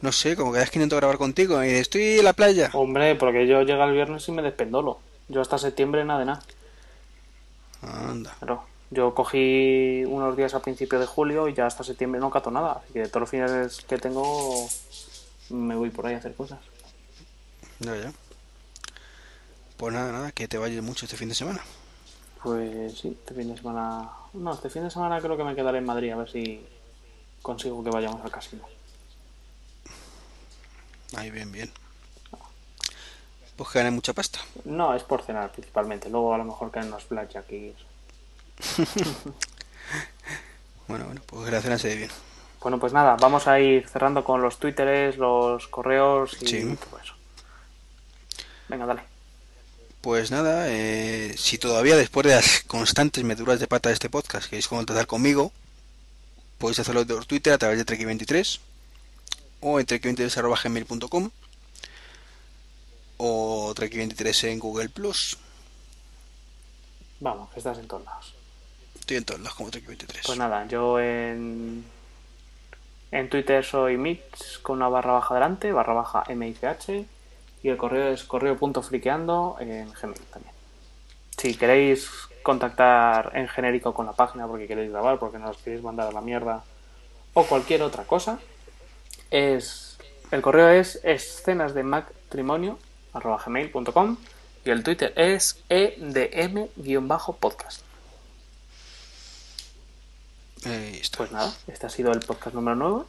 [0.00, 2.70] No sé, como que intento grabar contigo y estoy en la playa.
[2.72, 4.98] Hombre, porque yo llega el viernes y me despendolo.
[5.28, 6.42] Yo hasta septiembre nada de nada.
[7.82, 8.34] Anda.
[8.38, 8.64] Claro.
[8.90, 12.82] Yo cogí unos días a principio de julio y ya hasta septiembre no cato nada.
[12.82, 14.68] Así que todos los fines que tengo
[15.50, 16.60] me voy por ahí a hacer cosas.
[17.80, 18.12] Ya, ya.
[19.76, 21.60] Pues nada, nada, que te vayas mucho este fin de semana.
[22.42, 24.10] Pues sí, este fin de semana...
[24.32, 26.64] No, este fin de semana creo que me quedaré en Madrid a ver si
[27.40, 28.64] consigo que vayamos al casino.
[31.16, 31.70] Ahí, bien, bien.
[33.56, 34.40] Pues que ganes mucha pasta.
[34.64, 36.08] No, es por cenar principalmente.
[36.08, 37.86] Luego a lo mejor caen unos blackjack y eso.
[40.88, 42.10] Bueno, bueno, pues que la cena se dé bien.
[42.62, 46.76] Bueno, pues nada, vamos a ir cerrando con los twitteres, los correos y Sí.
[46.76, 47.14] todo eso.
[48.68, 49.02] Venga, dale.
[50.00, 54.48] Pues nada, eh, si todavía después de las constantes meduras de pata de este podcast
[54.48, 55.52] queréis contactar conmigo,
[56.58, 58.58] podéis hacerlo por Twitter a través de Trek23
[59.60, 61.30] o en trek23.gmail.com
[63.18, 65.36] o Trek23 en Google Plus.
[67.20, 68.34] Vamos, que estás en todos lados.
[68.98, 70.20] Estoy en todos lados como Trek23.
[70.26, 71.84] Pues nada, yo en,
[73.12, 77.06] en Twitter soy Mix con una barra baja delante, barra baja MICH
[77.62, 80.52] y el correo es correo.friqueando en Gmail también.
[81.36, 82.10] Si queréis
[82.42, 86.22] contactar en genérico con la página porque queréis grabar, porque nos queréis mandar a la
[86.22, 86.64] mierda
[87.34, 88.38] o cualquier otra cosa,
[89.30, 89.98] es
[90.30, 92.78] el correo es escenas de matrimonio
[93.12, 94.16] gmail.com
[94.64, 97.82] y el Twitter es edm-podcast.
[100.64, 103.04] Eh, pues nada, este ha sido el podcast número 9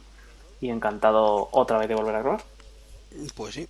[0.60, 2.44] y encantado otra vez de volver a grabar.
[3.34, 3.68] Pues sí.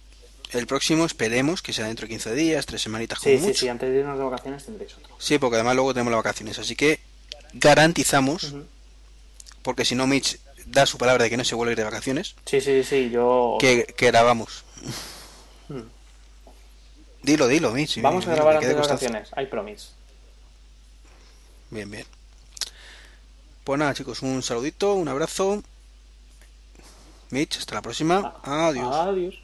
[0.53, 3.55] El próximo esperemos que sea dentro de 15 días, tres semanitas como sí, mucho.
[3.55, 5.15] Sí, sí, antes de irnos de vacaciones tendréis otro.
[5.19, 7.01] Sí, porque además luego tenemos las vacaciones, así que
[7.55, 8.55] garantizamos,
[9.63, 11.85] porque si no Mitch da su palabra de que no se vuelve a ir de
[11.85, 12.37] vacaciones.
[12.47, 13.59] Sí, sí, sí, yo...
[13.61, 14.65] Que, grabamos.
[15.69, 15.83] Hmm.
[17.23, 18.01] Dilo, dilo, Mitch.
[18.01, 19.89] Vamos a grabar antes de vacaciones, hay promise.
[21.71, 22.07] Bien, bien.
[23.65, 25.63] Pues nada, chicos, un saludito, un abrazo.
[27.31, 28.35] Mitch, hasta la próxima.
[28.45, 28.95] Ah, adiós.
[28.95, 29.44] Adiós.